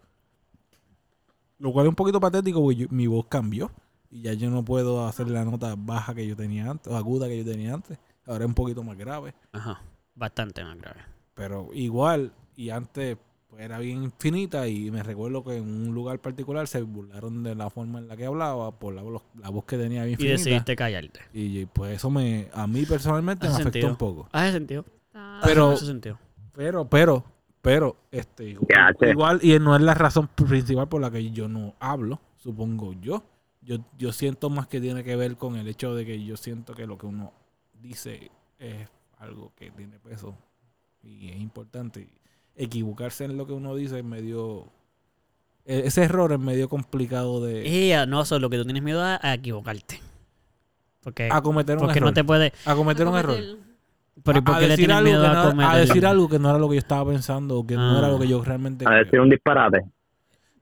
[1.60, 3.72] Lo cual es un poquito patético porque yo- mi voz cambió.
[4.10, 7.28] Y ya yo no puedo hacer la nota baja que yo tenía antes, o aguda
[7.28, 7.97] que yo tenía antes.
[8.26, 9.34] Ahora es un poquito más grave.
[9.51, 9.82] Ajá.
[10.16, 11.01] Bastante más grave.
[11.34, 13.18] Pero igual, y antes
[13.49, 17.53] pues, era bien infinita y me recuerdo que en un lugar particular se burlaron de
[17.55, 20.24] la forma en la que hablaba por la, voz- la voz que tenía bien Y
[20.24, 20.38] infinita.
[20.38, 21.20] decidiste callarte.
[21.34, 23.89] Y pues eso me, a mí personalmente me afectó sentido.
[23.89, 24.30] un poco.
[24.32, 24.86] Hace sentido.
[25.08, 26.18] Está- Pero- Hace sentido.
[26.53, 27.24] Pero, pero,
[27.68, 28.55] pero, este,
[29.11, 33.26] igual, y no es la razón principal por la que yo no hablo, supongo yo.
[33.61, 36.74] Yo, yo siento más que tiene que ver con el hecho de que yo siento
[36.74, 37.34] que lo que uno
[37.82, 38.88] dice es
[39.20, 40.34] algo que tiene peso
[41.03, 42.07] y es importante.
[42.55, 44.68] Equivocarse en lo que uno dice es medio...
[45.65, 49.03] e- Ese error es medio complicado de Y ya, no, solo que tú tienes miedo
[49.03, 49.99] a, a equivocarte.
[51.01, 52.11] Porque, acometer un porque error.
[52.11, 52.53] no te puede.
[52.65, 53.38] acometer un error.
[54.24, 55.78] Pero ¿y A- por a qué le decir tienes algo miedo que a no- a
[55.78, 58.11] decir algo que no era lo que yo estaba pensando, o que no era Ah.
[58.11, 58.86] lo que yo realmente...
[58.88, 59.84] A decir un disparate.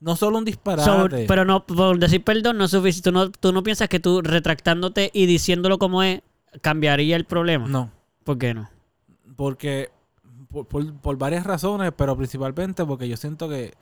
[0.02, 1.26] No solo un So, disparate.
[1.28, 3.10] pero no, por decir perdón no es suficiente.
[3.10, 6.22] Tú no, tú no piensas que tú retractándote y diciéndolo como es
[6.62, 7.68] cambiaría el problema.
[7.68, 7.90] No,
[8.24, 8.70] ¿Por qué no?
[9.36, 9.90] porque
[10.50, 13.74] por, por- por varias razones, pero principalmente porque yo siento que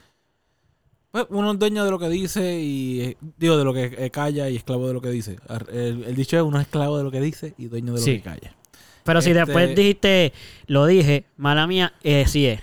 [1.11, 4.09] pues, uno es dueño de lo que dice y eh, digo de lo que eh,
[4.09, 5.38] calla y esclavo de lo que dice.
[5.71, 8.03] El, el dicho es uno es esclavo de lo que dice y dueño de lo
[8.05, 8.17] Sí.
[8.17, 8.55] que calla.
[9.04, 10.34] Pero si Este- después dijiste,
[10.68, 12.62] lo dije, mala mía, eh, sí es.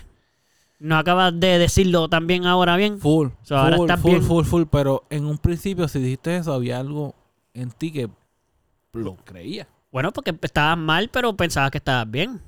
[0.79, 2.97] No acabas de decirlo también ahora bien.
[2.99, 3.57] Full, full,
[3.97, 4.23] full, bien.
[4.23, 7.13] full, full, pero en un principio si dijiste eso había algo
[7.53, 8.09] en ti que
[8.93, 9.67] lo creía.
[9.91, 12.41] Bueno, porque estabas mal, pero pensabas que estabas bien.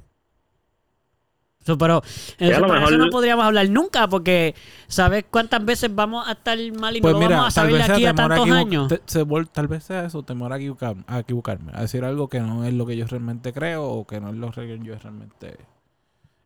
[1.65, 1.99] So, pero a
[2.39, 4.53] eso, por eso mejor- no podríamos hablar nunca, porque
[4.87, 8.05] ¿sabes cuántas veces vamos a estar mal y no lo vamos a saber de aquí
[8.05, 8.87] a tantos equivo- años?
[8.89, 12.39] te- se tal vez sea eso, temor a, equivocar- a equivocarme, a decir algo que
[12.41, 15.57] no es lo que yo realmente creo o que no es lo que yo realmente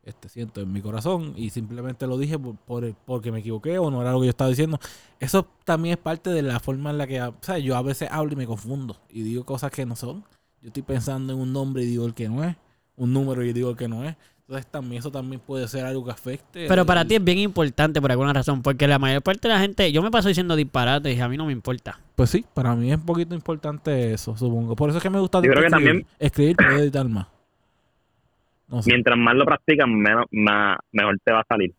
[0.04, 3.78] este, siento en mi corazón y simplemente lo dije por, por el- porque me equivoqué
[3.78, 4.80] o no era lo que yo estaba diciendo.
[5.20, 8.08] Eso también es parte de la forma en la que, o sea, yo a veces
[8.12, 10.24] hablo y me confundo y digo cosas que no son.
[10.62, 12.56] Yo estoy pensando en un nombre y digo el que no es,
[12.96, 14.16] un número y digo el que no es.
[14.48, 16.68] Entonces también eso también puede ser algo que afecte.
[16.70, 19.60] Pero para ti es bien importante por alguna razón, porque la mayor parte de la
[19.60, 22.00] gente, yo me paso diciendo disparates y a mí no me importa.
[22.16, 24.74] Pues sí, para mí es un poquito importante eso, supongo.
[24.74, 25.88] Por eso es que me gusta Yo creo que escribir.
[25.90, 27.28] también- Escribir puede editar más.
[28.70, 28.92] No sé.
[28.92, 31.74] Mientras más lo practicas, menos, más, mejor te va a salir.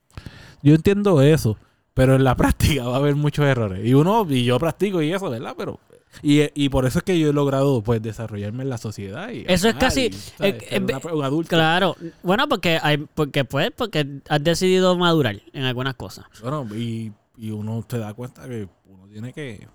[0.62, 1.58] Yo entiendo eso,
[1.92, 3.84] pero en la práctica va a haber muchos errores.
[3.84, 5.54] Y uno, y yo practico y eso, ¿verdad?
[5.56, 5.78] Pero...
[6.22, 9.30] Y, y por eso es que yo he logrado pues desarrollarme en la sociedad.
[9.30, 10.06] Y Eso es casi-
[10.40, 11.50] eh, eh, una- un adulto.
[11.50, 16.24] Claro, bueno, porque hay, porque pues, porque has decidido madurar en algunas cosas.
[16.42, 19.68] Bueno, y, y uno se da cuenta que uno tiene que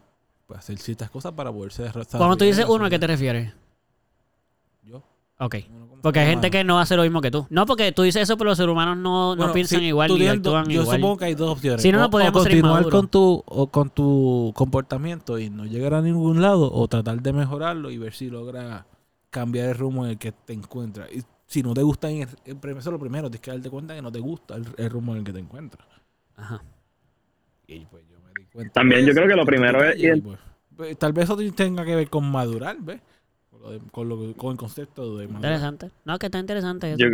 [0.48, 3.54] pues, hacer ciertas cosas para poderse Cuando tú dices uno, ¿a qué te refieres?
[4.84, 5.02] Yo.
[5.40, 5.56] Ok.
[6.02, 7.48] Porque hay gente que no hace lo mismo que tú.
[7.50, 10.18] No, porque tú dices eso, pero los seres humanos no, no Bueno, piensan igual ni
[10.18, 10.98] tienes actúan Yo igual.
[10.98, 11.82] supongo que hay dos opciones.
[11.82, 15.66] Si no, no o podríamos ser continuar con tu, o con tu comportamiento y no
[15.66, 18.86] llegar a ningún lado, o tratar de mejorarlo y ver si logra
[19.30, 21.10] cambiar el rumbo en el que te encuentras.
[21.14, 23.52] Y si no te gusta, en el- el prim- eso es lo primero, tienes que
[23.52, 25.88] darte cuenta que no te gusta el, el rumbo en el que te encuentras.
[26.36, 26.62] Ajá.
[27.66, 28.74] Y pues yo me di cuenta.
[28.74, 30.40] También yo eso, creo que lo primero es pues,
[30.76, 33.00] pues, tal vez eso tenga que ver con madurar, ¿ves?
[33.64, 35.26] Con, lo de- con, lo que- con el concepto de.
[35.26, 35.90] Interesante.
[36.06, 36.98] No, que está interesante eso.
[37.00, 37.08] Yo,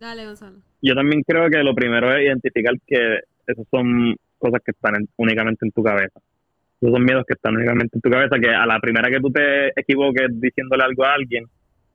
[0.00, 0.58] Dale, Gonzalo.
[0.82, 5.08] yo también creo que lo primero es identificar que esas son cosas que están en-
[5.16, 6.18] únicamente en tu cabeza.
[6.80, 9.30] Esos son miedos que están únicamente en tu cabeza, que a la primera que tú
[9.30, 11.44] te equivoques diciéndole algo a alguien,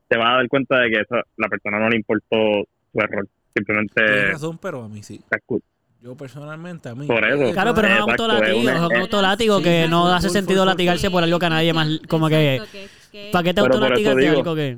[0.07, 2.63] te vas a dar cuenta de que eso, la persona no le importó
[2.93, 3.27] tu error.
[3.53, 5.15] Tienes Simplemente razón, pero a mí sí.
[5.15, 5.61] está cool.
[6.01, 7.07] Yo personalmente, a mí.
[7.07, 7.53] Por eso.
[7.53, 11.09] Claro, pero es un autolátigo, es un autolátigo Sí, que sí, no hace sentido latigarse
[11.09, 12.55] por algo que a nadie más, como que...
[12.55, 14.77] Exacto, que- que- ¿Para qué te autolatigas de algo que...?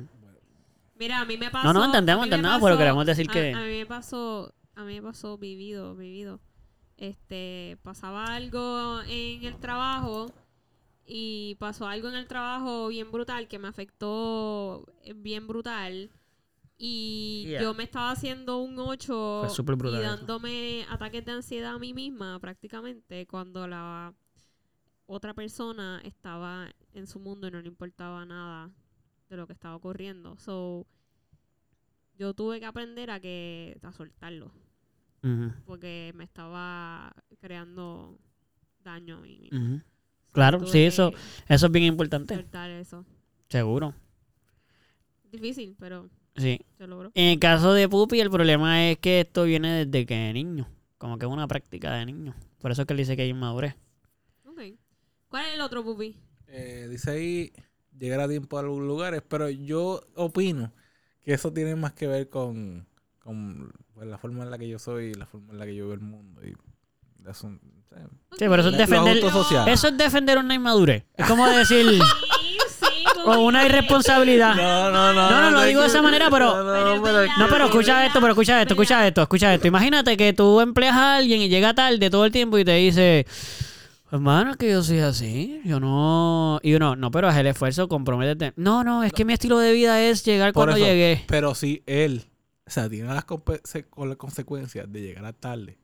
[0.98, 1.66] Mira, a mí me pasó.
[1.66, 3.78] No, no, entendemos, a mí me entendemos, pasó- pero queremos decir a- que- A, mí
[3.78, 6.40] me pasó, a mí me pasó vivido, vivido.
[6.96, 10.32] Este, pasaba algo en el trabajo
[11.06, 14.86] y pasó algo en el trabajo bien brutal que me afectó
[15.16, 16.10] bien brutal.
[16.82, 17.60] Y Yeah.
[17.62, 20.16] yo me estaba haciendo un 8 Fue súper brutal y eso.
[20.16, 24.14] dándome ataques de ansiedad a mí misma prácticamente cuando la
[25.04, 28.70] otra persona estaba en su mundo y no le importaba nada
[29.28, 30.38] de lo que estaba ocurriendo.
[30.38, 30.86] So,
[32.16, 34.50] yo tuve que aprender a que a soltarlo
[35.66, 38.18] porque me estaba creando
[38.82, 39.82] daño a mí misma.
[40.28, 41.12] So, Claro, sí, eso,
[41.46, 42.34] eso es bien importante.
[42.34, 43.04] soltar eso.
[43.48, 43.94] Seguro.
[45.30, 46.08] Difícil, pero
[46.40, 46.60] Sí.
[46.78, 47.10] se logró.
[47.14, 50.68] En el caso de Pupi, el problema es que esto viene desde que es niño.
[50.98, 52.34] Como que es una práctica de niño.
[52.60, 53.74] Por eso es que él dice que hay inmadurez.
[54.44, 54.60] Ok.
[55.28, 56.16] ¿Cuál es el otro pupi?
[56.48, 57.52] Eh, dice ahí
[57.98, 60.72] llegar a tiempo a algunos lugares, pero yo opino
[61.22, 62.86] que eso tiene más que ver con,
[63.18, 65.74] con pues, la forma en la que yo soy y la forma en la que
[65.74, 66.40] yo veo el mundo.
[66.44, 66.54] Y
[67.28, 67.50] eso,
[67.90, 69.18] Sí, pero eso es defender...
[69.66, 71.04] Eso es defender una inmadurez.
[71.16, 71.86] Es como decir...
[73.26, 74.54] O una irresponsabilidad.
[74.54, 75.30] No, no, no.
[75.30, 77.26] No, no, lo digo de esa manera, pero- No, no, Pero.
[77.38, 79.66] No, pero escucha esto, pero escucha esto, escucha esto, escucha esto.
[79.66, 83.26] Imagínate que tú empleas a alguien y llega tarde todo el tiempo y te dice,
[84.10, 86.58] hermano, es que yo soy así, yo no...
[86.62, 88.52] Y uno, no, pero haz el esfuerzo, comprométete.
[88.56, 91.24] No, no, es que mi estilo de vida es llegar Por cuando eso, llegué.
[91.26, 92.24] Pero si él,
[92.66, 93.08] o sea, tiene
[93.90, 95.78] con las consecuencias de llegar a tarde,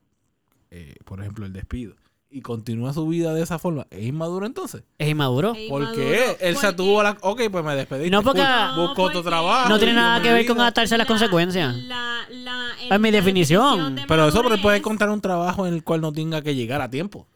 [0.71, 1.95] eh, por ejemplo, el despido,
[2.29, 4.83] y continúa su vida de esa forma, ¿es inmaduro entonces?
[4.97, 5.53] Es inmaduro.
[5.55, 6.37] Es Porque inmaduro.
[6.41, 7.17] él se a la...
[7.21, 8.09] Ok, pues me despedí.
[8.09, 8.41] No, porque-
[8.75, 9.69] busco otro porque- trabajo.
[9.69, 11.75] No tiene nada que ver con adaptarse a las La- consecuencias.
[11.75, 13.95] La, la, Es mi definición.
[13.95, 16.89] de Pero eso puede encontrar un trabajo en el cual no tenga que llegar a
[16.89, 17.27] tiempo.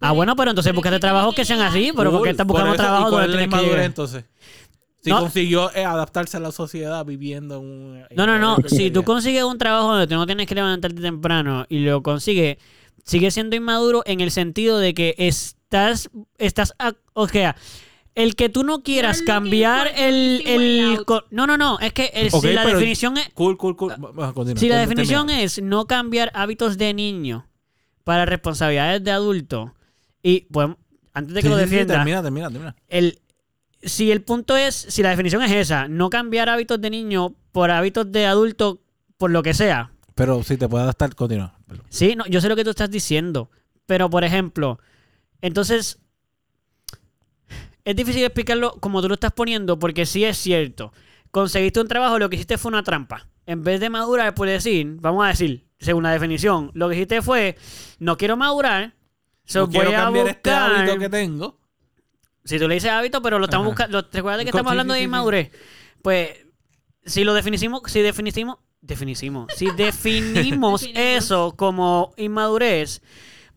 [0.00, 2.74] Ah, bueno, pero entonces búscate trabajos que sean así, pero porque Cool, estás por buscando
[2.74, 3.84] eso, trabajo ¿y cuál donde tienes que llegar.
[3.84, 4.24] entonces?
[5.02, 5.20] Si No.
[5.20, 8.04] consiguió eh, adaptarse a la sociedad viviendo en un...
[8.16, 8.56] No, no, no.
[8.66, 12.56] Si tú consigues un trabajo donde tú no tienes que levantarte temprano y lo consigues,
[13.04, 17.56] sigue siendo inmaduro en el sentido de que estás, estás, a- o sea,
[18.14, 20.98] el que tú no quieras cambiar el, el,
[21.30, 23.94] no, no, no, es que el- Ok, si la definición es, Cool, cool, cool.
[23.98, 24.58] Vamos a continuar.
[24.58, 24.80] si la Termina.
[24.88, 27.46] definición es no cambiar hábitos de niño
[28.04, 29.74] para responsabilidades de adulto
[30.22, 30.68] y pues
[31.12, 32.76] antes de que Sí, lo sí, sí, defienda, termina, termina, termina.
[32.88, 33.18] el
[33.82, 37.70] si el punto es, si la definición es esa, no cambiar hábitos de niño por
[37.70, 38.80] hábitos de adulto,
[39.16, 39.90] por lo que sea.
[40.14, 41.54] Pero si te puede adaptar, continúa.
[41.88, 43.50] Sí, no, yo sé lo que tú estás diciendo.
[43.86, 44.78] Pero, por ejemplo,
[45.40, 45.98] entonces,
[47.84, 50.92] es difícil explicarlo como tú lo estás poniendo, porque sí es cierto.
[51.30, 53.26] Conseguiste un trabajo, lo que hiciste fue una trampa.
[53.46, 57.22] En vez de madurar, por decir, vamos a decir, según la definición, lo que hiciste
[57.22, 57.56] fue,
[57.98, 58.94] no quiero madurar,
[59.44, 61.58] so No voy quiero a cambiar este hábito que tengo.
[62.44, 64.06] si tú le dices hábito, pero lo estamos buscando.
[64.12, 65.50] ¿Recuerdas que estamos hablando de inmadurez?
[66.02, 66.30] Pues,
[67.04, 73.02] si lo definimos, si definimos, definimos, si definimos eso como inmadurez,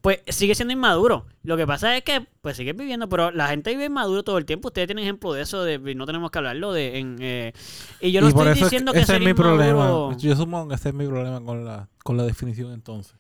[0.02, 1.26] pues sigue siendo inmaduro.
[1.44, 4.46] Lo que pasa es que, pues sigue viviendo, pero la gente vive inmaduro todo el
[4.46, 4.68] tiempo.
[4.68, 7.00] Ustedes tienen ejemplo de eso, de no tenemos que hablarlo de.
[7.00, 7.54] En, eh,
[8.02, 10.18] y yo no y estoy eso es diciendo que que, ese es mi inmaduro- problema.
[10.18, 13.16] Yo supongo que ese es mi problema con la, con la definición entonces.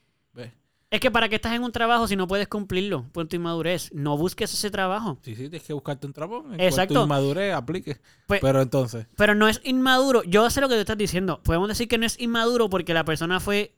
[0.93, 3.91] Es que para qué estás en un trabajo si no puedes cumplirlo por tu inmadurez.
[3.93, 5.17] No busques ese trabajo.
[5.23, 6.45] Sí, sí, tienes que buscarte un trabajo.
[6.53, 6.59] En.
[6.59, 6.93] Exacto.
[6.93, 7.99] tu inmadurez aplique.
[8.27, 10.21] Pues- Pero entonces, Pero no es inmaduro.
[10.21, 11.41] Yo sé lo que tú estás diciendo.
[11.41, 13.73] Podemos decir que no es inmaduro porque la persona fue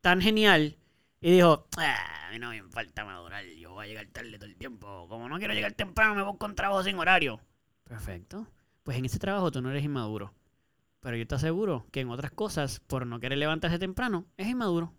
[0.00, 0.76] tan genial
[1.20, 4.48] y dijo, "Ah, a mí no me falta madurar, yo voy a llegar tarde todo
[4.48, 5.06] el tiempo.
[5.08, 7.40] Como no quiero llegar temprano, me busco un trabajo sin horario.
[7.82, 8.46] Perfecto.
[8.84, 10.32] Pues en ese trabajo tú no eres inmaduro.
[11.00, 14.92] Pero yo te aseguro que en otras cosas, por no querer levantarse temprano, es inmaduro.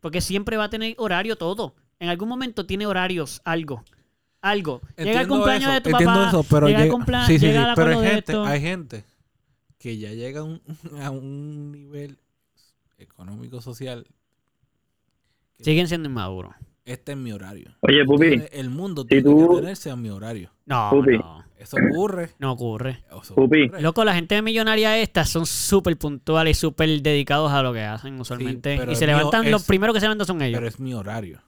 [0.00, 1.74] Porque siempre va a tener horario todo.
[1.98, 3.84] En algún momento tiene horarios algo.
[4.40, 4.80] Algo.
[4.96, 6.28] llega el cumpleaños eso, de tu papá.
[6.28, 8.44] eso, pero llega el cumpleaños, sí, sí, llega sí, la pero hay de gente, esto.
[8.44, 9.04] hay gente
[9.78, 10.62] que ya llega a un,
[11.02, 12.18] a un nivel
[12.98, 14.06] económico social.
[15.60, 16.54] Siguen siendo inmaduros.
[16.88, 17.70] Este es mi horario.
[17.80, 20.50] Oye, Pupi, El mundo si tiene tú- que tenerse a mi horario.
[20.64, 21.18] No, Pupi.
[21.18, 21.44] no.
[21.58, 22.30] Eso ocurre.
[22.38, 23.04] No ocurre.
[23.22, 23.68] eso Pupi.
[23.80, 28.18] Loco, la gente millonaria esta son súper puntuales y súper dedicados a lo que hacen
[28.18, 28.74] usualmente.
[28.76, 30.56] y se es levantan, los es- primeros que se levantan son ellos.
[30.58, 31.40] Pero es mi horario.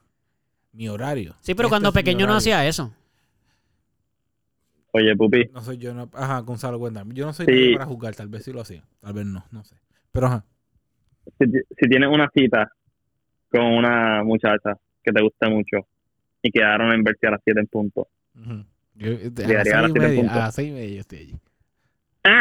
[0.72, 1.34] Mi horario.
[1.40, 2.92] sí, pero Este cuando pequeño no hacía eso.
[4.92, 6.10] oye, Pupi, No soy yo, no.
[6.12, 7.14] Ajá, Gonzalo, cuéntame.
[7.14, 7.72] Yo no soy Sí.
[7.74, 8.82] para juzgar, tal vez sí lo hacía.
[9.00, 9.76] Tal vez no, no sé.
[10.12, 10.44] Pero ajá.
[11.38, 12.70] si, si tienes una cita
[13.50, 15.78] con una muchacha que te gusta mucho
[16.42, 18.08] y quedaron a invertir a las 7 en punto.
[18.34, 18.64] Ujú.
[18.96, 20.36] Yo, a, Llegaría las a seis las y siete media, puntos.
[20.36, 21.36] a las seis y media yo estoy allí.
[22.22, 22.36] Pero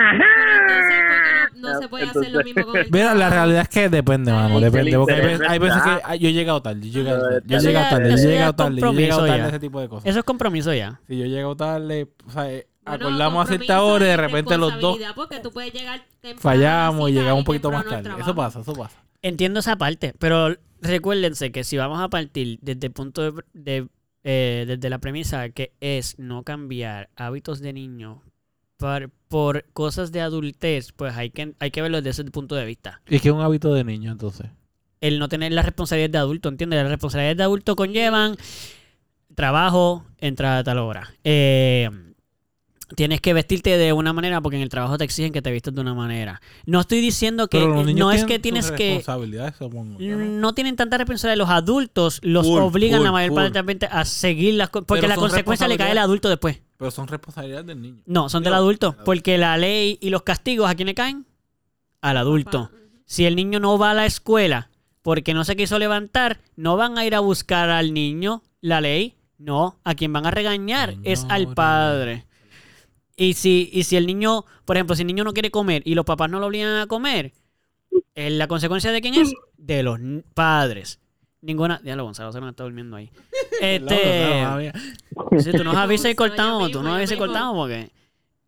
[0.62, 3.62] entonces, ¿por qué no, no se puede hacer lo mismo con el Mira, la realidad
[3.62, 4.56] es que depende, mano.
[4.58, 4.98] Ay, Depende.
[4.98, 6.90] Porque hay, veces- hay veces que yo he llegado tarde.
[6.90, 7.42] Yo he llegado tarde.
[7.48, 8.10] Yo he llegado tarde.
[8.10, 8.82] Yo he llegado tarde.
[8.82, 9.38] Yo he llegado compromiso tarde.
[9.38, 9.48] ya.
[9.48, 10.10] Ese tipo de cosas.
[10.10, 11.00] Eso es compromiso ya.
[11.08, 14.18] Si yo he llegado tarde, o sea, eh, Bueno, acordamos a cierta hora y de
[14.18, 18.10] repente los dos Porque tú puedes llegar temprano fallamos y llegamos un poquito más tarde.
[18.20, 18.98] Eso pasa, eso pasa.
[19.22, 23.88] Entiendo esa parte, pero recuérdense que si vamos a partir desde el punto de, de,
[24.24, 28.22] eh, desde la premisa que es no cambiar hábitos de niño
[28.78, 32.66] por, por cosas de adultez, pues hay que, hay que verlo desde ese punto de
[32.66, 33.02] vista.
[33.08, 34.48] Y que es un hábito de niño, entonces.
[35.02, 36.82] El no tener la responsabilidad de adulto, ¿entiendes?
[36.82, 38.36] Las responsabilidades de adulto conllevan
[39.36, 41.14] trabajo, entrada a tal hora.
[41.24, 41.90] Eh,
[42.96, 45.74] tienes que vestirte de una manera porque en el trabajo te exigen que te vistas
[45.74, 46.42] de una manera.
[46.66, 49.04] No estoy diciendo que Pero los niños no es que tienes que.
[49.08, 50.18] ¿no?
[50.18, 51.38] no tienen tanta responsabilidad.
[51.38, 54.70] Los adultos los Full, obligan full, la mayor parte de la gente a seguir las
[54.70, 54.86] cosas.
[54.88, 56.62] Porque Pero la consecuencia le cae al adulto después.
[56.78, 58.02] Pero son responsabilidades del niño.
[58.06, 58.88] No, son del adulto.
[58.88, 59.06] del adulto.
[59.06, 61.26] Porque la ley y los castigos, ¿a quién le caen?
[62.02, 62.70] Al adulto.
[62.70, 62.76] Papá.
[63.06, 64.70] Si el niño no va a la escuela
[65.02, 69.16] porque no se quiso levantar, no van a ir a buscar al niño la ley.
[69.38, 72.26] No, a quien van a regañar es al padre.
[73.20, 75.94] Y si, y si el niño, por ejemplo, si el niño no quiere comer y
[75.94, 77.34] los papás no lo obligan a comer,
[78.16, 79.34] eh, ¿la consecuencia de quién es?
[79.58, 80.00] De los
[80.34, 81.02] padres.
[81.42, 81.82] Ninguna.
[81.84, 83.12] Diablo, Gonzalo se nos está durmiendo ahí.
[83.62, 84.72] Este.
[85.40, 87.92] Si tú nos avisas y cortamos, tú nos avisas y cortamos porque.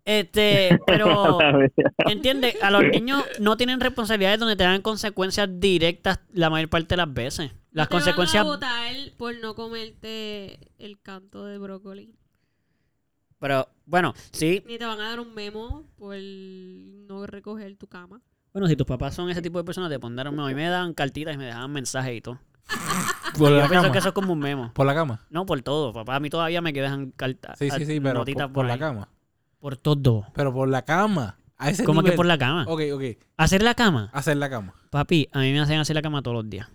[0.06, 1.38] Este, pero.
[2.10, 2.56] ¿Entiendes?
[2.64, 6.98] A los niños no tienen responsabilidades donde te dan consecuencias directas la mayor parte de
[6.98, 7.52] las veces.
[7.74, 8.46] Las te consecuencias.
[8.46, 12.21] Van a votar por no comerte el canto de brócoli.
[13.42, 14.64] Pero, bueno, sí.
[14.68, 18.22] Ni te van a dar un memo por no recoger tu cama.
[18.54, 20.46] Bueno, si tus papás son ese tipo de personas, te pondrán un memo.
[20.46, 22.38] A mí me daban cartitas y me dejaban mensajes y todo.
[23.38, 23.92] Por Yo la pienso cama.
[23.92, 24.72] que eso es como un memo.
[24.74, 25.26] Por la cama.
[25.30, 26.18] No por todo, papá.
[26.18, 27.58] A mí todavía me quedan cartas.
[27.58, 29.08] Sí, sí, sí, pero notitas por, por la cama.
[29.58, 30.28] Por todo.
[30.34, 31.38] Pero por la cama.
[31.58, 32.66] A ese ¿Cómo que por la cama?
[32.68, 33.04] Ok, ok.
[33.38, 34.10] Hacer la cama.
[34.14, 34.76] Hacer la cama.
[34.90, 36.68] Papi, a mí me hacen hacer la cama todos los días.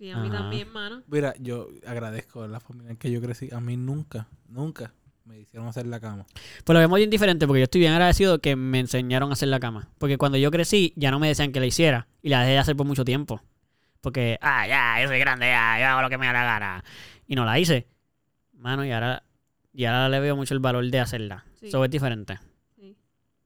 [0.00, 0.38] Sí, a mí Ajá.
[0.38, 1.02] también, mano.
[1.08, 3.50] Mira, yo agradezco a la familia en que yo crecí.
[3.52, 4.94] A mí nunca, nunca
[5.26, 6.24] me hicieron hacer la cama.
[6.64, 9.48] Pues lo vemos bien diferente porque yo estoy bien agradecido que me enseñaron a hacer
[9.48, 9.90] la cama.
[9.98, 12.58] Porque cuando yo crecí ya no me decían que la hiciera y la dejé de
[12.58, 13.42] hacer por mucho tiempo.
[14.00, 16.82] Porque, ah, ya, yo soy grande, ya, yo hago lo que me da la gana.
[17.26, 17.86] Y no la hice.
[18.54, 19.22] Mano, y ahora,
[19.74, 21.44] y ahora le veo mucho el valor de hacerla.
[21.60, 21.66] Sí.
[21.66, 22.38] Eso es diferente.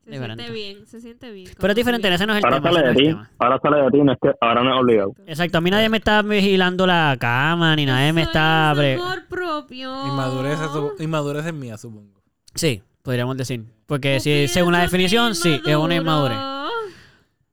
[0.05, 0.43] Se Diferente.
[0.45, 1.51] siente bien, se siente bien.
[1.59, 2.73] Pero es diferente, ese no es el Ahora tema.
[2.75, 3.31] sale de ti, tema.
[3.39, 5.15] ahora sale de ti, no es que ahora no es obligado.
[5.27, 8.75] Exacto, a mí nadie me está vigilando la cama, ni nadie me está...
[8.77, 10.07] es amor propio.
[10.07, 12.21] Inmadurez, es inmadurez es mía, supongo.
[12.55, 13.65] Sí, podríamos decir.
[13.87, 16.39] Porque si según la definición, sí, es una inmadurez.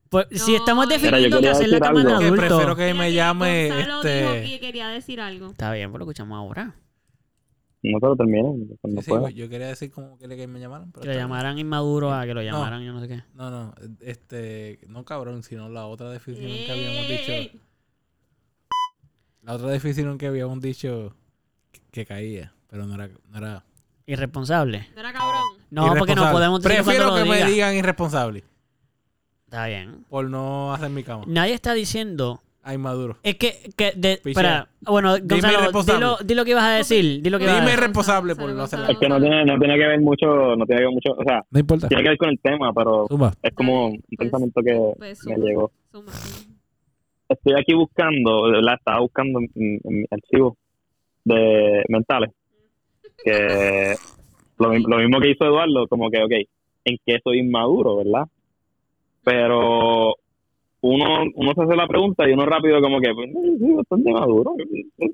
[0.10, 2.20] Pues, si No, estamos Mira, yo definiendo que hacer la cama de algo.
[2.20, 2.48] Que adulto...
[2.48, 4.44] prefiero que me llame Gonzalo dijo este.
[4.50, 5.52] que quería decir algo.
[5.52, 6.74] Está bien, pues lo escuchamos ahora.
[7.84, 10.92] No se lo terminen, cuando Sí, yo quería decir como quería que me llamaran.
[10.92, 11.24] Pero Que lo bien.
[11.24, 13.24] llamaran inmaduro a que lo llamaran yo no sé qué.
[13.34, 17.60] No, no, este, no cabrón, sino la otra definición que habíamos dicho.
[19.42, 21.16] La otra definición que habíamos dicho
[21.72, 23.64] que, que caía, pero no era, no era
[24.06, 24.88] Irresponsable.
[24.94, 25.42] No era cabrón.
[25.70, 27.46] No, porque no podemos decir Prefiero que lo diga.
[27.46, 28.44] me digan irresponsable
[29.46, 30.06] Está bien.
[30.10, 31.24] por no hacer mi cama.
[31.28, 32.42] Nadie está diciendo...
[32.64, 33.18] Ay, maduro.
[33.24, 33.72] Es que...
[33.76, 34.20] que de,
[34.86, 37.22] bueno, Gonzalo, dilo, di lo que ibas a decir.
[37.22, 37.80] Di lo que ibas a Dime decir.
[37.80, 40.66] irresponsable por no hacer la Es que no tiene, no tiene que ver mucho, no
[40.66, 41.88] tiene que ver mucho, o sea, No importa.
[41.88, 43.08] tiene que ver con el tema, pero
[43.42, 45.46] es como un pues, pensamiento que pues, me suma.
[45.46, 45.72] llegó.
[45.92, 46.12] Suma.
[47.30, 48.76] Estoy aquí buscando, ¿verdad?
[48.78, 49.50] Estaba buscando en,
[49.84, 50.58] en mi archivo
[51.24, 52.30] de mentales,
[53.24, 53.96] que
[54.60, 56.32] lo, lo mismo que hizo Eduardo, como que, ok,
[56.86, 58.26] en qué soy inmaduro, ¿verdad?
[59.24, 60.16] Pero
[60.82, 64.56] uno, uno se hace la pregunta y uno rápido como que, pues, soy bastante maduro,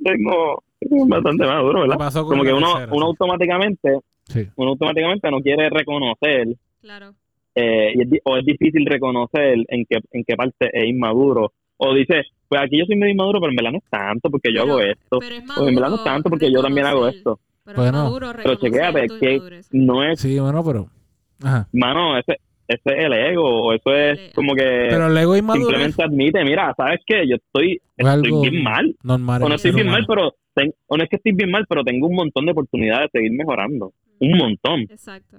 [0.03, 1.97] tengo, tengo bastante maduro, ¿Qué ¿verdad?
[1.97, 2.93] pasó Como que uno, tercera?
[2.95, 4.47] uno automáticamente, Sí.
[4.55, 6.47] uno automáticamente no quiere reconocer
[6.81, 7.13] Claro.
[7.55, 11.51] eh, y es di- o es difícil reconocer en qué, en qué parte es inmaduro
[11.77, 14.53] o dice, pues aquí yo soy medio inmaduro, pero en verdad no es tanto porque
[14.53, 15.19] yo Pero- hago esto.
[15.19, 17.39] Pero es O en verdad no es tanto porque yo también hago esto.
[17.65, 20.87] Pero es Bueno, maduro Pero chequéate, que no es, Sí, bueno, pero.
[21.43, 21.67] Ajá.
[21.73, 22.37] mano, ese,
[22.67, 26.43] ese es el ego, o eso es como que Pero el ego inmaduro simplemente admite,
[26.43, 27.27] mira, ¿sabes qué?
[27.27, 27.79] Yo estoy,
[28.41, 28.95] bien mal.
[29.03, 29.43] normal.
[29.43, 31.83] O no estoy bien mal, pero ten- o no es que estoy bien mal, pero
[31.83, 33.93] tengo un montón de oportunidades de seguir mejorando.
[34.19, 34.81] Un montón.
[34.81, 35.37] Exacto.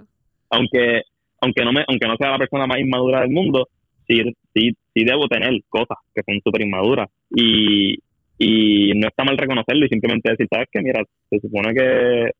[0.49, 1.03] Aunque
[1.41, 3.67] aunque no me aunque no sea la persona más inmadura del mundo,
[4.07, 4.21] sí,
[4.53, 7.09] sí, sí debo tener cosas que son súper inmaduras.
[7.29, 7.97] Y,
[8.37, 10.81] y no está mal reconocerlo y simplemente decir, ¿sabes qué?
[10.81, 12.31] Mira, se supone que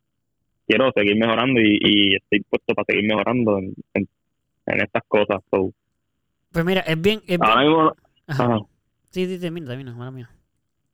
[0.67, 4.07] quiero seguir mejorando y, y estoy puesto para seguir mejorando en, en,
[4.69, 5.39] en estas cosas.
[5.51, 5.71] So,
[6.51, 7.19] Pues mira, es bien.
[7.27, 7.93] Es bien- ahora mismo,
[8.27, 8.43] Ajá.
[8.45, 8.57] ajá.
[9.09, 10.29] Sí, sí, termina, termina, mala mía.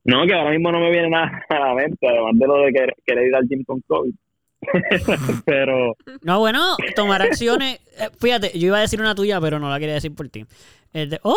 [0.05, 2.71] no, que ahora mismo no me viene nada a la mente, además de lo de
[2.73, 4.13] querer, querer ir al gym con COVID.
[5.45, 7.79] Pero, No, bueno, tomar acciones.
[7.99, 10.45] eh, fíjate, yo iba a decir una tuya, pero no la quería decir por ti.
[10.93, 11.35] Es de, ¡Oh!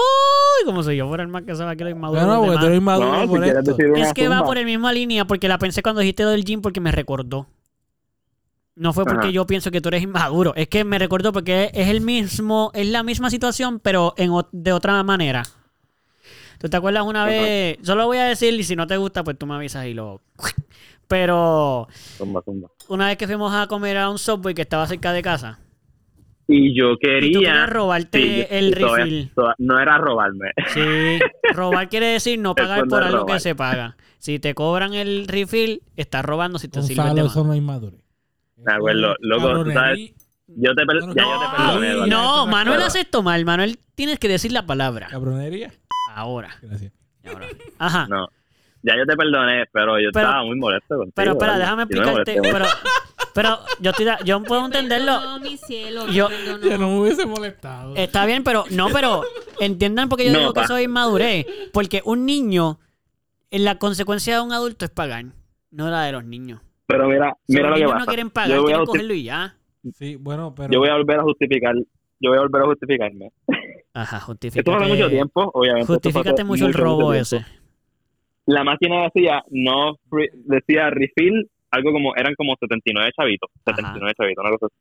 [0.65, 2.23] Como si yo fuera el más que sabe que lo inmaduro.
[2.23, 3.77] No, porque tú eres inmaduro no, por esto.
[3.97, 6.63] Es que va por la misma línea porque la pensé cuando dijiste lo del gym
[6.63, 7.47] porque me recordó.
[8.79, 9.31] No fue porque Ajá.
[9.31, 10.55] yo pienso que tú eres inmaduro.
[10.55, 14.73] Es que me recordó porque es el mismo, es la misma situación, pero en, de
[14.73, 15.43] otra manera.
[16.61, 17.31] ¿Tú te acuerdas una Ajá.
[17.31, 17.79] vez?
[17.83, 19.95] Yo lo voy a decir y si no te gusta, pues tú me avisas y
[19.95, 20.21] lo.
[21.09, 21.89] Pero
[22.19, 22.69] Zumba, zumba.
[22.89, 25.59] una vez que fuimos a comer a un subway que estaba cerca de casa.
[26.47, 27.33] Y yo Y tú quería.
[27.41, 29.33] querías robarte Sí, el todavía- refill.
[29.59, 30.51] no era robarme.
[30.75, 31.19] Sí,
[31.55, 33.97] robar quiere decir no pagar no por algo que se paga.
[34.19, 37.33] Si te cobran el refill, estás robando si te de más.
[37.33, 37.59] eso no es
[38.59, 38.65] inmadurez.
[38.67, 40.13] Me acuerdo, loco, tú sabes,
[40.49, 42.07] Yo te, per- Bueno, ya yo te perdoné, Eduardo.
[42.07, 43.45] No, Manuel hace esto mal.
[43.45, 45.09] Manuel, tienes que decir la palabra.
[45.09, 45.73] Cabronería.
[46.15, 46.57] Ahora.
[46.63, 46.93] Gracias.
[47.27, 47.47] ahora.
[47.79, 48.07] Ajá.
[48.09, 48.29] No.
[48.83, 51.13] Ya yo te perdoné, pero yo Pero- estaba muy molesto contigo.
[51.15, 51.61] Pero espera, Eduardo.
[51.61, 52.41] déjame me explicarte.
[52.41, 52.67] molesté Pero,
[53.35, 55.21] pero yo, estoy da- yo puedo entenderlo.
[55.21, 56.07] No, mi cielo.
[56.09, 57.95] Yo- no, Yo no me hubiese molestado.
[57.97, 59.25] Está bien, pero no, pero
[59.61, 60.67] entiendan porque yo No, digo que pa.
[60.69, 61.45] soy inmadurez.
[61.75, 62.79] Porque un niño,
[63.51, 65.27] en la consecuencia de un adulto es pagar,
[65.71, 66.61] no la de los niños.
[66.89, 67.99] Pero mira, Si mira lo que pasa.
[67.99, 69.55] no quieren yo, pagar, voy a quieren justi- cogerlo y ya.
[69.95, 70.71] Sí, bueno, pero.
[70.73, 71.75] yo voy a volver a justificar.
[72.21, 73.31] Yo voy a volver a justificarme.
[73.95, 74.71] Ajá, Esto justifícate.
[74.71, 75.93] fue hace mucho tiempo, obviamente.
[75.93, 77.45] esto hace mucho el robo mucho ese.
[78.47, 83.51] La máquina decía, no, free- decía refill, algo como, eran como 79 chavitos.
[83.65, 84.75] 79 chavitos, una cosa así.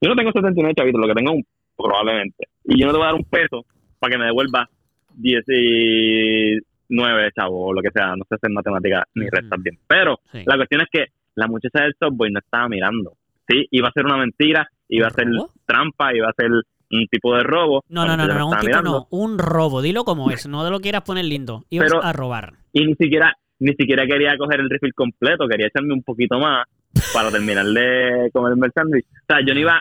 [0.00, 1.44] Yo no tengo 79 chavitos, lo que tengo un,
[1.76, 2.46] probablemente.
[2.64, 3.66] Y yo no te voy a dar un peso
[3.98, 4.68] para que me devuelva
[5.14, 8.14] 19 chavos o lo que sea.
[8.16, 9.78] No sé hacer matemáticas ni restas bien.
[9.86, 10.42] Pero Sí.
[10.46, 13.12] la cuestión es que la muchacha del software no estaba mirando.
[13.48, 15.50] Sí, iba a ser una mentira, iba a ser ¿Robo?
[15.66, 17.82] trampa, iba a ser un tipo de robo.
[17.88, 18.90] No, no, no, no, no, un estaba tipo mirando.
[19.10, 19.82] no, un robo.
[19.82, 21.64] Dilo como es, no de lo quieras poner lindo.
[21.70, 22.52] Ibas Pero- a robar.
[22.72, 26.66] Y ni siquiera, ni siquiera quería coger el refill completo, quería echarme un poquito más
[27.14, 29.06] para terminar de comerme el sándwich.
[29.06, 29.80] O sea, yo no iba,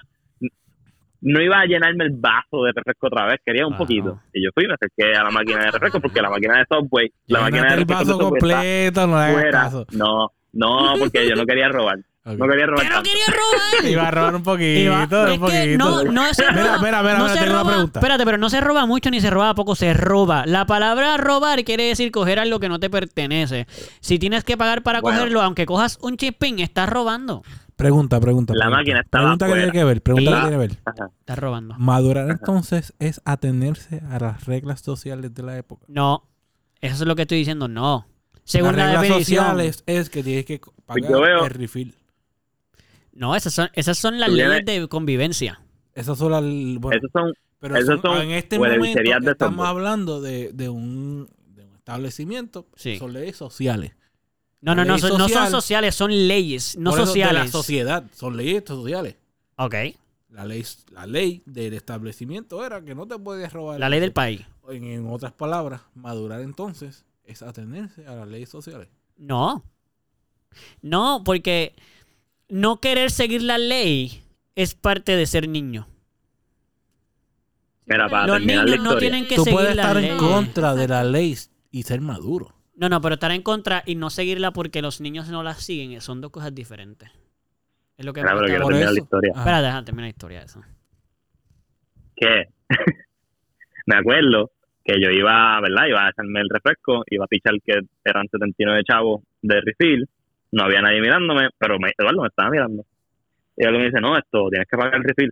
[1.21, 3.83] no iba a llenarme el vaso de refresco otra vez, quería un Claro.
[3.85, 4.19] poquito.
[4.33, 6.65] Y yo fui y me acerqué a la máquina de refresco porque la máquina de
[6.69, 9.51] Subway, la máquina de el refresco de está completo, no le hagas fuera.
[9.51, 9.85] caso.
[9.91, 11.99] No, no, porque yo no quería robar.
[12.23, 13.85] No quería robar ¡Que no quería robar!
[13.91, 15.47] Iba a robar un poquito, Iba- un es poquito.
[15.47, 16.77] que no, no se roba.
[16.77, 17.99] Mira, mira, mira, no mira, se tengo una roba- pregunta.
[17.99, 20.45] Espérate, pero no se roba mucho ni se roba poco, se roba.
[20.45, 23.65] La palabra robar quiere decir coger algo que no te pertenece.
[24.01, 25.17] Si tienes que pagar para Bueno.
[25.17, 27.41] cogerlo, aunque cojas un chipping, estás robando.
[27.75, 28.53] Pregunta, pregunta.
[28.53, 28.77] La pregunta.
[28.77, 30.71] máquina estaba Pregunta que tiene que ver, pregunta que tiene que ver.
[30.85, 31.09] Ajá.
[31.21, 31.73] Estás robando.
[31.79, 35.87] Madurar entonces es atenerse a las reglas sociales de la época.
[35.87, 36.29] No,
[36.81, 38.05] eso es lo que estoy diciendo, no.
[38.43, 39.43] Según las la reglas definición.
[39.45, 41.95] sociales es que tienes que Pues pagar veo- el refill.
[43.13, 45.61] No, esas son, esas son las leyes tienes- de convivencia.
[45.93, 46.41] Esas son las...
[46.79, 50.69] Bueno, Esos son, pero esos son- son en este momento de estamos hablando de, de
[50.69, 52.67] un, de un establecimiento.
[52.75, 52.97] Sí.
[52.97, 53.91] Son leyes sociales.
[54.61, 55.49] No, no, no, no son social.
[55.49, 57.41] sociales, son leyes, no Por eso, sociales.
[57.41, 58.03] De la sociedad.
[58.13, 59.15] Son leyes sociales.
[59.57, 59.75] Ok,
[60.29, 63.79] La ley, la ley del establecimiento era que no te podías robar.
[63.79, 64.41] la ley del país.
[64.69, 68.89] En, en otras palabras, madurar entonces es atenerse a las leyes sociales.
[69.17, 69.63] No.
[70.81, 71.73] No, porque
[72.49, 74.23] no querer seguir la ley
[74.55, 75.87] es parte de ser niño.
[77.85, 80.09] Mira, para Los niños la no tienen que Tú seguir puedes la estar ley.
[80.11, 81.37] en contra de la ley
[81.71, 82.53] y ser maduro.
[82.75, 85.99] No, no, pero estar en contra y no seguirla porque los niños no la siguen
[86.01, 87.09] son dos cosas diferentes.
[87.97, 89.33] Es lo que Mira, pero me Por la historia.
[89.35, 90.61] Espera, déjame terminar la historia de eso.
[92.15, 92.45] que
[93.85, 94.51] me acuerdo
[94.91, 95.87] que yo iba, ¿verdad?
[95.87, 100.07] Iba a echarme el refresco, iba a pichar que eran 79 chavos de refill,
[100.51, 102.83] no había nadie mirándome, pero me, Eduardo me estaba mirando.
[103.55, 105.31] Y Eduardo me dice, no, esto, tienes que pagar el refill.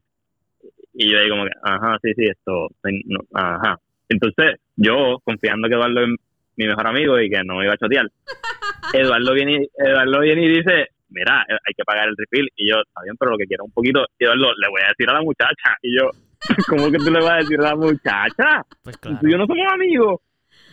[0.94, 2.68] Y yo ahí como que, ajá, sí, sí, esto,
[3.06, 3.80] no, ajá.
[4.08, 6.10] Entonces, yo, confiando que Eduardo es
[6.56, 8.08] mi mejor amigo y que no me iba a chotear,
[8.94, 12.50] Eduardo viene, Eduardo viene y dice, mira, hay que pagar el refill.
[12.56, 14.06] Y yo, está bien, pero lo que quiero un poquito.
[14.18, 15.78] Y Eduardo, le voy a decir a la muchacha.
[15.82, 16.10] Y yo,
[16.68, 18.66] ¿cómo que tú le vas a decir a la muchacha?
[18.84, 19.28] Pues Tú claro.
[19.28, 20.22] y yo no somos amigos.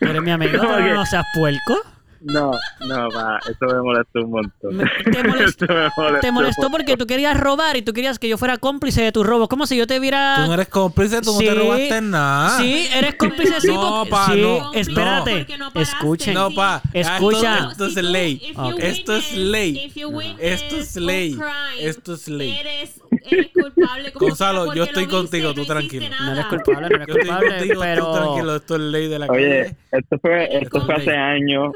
[0.00, 1.80] Tú eres mi amigo, que- no seas puerco.
[2.18, 4.76] No, no, pa, eso me molestó un montón.
[4.76, 8.26] Me- te molestó- me molestó Te molestó porque tú querías robar y tú querías que
[8.28, 9.48] yo fuera cómplice de tu robo.
[9.48, 10.36] Como si yo te viera...
[10.40, 11.44] Tú no eres cómplice, tú no Sí.
[11.44, 12.58] te robaste nada.
[12.58, 13.68] Sí, eres cómplice, sí.
[13.68, 15.46] No, pa, sí, no, espérate.
[15.58, 16.34] no escuchen.
[16.34, 16.80] No, pa.
[16.92, 17.58] Escucha.
[17.58, 18.54] Esto, esto es tú- ley.
[18.80, 19.92] Esto es ley.
[20.40, 21.38] Esto es ley.
[21.78, 22.56] Esto es ley.
[22.58, 23.00] Eres,
[23.30, 24.12] eres culpable.
[24.12, 26.06] como Gonzalo, yo estoy contigo, tú tranquilo.
[26.24, 28.12] No eres culpable, no eres culpable, contigo, tú pero...
[28.12, 29.76] tranquilo, esto es ley de la Oye, calle.
[29.92, 31.72] esto fue, esto fue hace años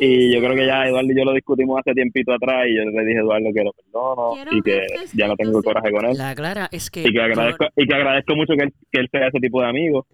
[0.00, 2.84] y yo creo que ya Eduardo y yo lo discutimos hace tiempito atrás y yo
[2.84, 6.06] le dije a Eduardo que lo perdono Quiero y que ya no tengo coraje con
[6.06, 7.00] él La clara es que...
[7.02, 9.60] y que yo- agradezco y que agradezco mucho que él, que él sea ese tipo
[9.60, 10.06] de amigo.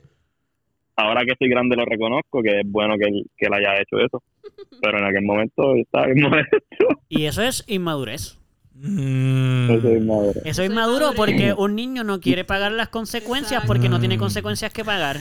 [0.97, 3.99] Ahora que soy grande lo reconozco, que es bueno que él, que él haya hecho
[4.05, 4.23] eso.
[4.83, 6.59] Pero en aquel momento estaba bien molesto.
[7.09, 8.39] Y eso es inmadurez.
[8.75, 9.30] Mm.
[9.79, 10.41] Eso es madre.
[10.45, 11.11] Eso es madurez.
[11.17, 13.67] porque un niño no quiere pagar las consecuencias Exacto.
[13.69, 14.21] porque no tiene Mm.
[14.21, 15.21] consecuencias que pagar.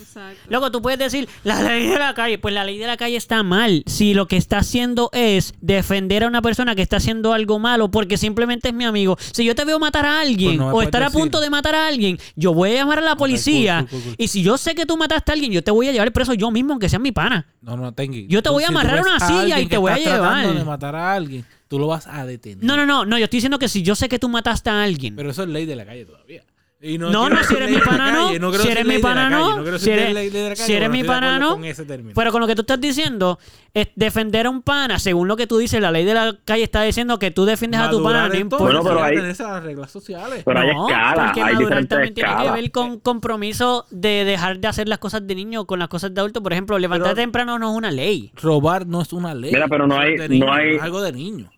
[0.00, 0.40] Exacto.
[0.48, 3.16] Luego tú puedes decir, la ley de la calle, pues la ley de la calle
[3.16, 3.82] está mal.
[3.86, 7.90] Si lo que está haciendo es defender a una persona que está haciendo algo malo
[7.90, 9.16] porque simplemente es mi amigo.
[9.32, 11.20] Si yo te veo matar a alguien Pues no o estar a decir.
[11.20, 13.86] punto de matar a alguien, yo voy a llamar a la policía.
[13.88, 14.14] cool, cool.
[14.18, 16.34] Y si yo sé que tú mataste a alguien, yo te voy a llevar preso
[16.34, 17.46] yo mismo, aunque sea mi pana.
[17.60, 18.26] No, no, Tengui.
[18.28, 20.52] Yo te voy a si amarrar a ves una silla y te voy a llevar.
[20.52, 22.62] de matar a alguien, tú lo vas a detener.
[22.62, 24.82] No, no, no, no, yo estoy diciendo que si yo sé que tú mataste a
[24.82, 25.16] alguien.
[25.16, 26.42] Pero eso es ley de la calle todavía.
[26.84, 28.28] Y No, no, si eres mi de la pana, no.
[28.58, 29.78] Si eres mi pana, no.
[29.78, 32.04] Si eres- ley de la calle, si eres mi estoy de pana, acuerdo no.
[32.04, 32.12] con.
[32.12, 33.38] Pero con lo que tú estás diciendo,
[33.72, 36.64] es defender a un pana, según lo que tú dices, la ley de la calle
[36.64, 38.48] está diciendo que tú defiendes a tu pana, no.
[38.58, 40.42] Bueno, pero hay- esas reglas sociales.
[40.44, 40.66] Pero hay
[41.14, 45.24] porque hay madurar también tiene que ver con compromiso de dejar de hacer las cosas
[45.24, 46.42] de niño con las cosas de adulto.
[46.42, 48.32] Por ejemplo, levantar temprano no es una ley.
[48.42, 49.52] Robar no es una ley.
[49.52, 51.48] Mira, pero no hay- niño, no hay- es algo de niño.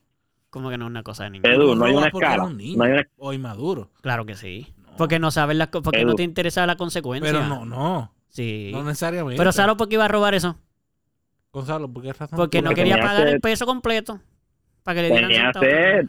[0.55, 1.43] Como que no es una cosa de niño.
[1.51, 2.35] Edu, no hay una escala.
[2.35, 3.91] eres un niño No hay una O inmaduro.
[4.03, 4.73] Claro que sí.
[4.97, 6.11] Porque no sabes las porque Edu.
[6.11, 7.33] no te interesa la consecuencia.
[7.33, 8.15] Pero no, no.
[8.29, 8.71] Sí.
[8.73, 9.37] No necesariamente.
[9.37, 10.57] Pero ¿sabes por qué iba a robar eso?
[11.53, 12.37] Gonzalo, ¿por qué razón?
[12.37, 14.21] Porque no quería pagar el peso completo.
[14.85, 16.07] Para que le dieran Tenía sed.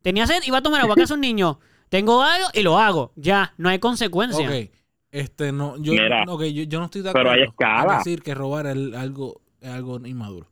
[0.00, 1.60] Tenía sed, iba a tomar agua, que es un niño.
[1.90, 3.12] Tengo algo y lo hago.
[3.14, 4.48] Ya, no hay consecuencia.
[4.48, 4.70] Ok.
[5.10, 7.92] Este, no, yo, Mira, ok, yo, yo no estoy de pero acuerdo hay escala.
[7.92, 10.48] en decir que robar es algo, es algo inmaduro.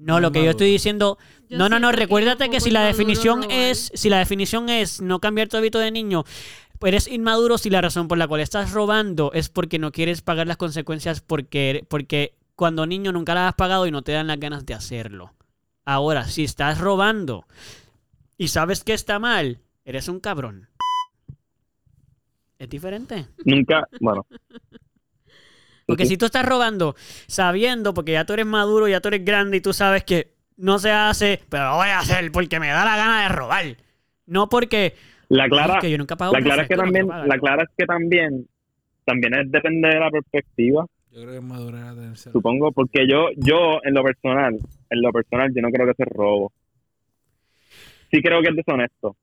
[0.00, 1.18] No, No lo que yo estoy diciendo.
[1.48, 1.90] Yo no, no, no.
[1.90, 3.92] que Recuérdate que si la definición es.
[3.94, 6.24] Si la definición es no cambiar tu hábito de niño.
[6.82, 10.46] Eres inmaduro si la razón por la cual estás robando es porque no quieres pagar
[10.46, 14.40] las consecuencias porque, porque cuando niño nunca las has pagado y no te dan las
[14.40, 15.34] ganas de hacerlo.
[15.84, 17.44] Ahora, si estás robando
[18.38, 20.70] y sabes que está mal, eres un cabrón.
[22.58, 23.26] Es diferente.
[23.44, 24.26] Nunca, bueno.
[25.90, 26.94] Porque si tú estás robando
[27.26, 30.78] sabiendo, porque ya tú eres maduro, ya tú eres grande y tú sabes que no
[30.78, 33.64] se hace, pero lo voy a hacer porque me da la gana de robar.
[34.26, 34.94] No porque
[35.28, 37.28] La clara, "Ay, que yo nunca pago la clara es que no también, quiero pagar".
[37.28, 38.46] la clara es que también,
[39.04, 42.30] también es depende de la perspectiva, Yo creo que es madurar a tenerse.
[42.30, 44.54] supongo, porque yo, yo en lo personal,
[44.90, 46.52] en lo personal, yo no creo que sea robo.
[48.12, 49.16] Sí creo que es deshonesto,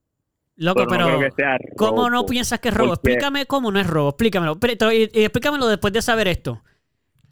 [0.58, 1.28] Loco, pero, no robo.
[1.76, 2.90] ¿cómo no piensas que es robo?
[2.96, 4.60] Porque- Explícame cómo no es robo, explícamelo.
[4.60, 6.62] Pero- y, y explícamelo después de saber esto.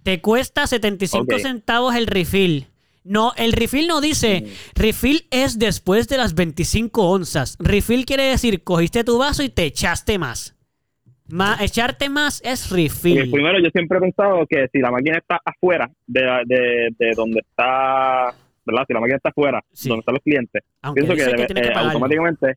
[0.04, 1.40] Te cuesta 75 Ok.
[1.42, 2.68] centavos el refill.
[3.04, 4.80] No, el refill no dice, Mm.
[4.80, 7.56] refill es después de las 25 onzas.
[7.60, 10.56] Refill quiere decir, cogiste tu vaso y te echaste más.
[11.28, 13.32] Ma- echarte más es refill.
[13.32, 17.40] primero yo siempre he pensado que si la máquina está afuera de, de, de donde
[17.40, 18.84] está, ¿verdad?
[18.88, 19.90] Si la máquina está afuera, Sí.
[19.90, 22.56] donde están los clientes, Aunque pienso que, dice que, debe- tienes que eh, automáticamente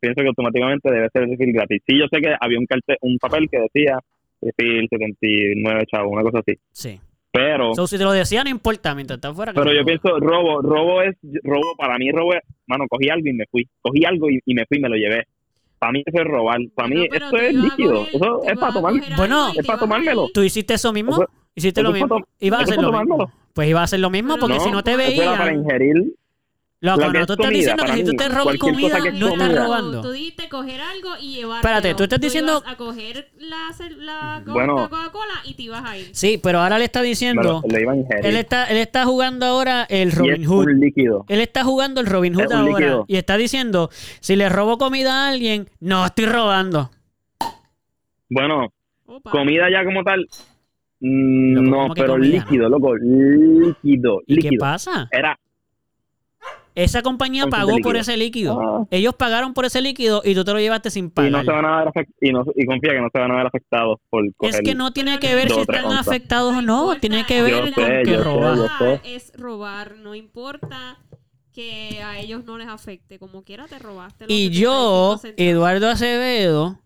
[0.00, 1.82] pienso que automáticamente debe ser refill gratis.
[1.86, 3.98] Sí, yo sé que había un cartel, un papel que decía
[4.40, 6.58] refill 79 chavos, una cosa así.
[6.72, 7.00] Sí.
[7.32, 9.52] Pero So, si te lo decía, no importa, mientras está afuera.
[9.52, 13.28] que pero yo pienso robo, robo es robo para mí robo es, mano, cogí algo
[13.28, 13.68] y me fui.
[13.82, 15.24] Cogí algo y, y me fui y me lo llevé.
[15.78, 16.58] Para mí eso es robar.
[16.74, 18.06] Para mí pero esto es líquido.
[18.06, 18.94] coger- Eso es para tomar.
[19.18, 20.28] Bueno, es para tomármelo.
[20.32, 21.12] ¿Tú hiciste eso mismo?
[21.12, 22.22] Eso- ¿Hiciste eso lo mismo?
[22.40, 23.30] Ibas a hacer lo mismo.
[23.52, 26.14] Pues iba a hacer lo mismo porque No, si no te Eso era para ingerir.
[26.86, 28.98] Loco, lo que no, es tú estás comida, diciendo que si tú te robas comida,
[29.12, 30.00] no estás robando.
[30.02, 31.56] Tú dijiste coger algo y llevártelo.
[31.76, 33.68] Espérate, tú estás diciendo- ibas a coger la,
[33.98, 34.76] la Bueno.
[34.76, 36.08] la Coca-Cola y te ibas a ir.
[36.12, 37.62] Sí, pero ahora le está diciendo.
[38.22, 40.66] Él está, él está jugando ahora el y Robin es Hood.
[40.66, 41.24] un líquido.
[41.28, 42.70] Él está jugando el Robin Hood ahora.
[42.78, 43.04] líquido.
[43.08, 43.90] Y está diciendo:
[44.20, 46.90] si le robo comida a alguien, no estoy robando.
[48.28, 48.72] Bueno,
[49.06, 49.30] Opa.
[49.30, 50.26] comida ya como tal.
[51.00, 52.96] mm, Loco, no, ¿cómo que pero comida, líquido, loco.
[52.96, 54.20] Líquido.
[54.26, 54.60] ¿Y qué líquido.
[54.60, 55.08] pasa?
[55.12, 55.38] Era.
[56.76, 58.60] Esa compañía pagó ese por ese líquido.
[58.60, 58.86] Ah.
[58.90, 61.32] Ellos pagaron por ese líquido y tú te lo llevaste sin Y pagar.
[61.32, 63.46] no se van a ver y, no, y confía que no se van a ver
[63.46, 66.06] afectados por es que no tiene que ver si están onzas.
[66.06, 66.94] afectados o no.
[67.00, 68.58] Tiene que ver con que sé, robar.
[68.78, 69.00] sé.
[69.04, 70.98] Es robar, no importa
[71.52, 73.18] que a ellos no les afecte.
[73.18, 74.26] Como quiera te robaste.
[74.28, 75.20] Y 75 yo.
[75.38, 76.78] Eduardo Acevedo,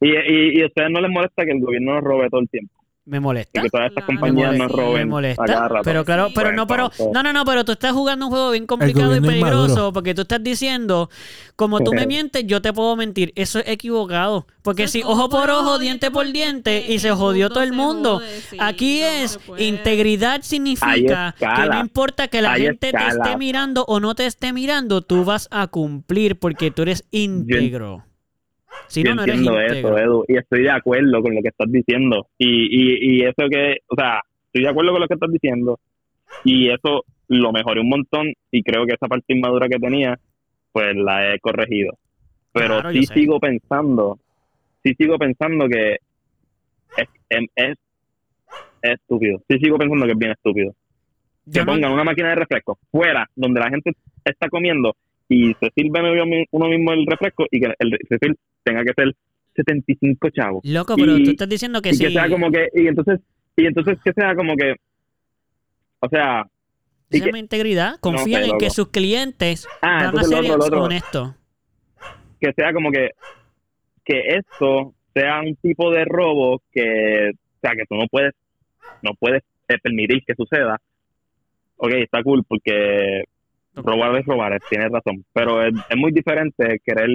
[0.00, 2.48] Y, y, y a ustedes no les molesta que el gobierno nos robe todo el
[2.48, 2.79] tiempo.
[3.06, 3.62] Me y molesta.
[3.62, 4.20] que todas estas Claro.
[4.20, 5.82] compañías Me nos molesta, roben me molesta, a cada rato.
[5.84, 6.34] Pero claro, Sí.
[6.36, 9.16] pero no, pero Pues, no, no, no, pero tú estás jugando un juego bien complicado
[9.16, 11.08] y peligroso porque tú estás diciendo,
[11.56, 13.32] como tú me mientes, yo te puedo mentir.
[13.36, 14.46] Eso es equivocado.
[14.62, 18.20] Porque si ojo por ojo, diente por diente y se jodió todo el mundo.
[18.58, 24.14] Aquí es integridad significa que no importa que la gente te esté mirando o no
[24.14, 28.04] te esté mirando, tú vas a cumplir porque tú eres íntegro.
[28.86, 29.96] Si no, no eres entiendo íntegro.
[29.96, 32.26] eso, Edu, y estoy de acuerdo con lo que estás diciendo.
[32.38, 35.78] Y, y, y eso que, o sea, estoy de acuerdo con lo que estás diciendo.
[36.44, 40.18] Y eso lo mejoré un montón y creo que esa parte inmadura que tenía,
[40.72, 41.92] pues la he corregido.
[42.52, 44.18] Pero Claro, sí sigo pensando,
[44.82, 45.98] sí sigo pensando que
[46.96, 47.76] es, em, es,
[48.82, 49.40] es estúpido.
[49.48, 50.74] Sí sigo pensando que es bien estúpido.
[51.46, 53.92] Yo que no- pongan una máquina de refresco fuera donde la gente
[54.24, 54.96] está comiendo
[55.32, 58.92] y se sirve uno mi- uno mismo el refresco y que el refil tenga que
[58.94, 59.14] ser
[59.54, 62.04] 75 chavos Loco, pero y- tú estás diciendo que y sí.
[62.04, 63.20] que sea como que y entonces
[63.56, 64.74] y entonces que sea como que
[66.00, 66.44] o sea
[67.10, 67.96] que- mi integridad.
[68.00, 71.34] Confían sé, en que sus clientes ah van a ser lo otro, lo otro, honestos.
[72.40, 73.10] que sea como que
[74.04, 78.32] que esto sea un tipo de robo que o sea que tú no puedes
[79.02, 80.76] no puedes eh, permitir que suceda
[81.76, 83.24] ok está cool porque
[83.76, 87.08] robar es robar es- tienes razón pero es, es muy diferente querer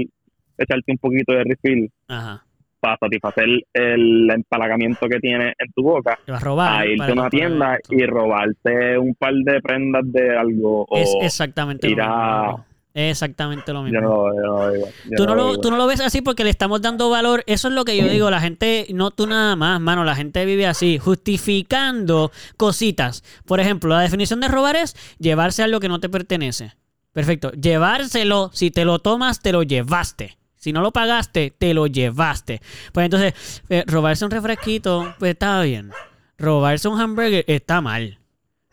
[0.57, 2.43] echarte un poquito de refill Ajá.
[2.79, 6.81] para satisfacer el empalagamiento que tienes en tu boca Te vas a robar.
[6.81, 11.15] a irte a una tienda y robarte un par de prendas de algo o Es
[11.21, 12.65] exactamente ir lo a-.
[12.97, 13.99] Es exactamente lo mismo.
[13.99, 15.61] yo no, yo no lo digo, yo Tú no no, lo lo, digo.
[15.61, 17.43] tú no lo ves así porque le estamos dando valor.
[17.45, 18.31] Eso es lo que yo digo.
[18.31, 20.05] La gente, no tú nada más, mano.
[20.05, 23.23] La gente vive así, justificando cositas.
[23.45, 26.73] Por ejemplo, la definición de robar es llevarse algo que no te pertenece.
[27.11, 27.51] Perfecto.
[27.51, 30.37] Llevárselo, si te lo tomas, te lo llevaste.
[30.55, 32.61] Si no lo pagaste, te lo llevaste.
[32.93, 35.91] Pues entonces, eh, robarse un refresquito, pues está bien.
[36.37, 38.19] Robarse un hamburger está mal.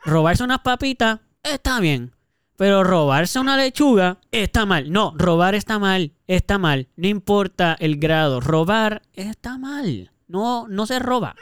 [0.05, 2.13] Robarse unas papitas está bien.
[2.63, 4.93] Pero robarse una lechuga está mal.
[4.93, 6.13] No, robar está mal.
[6.29, 6.87] Está mal.
[6.95, 8.39] No importa el grado.
[8.39, 10.13] Robar está mal.
[10.29, 11.35] No, no se roba.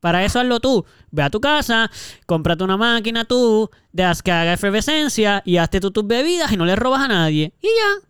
[0.00, 0.84] Para eso hazlo tú.
[1.10, 1.90] Ve a tu casa,
[2.26, 6.66] cómprate una máquina tú, haz que haga efervescencia y hazte tú tus bebidas y no
[6.66, 7.54] le robas a nadie.
[7.62, 8.06] Y ya.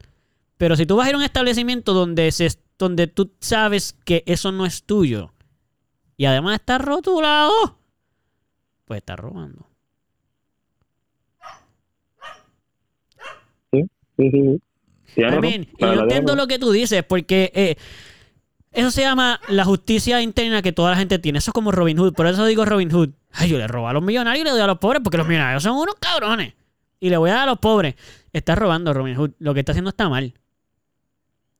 [0.57, 4.25] Pero si tú vas a ir a un establecimiento donde, se, donde tú sabes que
[4.27, 5.33] eso no es tuyo
[6.17, 7.79] y además está rotulado,
[8.85, 9.72] pues estás robando.
[14.23, 14.63] Sí, sí, sí.
[15.15, 17.77] Tienes I razón, mean, y yo entiendo lo que tú dices, porque eh,
[18.73, 21.39] eso se llama la justicia interna que toda la gente tiene.
[21.39, 22.15] Eso es como Robin Hood.
[22.15, 23.11] Por eso digo Robin Hood.
[23.33, 25.27] Ay, yo le robo a los millonarios y le doy a los pobres, porque los
[25.27, 26.55] millonarios son unos cabrones.
[26.99, 27.97] Y le voy a dar a los pobres.
[28.33, 29.33] Está robando Robin Hood.
[29.39, 30.33] Lo que está haciendo está mal.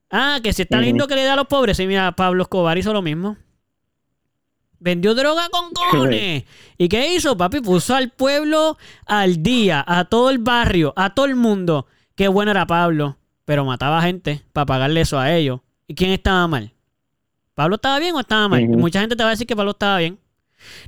[0.09, 1.77] Ah, que si está lindo que le da a los pobres.
[1.77, 3.37] Sí, mira, Pablo Escobar hizo lo mismo.
[4.79, 6.45] Vendió droga con cojones.
[6.77, 7.61] ¿Y qué hizo, papi?
[7.61, 11.87] Puso al pueblo al día, a todo el barrio, a todo el mundo.
[12.15, 13.17] Qué bueno era Pablo.
[13.45, 15.59] Pero mataba gente para pagarle eso a ellos.
[15.87, 16.71] ¿Y quién estaba mal?
[17.53, 18.67] ¿Pablo estaba bien o estaba mal?
[18.67, 20.17] Mucha gente te va a decir que Pablo estaba bien.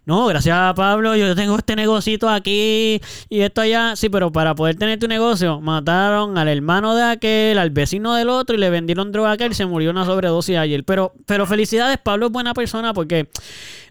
[0.06, 3.96] No, gracias a Pablo yo tengo este negocito aquí y esto allá.
[3.98, 8.30] Sí, pero para poder tener tu negocio, mataron al hermano de aquel, al vecino del
[8.30, 10.86] otro y le vendieron droga a aquel y se murió una sobredosis ayer.
[10.86, 13.30] Pero, pero felicidades, Pablo es buena persona porque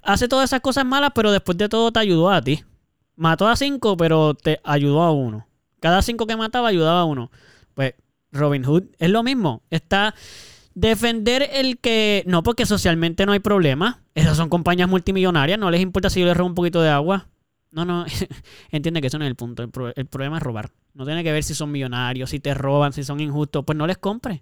[0.02, 2.65] hace todas esas cosas malas, pero después de todo te ayudó a ti.
[3.16, 5.47] Mató a cinco, pero te ayudó a uno.
[5.85, 7.31] Cada cinco que mataba ayudaba a uno.
[7.74, 7.93] Pues
[8.32, 9.61] Robin Hood es lo mismo.
[9.69, 10.15] Está
[10.74, 12.24] defender el que...
[12.27, 14.01] No, porque socialmente no hay problema.
[14.15, 15.59] Esas son compañías multimillonarias.
[15.59, 17.27] No les importa si yo les robo un poquito de agua.
[17.70, 18.06] No, no.
[18.70, 19.62] Entiende que eso no es el punto.
[19.62, 20.70] El, el problema es robar.
[20.94, 23.62] No tiene que ver si son millonarios, si te roban, si son injustos.
[23.66, 24.40] Pues no les compres.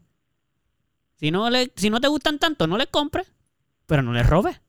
[1.16, 3.26] Si no, le, si no te gustan tanto, no les compres.
[3.86, 4.60] Pero no les robes.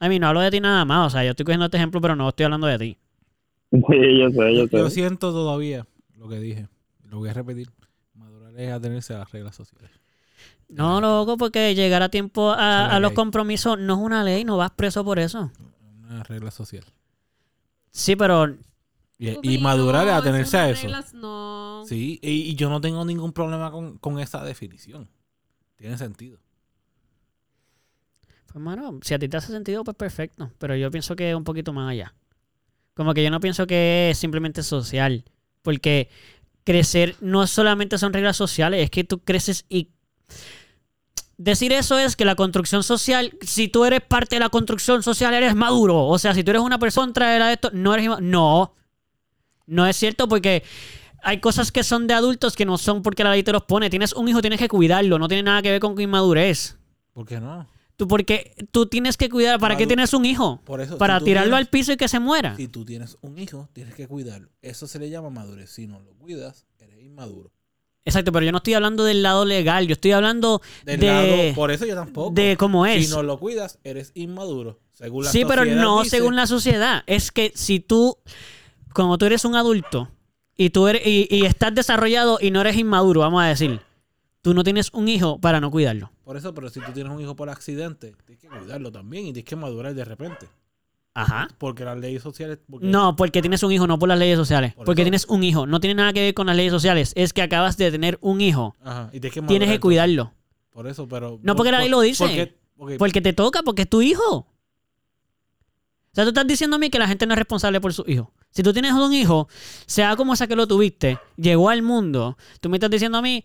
[0.00, 1.08] A mí no hablo de ti nada más.
[1.08, 2.98] O sea, yo estoy cogiendo este ejemplo, pero no estoy hablando de ti.
[3.70, 4.76] Sí, yo sé, yo sé.
[4.76, 5.86] Yo siento todavía
[6.16, 6.68] lo que dije.
[7.04, 7.70] Lo voy a repetir.
[8.14, 9.90] Madurar es atenerse a las reglas sociales.
[10.68, 14.72] No, loco, porque llegar a tiempo a, los compromisos no es una ley, no vas
[14.72, 15.50] preso por eso.
[16.02, 16.84] Una regla social.
[17.90, 18.56] Sí, pero
[19.18, 20.82] Y, madurar es atenerse a eso.
[20.82, 21.84] reglas no.
[21.86, 25.08] Sí, y, y yo no tengo ningún problema con, con esa definición.
[25.76, 26.38] Tiene sentido.
[28.56, 30.50] Pues, mano, si a ti te hace sentido, pues perfecto.
[30.58, 32.14] Pero yo pienso que es un poquito más allá.
[32.96, 35.24] Como que yo no pienso que es simplemente social.
[35.60, 36.08] Porque
[36.64, 39.90] crecer no solamente son reglas sociales, es que tú creces y.
[41.38, 45.34] Decir eso es que la construcción social, si tú eres parte de la construcción social,
[45.34, 46.06] eres maduro.
[46.06, 48.08] O sea, si tú eres una persona de esto, no eres.
[48.22, 48.74] No.
[49.66, 50.62] No es cierto porque
[51.22, 53.90] hay cosas que son de adultos que no son porque la ley te los pone.
[53.90, 55.18] Tienes un hijo, tienes que cuidarlo.
[55.18, 56.78] No tiene nada que ver con inmadurez.
[57.12, 57.66] ¿Por qué no?
[57.96, 59.58] Tú, porque tú tienes que cuidar.
[59.58, 60.60] ¿Para qué tienes un hijo?
[60.64, 62.54] Por eso, Para si tirarlo al piso y que se muera.
[62.56, 64.50] Si tú tienes un hijo, tienes que cuidarlo.
[64.60, 65.70] Eso se le llama madurez.
[65.70, 67.52] Si no lo cuidas, eres inmaduro.
[68.04, 69.86] Exacto, pero yo no estoy hablando del lado legal.
[69.88, 72.32] Yo estoy hablando Del de, lado, por eso yo tampoco.
[72.34, 73.06] de cómo es.
[73.08, 74.78] Si no lo cuidas, eres inmaduro.
[74.92, 77.02] Según la sí, pero sociedad no dice- según la sociedad.
[77.06, 78.18] Es que si tú,
[78.92, 80.08] como tú eres un adulto
[80.56, 83.80] y tú eres, y, y estás desarrollado y no eres inmaduro, vamos a decir,
[84.46, 86.12] tú no tienes un hijo para no cuidarlo.
[86.22, 89.32] Por eso, pero si tú tienes un hijo por accidente, tienes que cuidarlo también y
[89.32, 90.46] tienes que madurar de repente.
[91.14, 91.48] Ajá.
[91.58, 92.60] Porque las leyes sociales.
[92.70, 94.72] porque- No, porque tienes un hijo, no por las leyes sociales.
[94.74, 95.06] Por porque eso.
[95.06, 95.66] tienes un hijo.
[95.66, 97.12] No tiene nada que ver con las leyes sociales.
[97.16, 98.76] Es que acabas de tener un hijo.
[98.84, 100.32] Ajá, y tienes que, Tienes que cuidarlo.
[100.70, 101.40] Por eso, pero.
[101.42, 102.22] No porque la ley lo dice.
[102.24, 104.36] Porque, porque- Porque te toca, porque es tu hijo.
[104.36, 104.46] O
[106.12, 108.32] sea, tú estás diciendo a mí que la gente no es responsable por su hijo.
[108.50, 109.48] Si tú tienes un hijo,
[109.86, 113.44] sea como sea que lo tuviste, llegó al mundo, tú me estás diciendo a mí,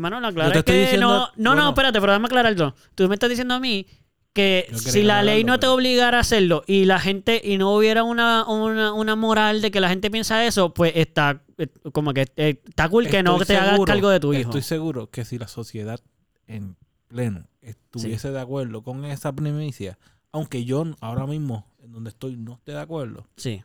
[0.00, 2.74] pues mano, la Yo clara es que diciendo- no, no, no, espérate, pero déjame aclararlo.
[2.94, 3.86] Tú me estás diciendo a mí
[4.32, 7.56] que Yo si la ley no te pero- obligara a hacerlo y la gente, y
[7.56, 11.68] no hubiera una, una, una moral de que la gente piensa eso, pues está eh,
[11.92, 14.50] como que eh, está cool que no te hagas cargo de tu hijo.
[14.50, 16.00] Estoy seguro que si la sociedad
[16.46, 16.76] en
[17.08, 19.98] pleno estuviese de acuerdo con esa primicia,
[20.32, 23.62] aunque yo ahora mismo, en donde estoy, no esté de acuerdo, Sí.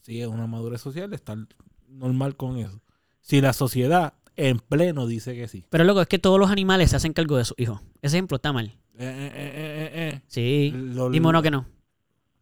[0.00, 1.38] sí es una madurez social estar
[1.86, 2.80] normal con eso.
[3.20, 5.64] Si la sociedad en pleno dice que sí.
[5.68, 7.80] Pero loco, es que todos los animales se hacen cargo de sus hijos.
[8.02, 8.66] Ese ejemplo está mal.
[8.66, 10.72] Eh, eh, eh, eh, eh, Sí.
[10.74, 11.66] Los- Dime uno que no.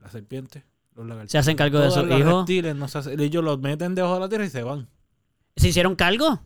[0.00, 0.64] La serpiente,
[0.94, 1.32] los lagartijos.
[1.32, 2.40] Se hacen cargo de sus hijos.
[2.40, 4.88] reptiles no se hacen- ellos los meten debajo de la tierra y se van.
[5.56, 6.40] ¿Se hicieron cargo?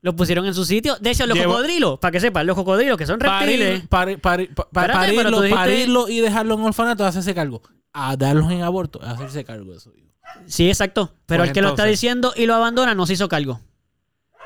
[0.00, 0.96] Los pusieron en su sitio.
[1.00, 3.86] De hecho, los cocodrilos, para que sepan, los cocodrilos que son reptiles.
[3.88, 7.62] Parir, Espérate, parirlo, dijiste- parirlo y dejarlo en orfanato hacerse cargo.
[7.92, 10.08] A darlos en aborto es hacerse cargo de su hijo.
[10.46, 11.12] Sí, exacto.
[11.26, 13.60] Pero Pues el que lo está diciendo y lo abandona no se hizo cargo.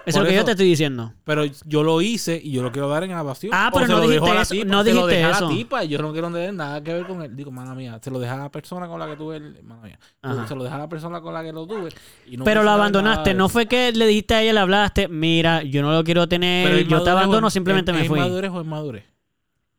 [0.07, 1.12] Eso es lo que yo te estoy diciendo.
[1.24, 3.53] Pero yo lo hice y yo lo quiero dar en adopción.
[3.55, 5.41] Ah, pero no dijiste eso, no dijiste eso.
[5.41, 7.35] la tipa y yo no quiero tener nada que ver con él.
[7.35, 9.62] Digo, mala mía, se lo deja a la persona con la que tuve el...
[9.65, 9.99] Mala mía.
[10.47, 11.89] Se lo deja a la persona con la que lo tuve.
[12.27, 13.35] y no Pero lo abandonaste.
[13.35, 15.09] No fue que le dijiste a ella, le hablaste.
[15.09, 16.66] Mira, yo no lo quiero tener.
[16.70, 18.20] Pero yo te abandono, simplemente ¿es- me ¿Es fui.
[18.20, 19.05] madurez o inmadurez?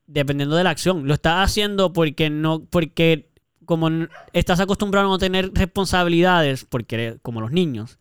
[0.08, 1.08] Dependiendo de la acción.
[1.08, 2.66] Lo estás haciendo porque no.
[2.70, 3.30] Porque
[3.66, 3.90] como
[4.34, 7.98] estás acostumbrado a no tener responsabilidades, porque eres como los niños,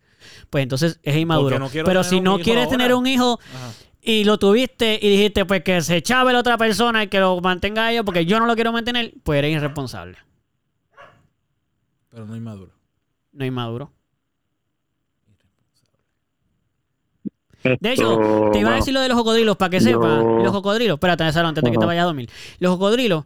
[0.49, 1.59] pues entonces es inmaduro.
[1.59, 2.77] no Pero si no quieres ahora.
[2.77, 3.71] tener un hijo Ajá.
[4.01, 7.39] y lo tuviste y dijiste pues que se chave la otra persona y que lo
[7.41, 10.17] mantenga ellos porque yo no lo quiero mantener, pues eres irresponsable.
[12.09, 12.71] Pero no inmaduro.
[13.33, 13.91] No inmaduro.
[17.81, 20.23] De hecho, te iba a decir lo de los cocodrilos para que sepas.
[20.23, 22.29] Los cocodrilos, espérate, Saro, antes de que te vayas a dormir.
[22.59, 23.25] Los cocodrilos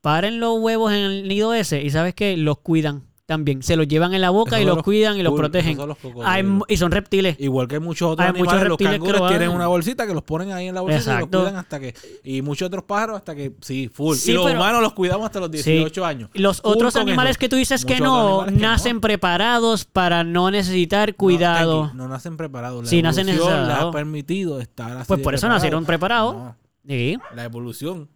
[0.00, 3.62] paren los huevos en el nido ese y sabes que los cuidan también.
[3.62, 5.76] Se los llevan en la boca y los los cuidan y los protegen.
[5.78, 5.96] los.
[6.24, 7.36] Hay y son reptiles.
[7.38, 10.14] Igual que muchos otros Hay muchos animales, los reptiles que canguros tienen una bolsita que
[10.14, 11.94] los ponen ahí en la bolsita y los cuidan hasta que...
[12.22, 13.52] Y muchos otros pájaros hasta que...
[13.60, 14.16] Sí, full.
[14.16, 16.30] Sí, y los pero- humanos los cuidamos hasta los 18 años.
[16.34, 17.38] Los Full otros animales eso.
[17.40, 19.00] que tú dices que Muchos no, que nacen no.
[19.00, 21.86] preparados para no necesitar cuidado.
[21.88, 22.84] No, no nacen preparados.
[22.84, 23.84] La Sí, nacen necesitados.
[23.84, 25.62] ha permitido estar así pues por eso preparados.
[25.62, 26.34] nacieron preparados.
[26.36, 26.56] No,
[26.86, 27.16] Sí.
[27.34, 28.08] la evolución.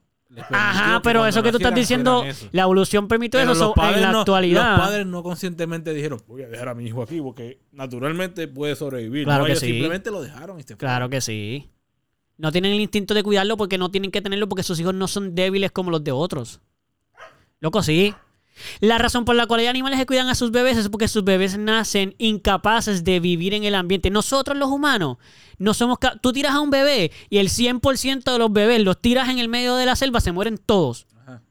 [0.51, 3.75] Ajá, pero eso que tú estás diciendo, la evolución permitió Pero eso.
[3.77, 4.77] en la no- actualidad.
[4.77, 8.77] Los padres no conscientemente dijeron, voy a dejar a mi hijo aquí porque naturalmente puede
[8.77, 9.25] sobrevivir.
[9.25, 9.67] Claro No, que ellos sí.
[9.73, 11.71] simplemente lo dejaron y se Claro que sí.
[12.37, 15.09] No tienen el instinto de cuidarlo porque no tienen que tenerlo porque sus hijos no
[15.09, 16.61] son débiles como los de otros.
[17.61, 18.15] Loco, sí.
[18.81, 21.25] La razón por la cual hay animales que cuidan a sus bebés es porque sus
[21.25, 24.11] bebés nacen incapaces de vivir en el ambiente.
[24.11, 25.19] Nosotros los humanos
[25.59, 25.99] no somos...
[26.21, 29.49] Tú tiras a un bebé y el 100% de los bebés los tiras en el
[29.49, 31.07] medio de la selva, se mueren todos.
[31.23, 31.43] Ajá.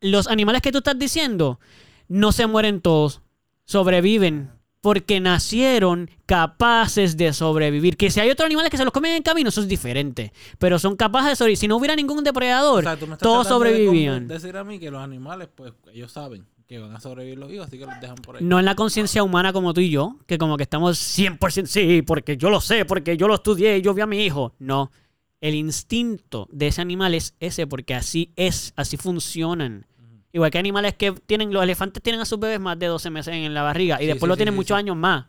[0.00, 1.60] Los animales que tú estás diciendo
[2.08, 3.22] no se mueren todos,
[3.64, 4.50] sobreviven
[4.84, 7.96] porque nacieron capaces de sobrevivir.
[7.96, 10.30] Que si hay otros animales que se los comen en camino, eso es diferente.
[10.58, 11.56] Pero son capaces de sobrevivir.
[11.56, 14.28] Si no hubiera ningún depredador, O sea, tú me estás todos de sobrevivían.
[14.28, 17.66] decir a mí que los animales, pues ellos saben que van a sobrevivir los hijos,
[17.66, 18.44] así que los dejan por ahí.
[18.44, 22.02] No en la conciencia humana como tú y yo, que como que estamos 100% sí,
[22.02, 24.52] porque yo lo sé, porque yo lo estudié y yo vi a mi hijo.
[24.58, 24.92] No.
[25.40, 29.86] El instinto de ese animal es ese, porque así es, así funcionan.
[30.34, 33.32] Igual que animales que tienen, los elefantes tienen a sus bebés más de 12 meses
[33.32, 35.26] en la barriga y Sí, después sí, lo tienen sí, muchos años más.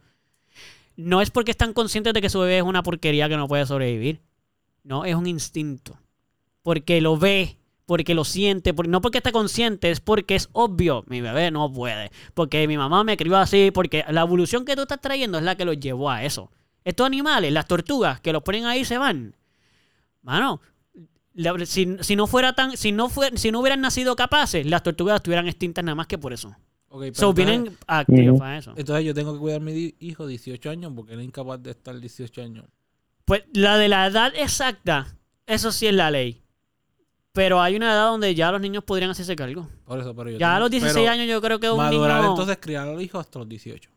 [0.97, 3.65] No es porque están conscientes de que su bebé es una porquería que no puede
[3.67, 4.19] sobrevivir.
[4.83, 5.97] No, es un instinto.
[6.63, 11.03] Porque lo ve, porque lo siente, por- no porque está consciente, es porque es obvio.
[11.07, 12.09] Mi bebé no puede.
[12.33, 15.55] Porque mi mamá me crió así, porque la evolución que tú estás trayendo es la
[15.55, 16.49] que los llevó a eso.
[16.83, 19.35] Estos animales, las tortugas, que los ponen ahí se van.
[20.23, 20.61] Mano,
[21.65, 25.17] si, si no fuera tan, si no fue, si no hubieran nacido capaces, las tortugas
[25.17, 26.49] estuvieran extintas nada más que por eso.
[26.89, 28.39] Ok, pero So, entonces- vienen activos Ujú.
[28.39, 28.73] para eso.
[28.77, 31.71] Entonces yo tengo que cuidar a mi hijo 18 años porque él es incapaz de
[31.71, 32.65] estar 18 años.
[33.25, 36.41] Pues la de la edad exacta, eso sí es la ley.
[37.33, 39.67] Pero hay una edad donde ya los niños podrían hacerse cargo.
[39.83, 42.21] Por eso, pero yo Ya a los 16 pero años yo creo que un Madurar
[42.21, 42.29] niño...
[42.31, 43.89] entonces criar al hijo hasta los 18.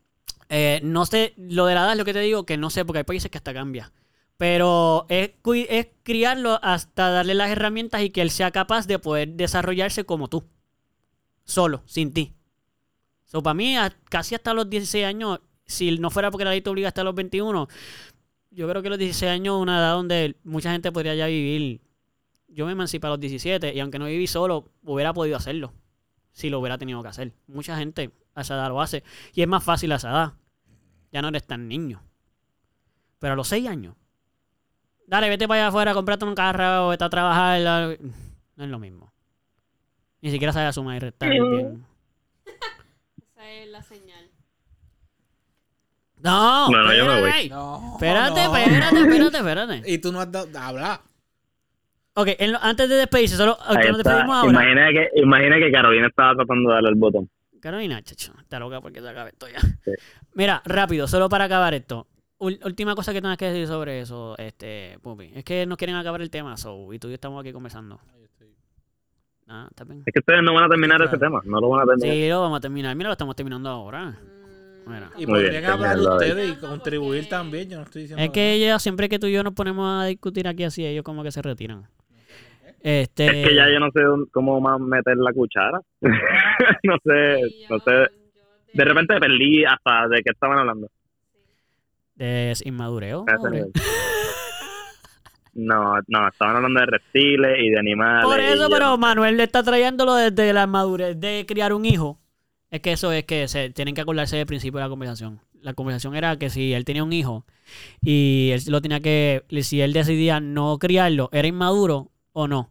[0.48, 2.84] Eh, no sé, lo de la edad es lo que te digo, que no sé,
[2.84, 3.92] porque hay países que hasta cambia.
[4.38, 5.32] Pero es,
[6.04, 10.44] criarlo hasta darle las herramientas y que él sea capaz de poder desarrollarse como tú.
[11.44, 12.34] Solo, sin ti.
[13.24, 13.74] So, para mí,
[14.08, 17.16] casi hasta los 16 años, si no fuera porque la ley te obliga hasta los
[17.16, 17.68] 21,
[18.50, 21.80] yo creo que los 16 años es una edad donde mucha gente podría ya vivir.
[22.46, 25.74] Yo me emancipé a los 17 y aunque no viví solo, hubiera podido hacerlo.
[26.30, 27.34] Si lo hubiera tenido que hacer.
[27.48, 29.02] Mucha gente a esa edad lo hace.
[29.34, 30.32] Y es más fácil a esa edad.
[31.10, 32.04] Ya no eres tan niño.
[33.18, 33.96] Pero a los 6 años.
[35.08, 37.58] Dale, vete para allá afuera, comprate un carro o vete a trabajar.
[37.60, 37.96] la-
[38.56, 39.10] No es lo mismo.
[40.20, 41.84] Ni siquiera sabes sumar y restar bien.
[43.34, 44.28] Esa es la señal.
[46.20, 47.28] No, Bueno, yo me voy.
[47.30, 47.48] espérate.
[47.50, 48.56] No, Espérate, no.
[48.56, 49.82] espérate, espérate, espérate.
[49.92, 50.48] Y tú no has dado.
[50.58, 51.00] Habla.
[52.14, 53.92] Ok, en lo- antes de despedirse, solo nos está.
[53.96, 54.50] despedimos ahora.
[54.50, 57.30] Imagina que, imagina que Carolina estaba tratando de darle el botón.
[57.60, 59.60] Carolina, chacho, está loca porque se acabe esto ya.
[59.60, 59.92] Sí.
[60.34, 62.08] Mira, rápido, solo para acabar esto.
[62.38, 65.32] Ul- última cosa que tengas que decir sobre eso, este, Pupi.
[65.34, 67.98] Es que no quieren acabar el tema, so, y tú y yo estamos aquí conversando.
[69.50, 70.02] Ah, está bien.
[70.04, 71.10] Es que ustedes no van a terminar Claro.
[71.10, 71.40] ese tema.
[71.44, 72.14] No lo van a terminar.
[72.14, 72.94] Sí, lo vamos a terminar.
[72.94, 74.10] Mira, lo estamos terminando ahora.
[74.10, 75.10] Mm, Mira.
[75.16, 77.68] Y Muy bien, podrían hablar ustedes y Porque- contribuir también.
[77.70, 78.22] Yo no estoy diciendo.
[78.22, 81.02] Es que ella, siempre que tú y yo nos ponemos a discutir aquí así, ellos
[81.02, 81.86] como que se retiran.
[82.80, 85.80] Este, Es que ya yo no sé dónde- cómo más meter la cuchara.
[86.82, 87.40] no sé,
[87.70, 87.90] no sé.
[88.74, 90.88] De repente perdí hasta de qué estaban hablando.
[92.18, 93.24] De inmadureo.
[93.26, 93.66] A ese madurez.
[93.66, 93.72] nivel.
[95.54, 98.24] No, no, estaban hablando de reptiles y de animales.
[98.24, 102.20] Por eso, pero Manuel le está trayéndolo desde la madurez de criar un hijo.
[102.70, 105.40] Es que eso es que se tienen que acordarse del principio de la conversación.
[105.60, 107.44] La conversación era que si él tenía un hijo
[108.00, 112.70] y él lo tenía que, si él decidía no criarlo, ¿era inmaduro o no?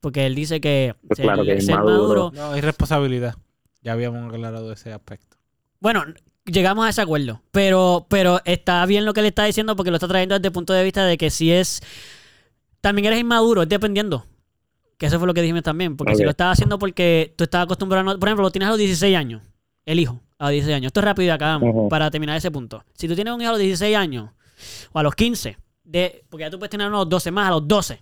[0.00, 1.98] Porque él dice que Pues ser, claro que es ser inmaduro.
[1.98, 2.32] maduro.
[2.34, 3.34] No, hay responsabilidad.
[3.82, 5.36] Ya habíamos aclarado ese aspecto.
[5.78, 6.04] Bueno,
[6.44, 7.42] llegamos a ese acuerdo.
[7.50, 10.52] Pero, pero está bien lo que le está diciendo porque lo está trayendo desde el
[10.52, 11.82] punto de vista de que si es.
[12.80, 14.26] También eres inmaduro, es dependiendo.
[14.98, 15.96] Que eso fue lo que dijimos también.
[15.96, 18.10] Porque si lo estás haciendo porque tú estás acostumbrado.
[18.10, 19.42] a Por ejemplo, lo tienes a los 16 años.
[19.84, 20.86] El hijo, a los 16 años.
[20.88, 22.84] Esto es rápido y acabamos para terminar ese punto.
[22.94, 24.30] Si tú tienes un hijo a los 16 años
[24.92, 27.66] o a los 15, de, porque ya tú puedes tener unos 12 más, a los
[27.66, 28.00] 12,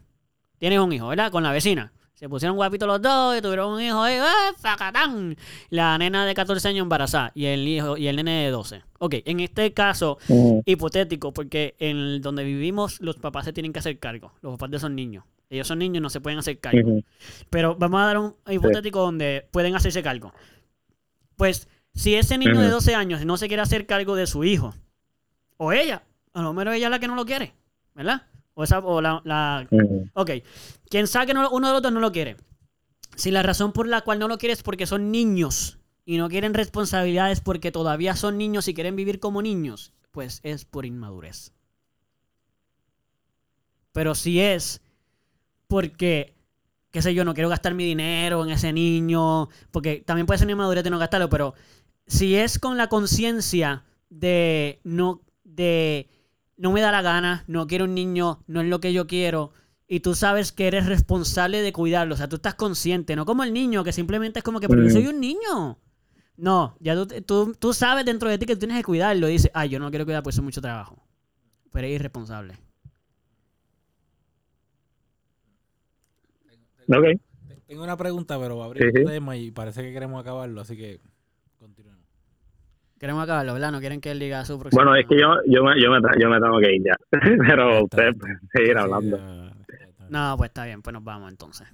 [0.59, 1.31] tienes un hijo, ¿verdad?
[1.31, 1.93] Con la vecina.
[2.21, 5.39] Se pusieron guapitos los dos y tuvieron un hijo ahí, ¡ah, zacatán!
[5.71, 8.83] La nena de 14 años embarazada y el hijo y el nene de 12.
[8.99, 10.19] Ok, en este caso
[10.67, 14.77] hipotético, porque en donde vivimos los papás se tienen que hacer cargo, los papás de
[14.77, 15.25] esos niños.
[15.49, 17.01] Ellos son niños, no se pueden hacer cargo.
[17.49, 20.35] Pero vamos a dar un hipotético donde pueden hacerse cargo.
[21.37, 22.75] Pues, si ese niño de Ujú.
[22.75, 24.75] 12 años no se quiere hacer cargo de su hijo,
[25.57, 26.03] o ella,
[26.35, 27.55] a lo menos ella es la que no lo quiere,
[27.95, 28.27] ¿verdad?
[28.61, 30.09] O, esa, o la, la- Ujú.
[30.13, 30.31] Ok,
[30.91, 32.37] quien saque no- uno de los dos no lo quiere.
[33.17, 36.29] Si la razón por la cual no lo quiere es porque son niños y no
[36.29, 41.53] quieren responsabilidades porque todavía son niños y quieren vivir como niños, pues es por inmadurez.
[43.93, 44.81] Pero si es
[45.69, 46.35] porque,
[46.91, 50.47] qué sé yo, no quiero gastar mi dinero en ese niño, porque también puede ser
[50.47, 51.55] una inmadurez de no gastarlo, pero
[52.07, 56.09] si es con la conciencia de no, de
[56.61, 59.53] no me da la gana, no quiero un niño, no es lo que yo quiero,
[59.89, 63.43] y tú sabes que eres responsable de cuidarlo, o sea, tú estás consciente, no como
[63.45, 65.79] el niño, que simplemente es como que, pero yo soy un niño.
[66.37, 69.33] No, ya tú, tú, tú sabes dentro de ti que tú tienes que cuidarlo y
[69.33, 71.03] dices, ay, yo no lo quiero cuidar, pues eso es mucho trabajo.
[71.73, 72.59] Pero es irresponsable.
[76.89, 77.21] Ok.
[77.67, 79.13] Tengo una pregunta, pero va a abrir Sí, un sí.
[79.13, 81.01] tema y parece que queremos acabarlo, así que.
[83.01, 83.73] Queremos acabarlo, ¿verdad?
[83.73, 84.79] No quieren que él diga su próximo.
[84.85, 86.97] Bueno, es que yo, yo, me, yo, me, yo me tengo que ir ya.
[87.49, 89.19] Pero ustedes pueden seguir hablando.
[90.11, 91.67] No, pues está bien, pues nos vamos entonces.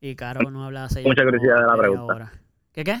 [0.00, 2.14] Y Caro no habla hace Mucha curiosidad de la pregunta.
[2.14, 2.32] hora.
[2.72, 2.96] ¿Qué qué?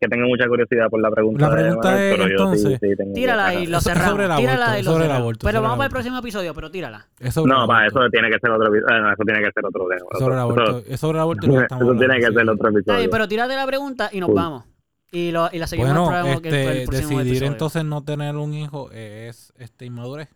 [0.00, 1.48] Que tengo mucha curiosidad por la pregunta.
[1.48, 3.96] La pregunta es, pero yo entonces, sí, sí tengo que- Tírala y lo Es sobre
[3.96, 4.18] cerramos.
[4.20, 5.22] el aborto, tírala y lo sobre el cerramos.
[5.22, 7.06] aborto, Pero sobre vamos el para el próximo episodio, pero tírala.
[7.20, 8.00] Es sobre el No, para aborto.
[8.00, 9.12] eso tiene que ser otro episodio.
[9.12, 10.18] Eso tiene que ser otro tema.
[10.18, 10.82] Sobre el aborto.
[10.88, 13.10] Es sobre el aborto y lo que estamos Eso tiene que ser otro episodio.
[13.10, 14.64] pero tírate la pregunta y nos vamos.
[15.12, 17.52] Y, lo, y la seguimos Bueno, el programa que- este, el próximo decidir episodio.
[17.52, 20.28] entonces no tener un hijo es este inmadurez.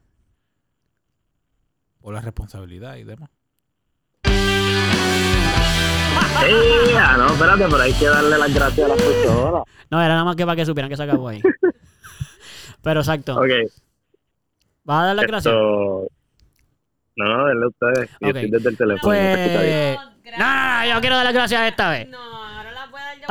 [2.00, 3.30] Por la responsabilidad y demás.
[6.42, 6.94] ¡Eh!
[6.98, 9.62] ah, no, espérate, pero hay que darle las gracias a las personas.
[9.90, 11.42] No, era nada más que para que supieran que se acabó ahí.
[12.82, 13.34] pero exacto.
[13.36, 13.48] Ok,
[14.84, 15.52] ¿Vas a dar las gracias?
[15.54, 16.06] esto...
[17.16, 18.10] No, no, denle ustedes.
[18.20, 18.36] Yo Ok.
[18.36, 19.02] estoy desde el teléfono.
[19.02, 19.96] Pues-
[20.38, 22.08] No, no, no, yo quiero dar las gracias esta vez.
[22.08, 22.18] No,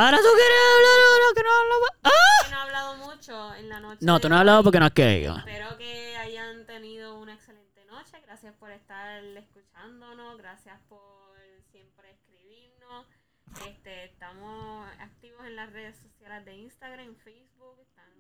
[0.06, 1.90] ahora tú quieres hablar, ahora que no hablamos.
[2.04, 2.50] ¡Ah!
[2.52, 4.06] No he hablado mucho en la noche.
[4.06, 5.38] No, tú no has hablado porque no has querido.
[5.38, 8.20] Espero que hayan tenido una excelente noche.
[8.22, 11.36] Gracias por estar escuchándonos, gracias por
[11.72, 13.06] siempre escribirnos.
[13.68, 18.12] Este, estamos activos en las redes sociales de Instagram, Facebook, están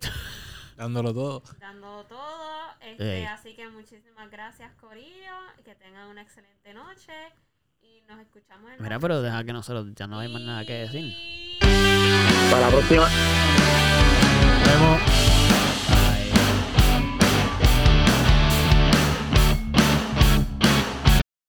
[0.76, 1.42] Dándolo todo.
[1.58, 2.74] dando todo.
[2.80, 3.26] Este.
[3.26, 5.32] Así que muchísimas gracias, Corillo.
[5.64, 7.12] Que tengan una excelente noche.
[7.82, 10.64] Y nos escuchamos en la Mira, pero deja que nosotros ya no hay más nada
[10.64, 11.14] que decir.
[12.50, 13.08] Para la próxima.
[14.58, 15.51] Nos vemos.